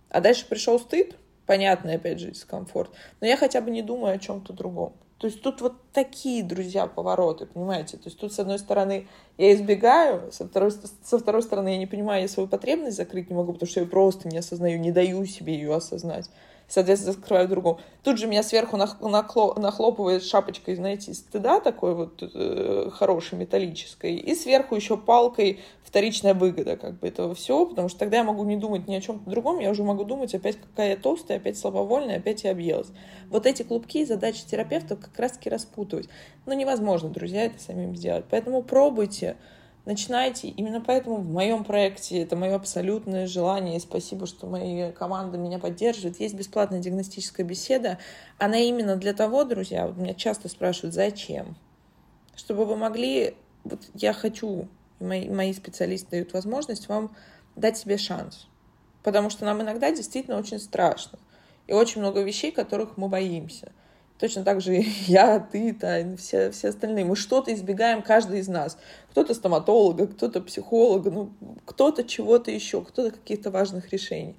а 0.08 0.20
дальше 0.20 0.46
пришел 0.48 0.80
стыд, 0.80 1.16
понятный, 1.46 1.96
опять 1.96 2.18
же, 2.18 2.30
дискомфорт, 2.30 2.90
но 3.20 3.26
я 3.26 3.36
хотя 3.36 3.60
бы 3.60 3.70
не 3.70 3.82
думаю 3.82 4.14
о 4.14 4.18
чем-то 4.18 4.52
другом. 4.52 4.94
То 5.18 5.28
есть 5.28 5.40
тут 5.40 5.60
вот 5.60 5.74
такие, 5.92 6.42
друзья, 6.42 6.86
повороты, 6.86 7.46
понимаете? 7.46 7.96
То 7.96 8.04
есть 8.06 8.18
тут, 8.18 8.34
с 8.34 8.38
одной 8.38 8.58
стороны, 8.58 9.08
я 9.38 9.54
избегаю, 9.54 10.30
со 10.32 10.46
второй, 10.46 10.70
со 10.70 11.18
второй 11.18 11.42
стороны, 11.42 11.70
я 11.70 11.78
не 11.78 11.86
понимаю, 11.86 12.22
я 12.22 12.28
свою 12.28 12.48
потребность 12.48 12.96
закрыть 12.96 13.30
не 13.30 13.36
могу, 13.36 13.54
потому 13.54 13.68
что 13.68 13.80
я 13.80 13.86
просто 13.86 14.28
не 14.28 14.38
осознаю, 14.38 14.78
не 14.78 14.92
даю 14.92 15.24
себе 15.24 15.54
ее 15.54 15.74
осознать 15.74 16.28
соответственно, 16.68 17.14
закрываю 17.14 17.48
другому. 17.48 17.80
Тут 18.02 18.18
же 18.18 18.26
меня 18.26 18.42
сверху 18.42 18.76
нахлопывает 18.76 20.24
шапочкой, 20.24 20.76
знаете, 20.76 21.14
стыда 21.14 21.60
такой 21.60 21.94
вот 21.94 22.22
э, 22.22 22.90
хорошей, 22.92 23.38
металлической, 23.38 24.16
и 24.16 24.34
сверху 24.34 24.74
еще 24.74 24.96
палкой 24.96 25.60
вторичная 25.82 26.34
выгода 26.34 26.76
как 26.76 26.98
бы 26.98 27.08
этого 27.08 27.34
всего, 27.34 27.66
потому 27.66 27.88
что 27.88 27.98
тогда 28.00 28.18
я 28.18 28.24
могу 28.24 28.44
не 28.44 28.56
думать 28.56 28.88
ни 28.88 28.94
о 28.94 29.00
чем 29.00 29.22
другом, 29.26 29.60
я 29.60 29.70
уже 29.70 29.82
могу 29.82 30.04
думать 30.04 30.34
опять, 30.34 30.56
какая 30.56 30.90
я 30.90 30.96
толстая, 30.96 31.38
опять 31.38 31.56
слабовольная, 31.56 32.18
опять 32.18 32.44
я 32.44 32.50
объелась. 32.50 32.88
Вот 33.30 33.46
эти 33.46 33.62
клубки 33.62 34.04
задачи 34.04 34.44
терапевта 34.46 34.96
как 34.96 35.16
раз-таки 35.18 35.48
распутывать. 35.48 36.08
Но 36.44 36.52
невозможно, 36.54 37.08
друзья, 37.08 37.44
это 37.44 37.60
самим 37.60 37.96
сделать. 37.96 38.24
Поэтому 38.30 38.62
пробуйте, 38.62 39.36
начинайте. 39.86 40.48
Именно 40.48 40.82
поэтому 40.82 41.16
в 41.16 41.30
моем 41.30 41.64
проекте 41.64 42.20
это 42.22 42.36
мое 42.36 42.54
абсолютное 42.54 43.26
желание. 43.26 43.76
И 43.76 43.80
спасибо, 43.80 44.26
что 44.26 44.46
моя 44.46 44.92
команда 44.92 45.38
меня 45.38 45.58
поддерживает. 45.58 46.20
Есть 46.20 46.34
бесплатная 46.34 46.80
диагностическая 46.80 47.46
беседа. 47.46 47.98
Она 48.38 48.58
именно 48.58 48.96
для 48.96 49.14
того, 49.14 49.44
друзья, 49.44 49.86
вот 49.86 49.96
меня 49.96 50.12
часто 50.12 50.48
спрашивают, 50.48 50.94
зачем? 50.94 51.56
Чтобы 52.34 52.66
вы 52.66 52.76
могли, 52.76 53.34
вот 53.64 53.80
я 53.94 54.12
хочу, 54.12 54.68
мои, 55.00 55.30
мои 55.30 55.54
специалисты 55.54 56.10
дают 56.10 56.34
возможность 56.34 56.88
вам 56.88 57.16
дать 57.54 57.78
себе 57.78 57.96
шанс. 57.96 58.46
Потому 59.02 59.30
что 59.30 59.44
нам 59.44 59.62
иногда 59.62 59.90
действительно 59.90 60.36
очень 60.36 60.58
страшно. 60.58 61.18
И 61.68 61.72
очень 61.72 62.00
много 62.00 62.22
вещей, 62.22 62.50
которых 62.50 62.96
мы 62.96 63.08
боимся. 63.08 63.72
Точно 64.18 64.44
так 64.44 64.60
же 64.60 64.72
я, 65.06 65.40
ты, 65.40 65.72
Тань, 65.74 66.16
все, 66.16 66.50
все 66.50 66.68
остальные. 66.68 67.04
Мы 67.04 67.16
что-то 67.16 67.52
избегаем, 67.52 68.02
каждый 68.02 68.40
из 68.40 68.48
нас. 68.48 68.78
Кто-то 69.10 69.34
стоматолога, 69.34 70.06
кто-то 70.06 70.40
психолога, 70.40 71.10
ну, 71.10 71.32
кто-то 71.64 72.04
чего-то 72.04 72.50
еще, 72.50 72.82
кто-то 72.82 73.10
каких-то 73.10 73.50
важных 73.50 73.92
решений. 73.92 74.36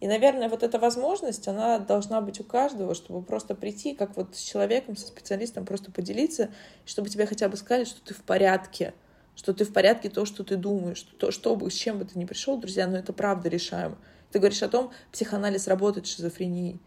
И, 0.00 0.08
наверное, 0.08 0.48
вот 0.48 0.62
эта 0.62 0.78
возможность, 0.78 1.46
она 1.46 1.78
должна 1.78 2.22
быть 2.22 2.40
у 2.40 2.44
каждого, 2.44 2.94
чтобы 2.94 3.22
просто 3.22 3.54
прийти, 3.54 3.94
как 3.94 4.16
вот 4.16 4.34
с 4.34 4.40
человеком, 4.40 4.96
со 4.96 5.06
специалистом, 5.06 5.66
просто 5.66 5.92
поделиться, 5.92 6.50
чтобы 6.86 7.10
тебе 7.10 7.26
хотя 7.26 7.48
бы 7.48 7.58
сказали, 7.58 7.84
что 7.84 8.00
ты 8.02 8.14
в 8.14 8.22
порядке, 8.22 8.94
что 9.36 9.52
ты 9.52 9.64
в 9.64 9.72
порядке 9.74 10.08
то, 10.08 10.24
что 10.24 10.42
ты 10.42 10.56
думаешь, 10.56 10.96
что, 10.96 11.30
что 11.30 11.54
бы, 11.54 11.70
с 11.70 11.74
чем 11.74 11.98
бы 11.98 12.06
ты 12.06 12.18
ни 12.18 12.24
пришел, 12.24 12.56
друзья, 12.56 12.86
но 12.86 12.96
это 12.96 13.12
правда 13.12 13.50
решаемо. 13.50 13.98
Ты 14.32 14.38
говоришь 14.38 14.62
о 14.62 14.68
том, 14.68 14.90
психоанализ 15.12 15.68
работает 15.68 16.06
с 16.06 16.14
шизофренией. 16.14 16.80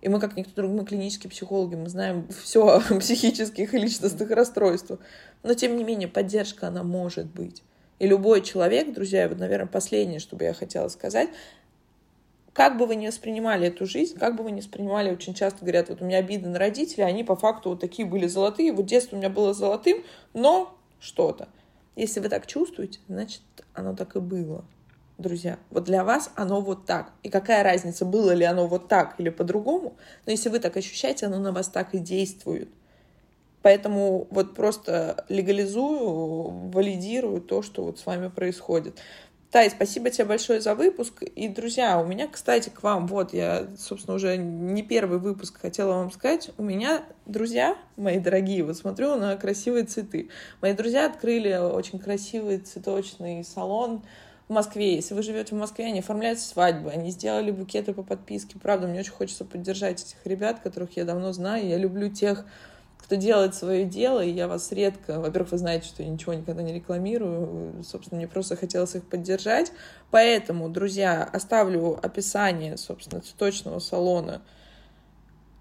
И 0.00 0.08
мы, 0.08 0.20
как 0.20 0.36
никто 0.36 0.52
другой, 0.54 0.80
мы 0.80 0.84
клинические 0.86 1.30
психологи, 1.30 1.74
мы 1.74 1.88
знаем 1.88 2.28
все 2.42 2.66
о 2.66 2.80
психических 2.80 3.74
и 3.74 3.78
личностных 3.78 4.30
расстройствах. 4.30 5.00
Но, 5.42 5.54
тем 5.54 5.76
не 5.76 5.84
менее, 5.84 6.08
поддержка, 6.08 6.68
она 6.68 6.82
может 6.82 7.26
быть. 7.26 7.62
И 7.98 8.06
любой 8.06 8.42
человек, 8.42 8.92
друзья, 8.92 9.28
вот, 9.28 9.38
наверное, 9.38 9.66
последнее, 9.66 10.20
что 10.20 10.36
бы 10.36 10.44
я 10.44 10.54
хотела 10.54 10.88
сказать, 10.88 11.30
как 12.52 12.76
бы 12.76 12.86
вы 12.86 12.96
ни 12.96 13.06
воспринимали 13.06 13.68
эту 13.68 13.86
жизнь, 13.86 14.18
как 14.18 14.36
бы 14.36 14.44
вы 14.44 14.50
ни 14.50 14.60
воспринимали, 14.60 15.12
очень 15.12 15.34
часто 15.34 15.60
говорят, 15.60 15.88
вот 15.88 16.00
у 16.00 16.04
меня 16.04 16.18
обиды 16.18 16.48
на 16.48 16.58
родителей, 16.58 17.04
они 17.04 17.24
по 17.24 17.36
факту 17.36 17.70
вот 17.70 17.80
такие 17.80 18.06
были 18.06 18.26
золотые, 18.26 18.72
вот 18.72 18.86
детство 18.86 19.16
у 19.16 19.18
меня 19.18 19.30
было 19.30 19.52
золотым, 19.52 20.04
но 20.32 20.76
что-то. 21.00 21.48
Если 21.94 22.20
вы 22.20 22.28
так 22.28 22.46
чувствуете, 22.46 23.00
значит, 23.08 23.42
оно 23.74 23.94
так 23.94 24.14
и 24.16 24.20
было 24.20 24.64
друзья. 25.18 25.58
Вот 25.70 25.84
для 25.84 26.04
вас 26.04 26.30
оно 26.36 26.60
вот 26.60 26.86
так. 26.86 27.12
И 27.22 27.28
какая 27.28 27.62
разница, 27.62 28.04
было 28.04 28.30
ли 28.30 28.44
оно 28.44 28.66
вот 28.66 28.88
так 28.88 29.16
или 29.18 29.28
по-другому, 29.28 29.96
но 30.24 30.32
если 30.32 30.48
вы 30.48 30.60
так 30.60 30.76
ощущаете, 30.76 31.26
оно 31.26 31.38
на 31.38 31.52
вас 31.52 31.68
так 31.68 31.94
и 31.94 31.98
действует. 31.98 32.68
Поэтому 33.62 34.28
вот 34.30 34.54
просто 34.54 35.24
легализую, 35.28 36.70
валидирую 36.70 37.40
то, 37.40 37.62
что 37.62 37.84
вот 37.84 37.98
с 37.98 38.06
вами 38.06 38.28
происходит. 38.28 38.96
Тай, 39.50 39.70
спасибо 39.70 40.10
тебе 40.10 40.26
большое 40.26 40.60
за 40.60 40.74
выпуск. 40.74 41.22
И, 41.22 41.48
друзья, 41.48 41.98
у 41.98 42.06
меня, 42.06 42.28
кстати, 42.28 42.68
к 42.68 42.82
вам, 42.82 43.06
вот 43.06 43.32
я, 43.32 43.66
собственно, 43.78 44.14
уже 44.14 44.36
не 44.36 44.82
первый 44.82 45.18
выпуск 45.18 45.58
хотела 45.58 45.94
вам 45.94 46.10
сказать. 46.12 46.50
У 46.58 46.62
меня 46.62 47.02
друзья, 47.24 47.76
мои 47.96 48.18
дорогие, 48.18 48.62
вот 48.62 48.76
смотрю 48.76 49.16
на 49.16 49.36
красивые 49.36 49.84
цветы. 49.84 50.28
Мои 50.60 50.74
друзья 50.74 51.06
открыли 51.06 51.56
очень 51.56 51.98
красивый 51.98 52.58
цветочный 52.58 53.42
салон 53.42 54.02
в 54.48 54.52
Москве. 54.52 54.94
Если 54.96 55.14
вы 55.14 55.22
живете 55.22 55.54
в 55.54 55.58
Москве, 55.58 55.86
они 55.86 56.00
оформляют 56.00 56.40
свадьбы, 56.40 56.90
они 56.90 57.10
сделали 57.10 57.50
букеты 57.50 57.92
по 57.92 58.02
подписке. 58.02 58.58
Правда, 58.58 58.86
мне 58.86 59.00
очень 59.00 59.12
хочется 59.12 59.44
поддержать 59.44 60.02
этих 60.02 60.24
ребят, 60.24 60.60
которых 60.60 60.96
я 60.96 61.04
давно 61.04 61.32
знаю. 61.32 61.68
Я 61.68 61.76
люблю 61.76 62.10
тех, 62.10 62.44
кто 62.96 63.16
делает 63.16 63.54
свое 63.54 63.84
дело, 63.84 64.20
и 64.20 64.30
я 64.30 64.48
вас 64.48 64.72
редко... 64.72 65.20
Во-первых, 65.20 65.52
вы 65.52 65.58
знаете, 65.58 65.86
что 65.86 66.02
я 66.02 66.08
ничего 66.08 66.34
никогда 66.34 66.62
не 66.62 66.74
рекламирую. 66.74 67.82
Собственно, 67.84 68.18
мне 68.18 68.28
просто 68.28 68.56
хотелось 68.56 68.94
их 68.94 69.04
поддержать. 69.04 69.72
Поэтому, 70.10 70.68
друзья, 70.68 71.24
оставлю 71.24 71.98
описание, 72.02 72.76
собственно, 72.76 73.20
цветочного 73.20 73.78
салона 73.78 74.42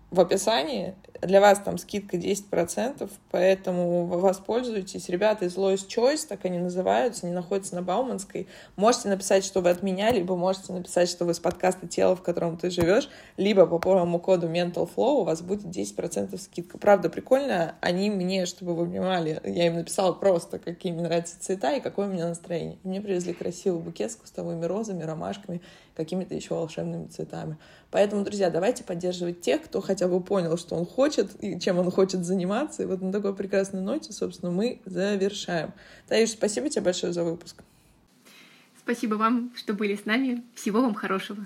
в 0.09 0.19
описании. 0.19 0.95
Для 1.21 1.41
вас 1.41 1.59
там 1.59 1.79
скидка 1.79 2.15
10%, 2.15 3.09
поэтому 3.31 4.05
воспользуйтесь. 4.05 5.09
Ребята 5.09 5.45
из 5.45 5.57
Lois 5.57 5.87
Choice, 5.87 6.27
так 6.27 6.45
они 6.45 6.59
называются, 6.59 7.25
они 7.25 7.33
находятся 7.33 7.73
на 7.75 7.81
Бауманской. 7.81 8.47
Можете 8.75 9.09
написать, 9.09 9.43
что 9.43 9.61
вы 9.61 9.71
от 9.71 9.81
меня, 9.81 10.11
либо 10.11 10.35
можете 10.35 10.73
написать, 10.73 11.09
что 11.09 11.25
вы 11.25 11.33
с 11.33 11.39
подкаста 11.39 11.87
«Тело, 11.87 12.15
в 12.15 12.21
котором 12.21 12.57
ты 12.57 12.69
живешь», 12.69 13.09
либо 13.35 13.65
по 13.65 13.79
промокоду 13.79 14.47
Mental 14.47 14.87
Flow 14.87 15.21
у 15.21 15.23
вас 15.23 15.41
будет 15.41 15.63
10% 15.63 16.37
скидка. 16.37 16.77
Правда, 16.77 17.09
прикольно. 17.09 17.75
Они 17.81 18.11
мне, 18.11 18.45
чтобы 18.45 18.75
вы 18.75 18.85
понимали, 18.85 19.41
я 19.43 19.67
им 19.67 19.75
написала 19.75 20.13
просто, 20.13 20.59
какие 20.59 20.93
мне 20.93 21.01
нравятся 21.01 21.39
цвета 21.39 21.73
и 21.75 21.81
какое 21.81 22.07
у 22.07 22.11
меня 22.11 22.27
настроение. 22.27 22.77
Мне 22.83 23.01
привезли 23.01 23.33
красивый 23.33 23.81
букет 23.81 24.11
с 24.11 24.15
кустовыми 24.15 24.65
розами, 24.65 25.03
ромашками, 25.03 25.61
какими-то 25.97 26.35
еще 26.35 26.53
волшебными 26.53 27.07
цветами. 27.07 27.57
Поэтому, 27.89 28.23
друзья, 28.23 28.51
давайте 28.51 28.83
поддерживать 28.83 29.41
тех, 29.41 29.63
кто 29.63 29.81
хотя 29.81 30.07
бы 30.07 30.21
понял, 30.21 30.55
что 30.57 30.75
он 30.75 30.85
хочет 30.85 31.43
и 31.43 31.59
чем 31.59 31.79
он 31.79 31.89
хочет 31.89 32.23
заниматься. 32.23 32.83
И 32.83 32.85
вот 32.85 33.01
на 33.01 33.11
такой 33.11 33.35
прекрасной 33.35 33.81
ноте, 33.81 34.13
собственно, 34.13 34.51
мы 34.51 34.79
завершаем. 34.85 35.73
Таиш, 36.07 36.29
спасибо 36.29 36.69
тебе 36.69 36.83
большое 36.83 37.11
за 37.11 37.23
выпуск. 37.23 37.63
Спасибо 38.79 39.15
вам, 39.15 39.51
что 39.55 39.73
были 39.73 39.95
с 39.95 40.05
нами. 40.05 40.43
Всего 40.53 40.81
вам 40.81 40.93
хорошего. 40.93 41.45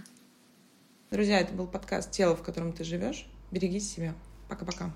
Друзья, 1.09 1.39
это 1.39 1.53
был 1.53 1.67
подкаст 1.67 2.11
«Тело, 2.11 2.35
в 2.35 2.43
котором 2.43 2.73
ты 2.73 2.83
живешь». 2.83 3.25
Берегите 3.51 3.85
себя. 3.85 4.13
Пока-пока. 4.49 4.91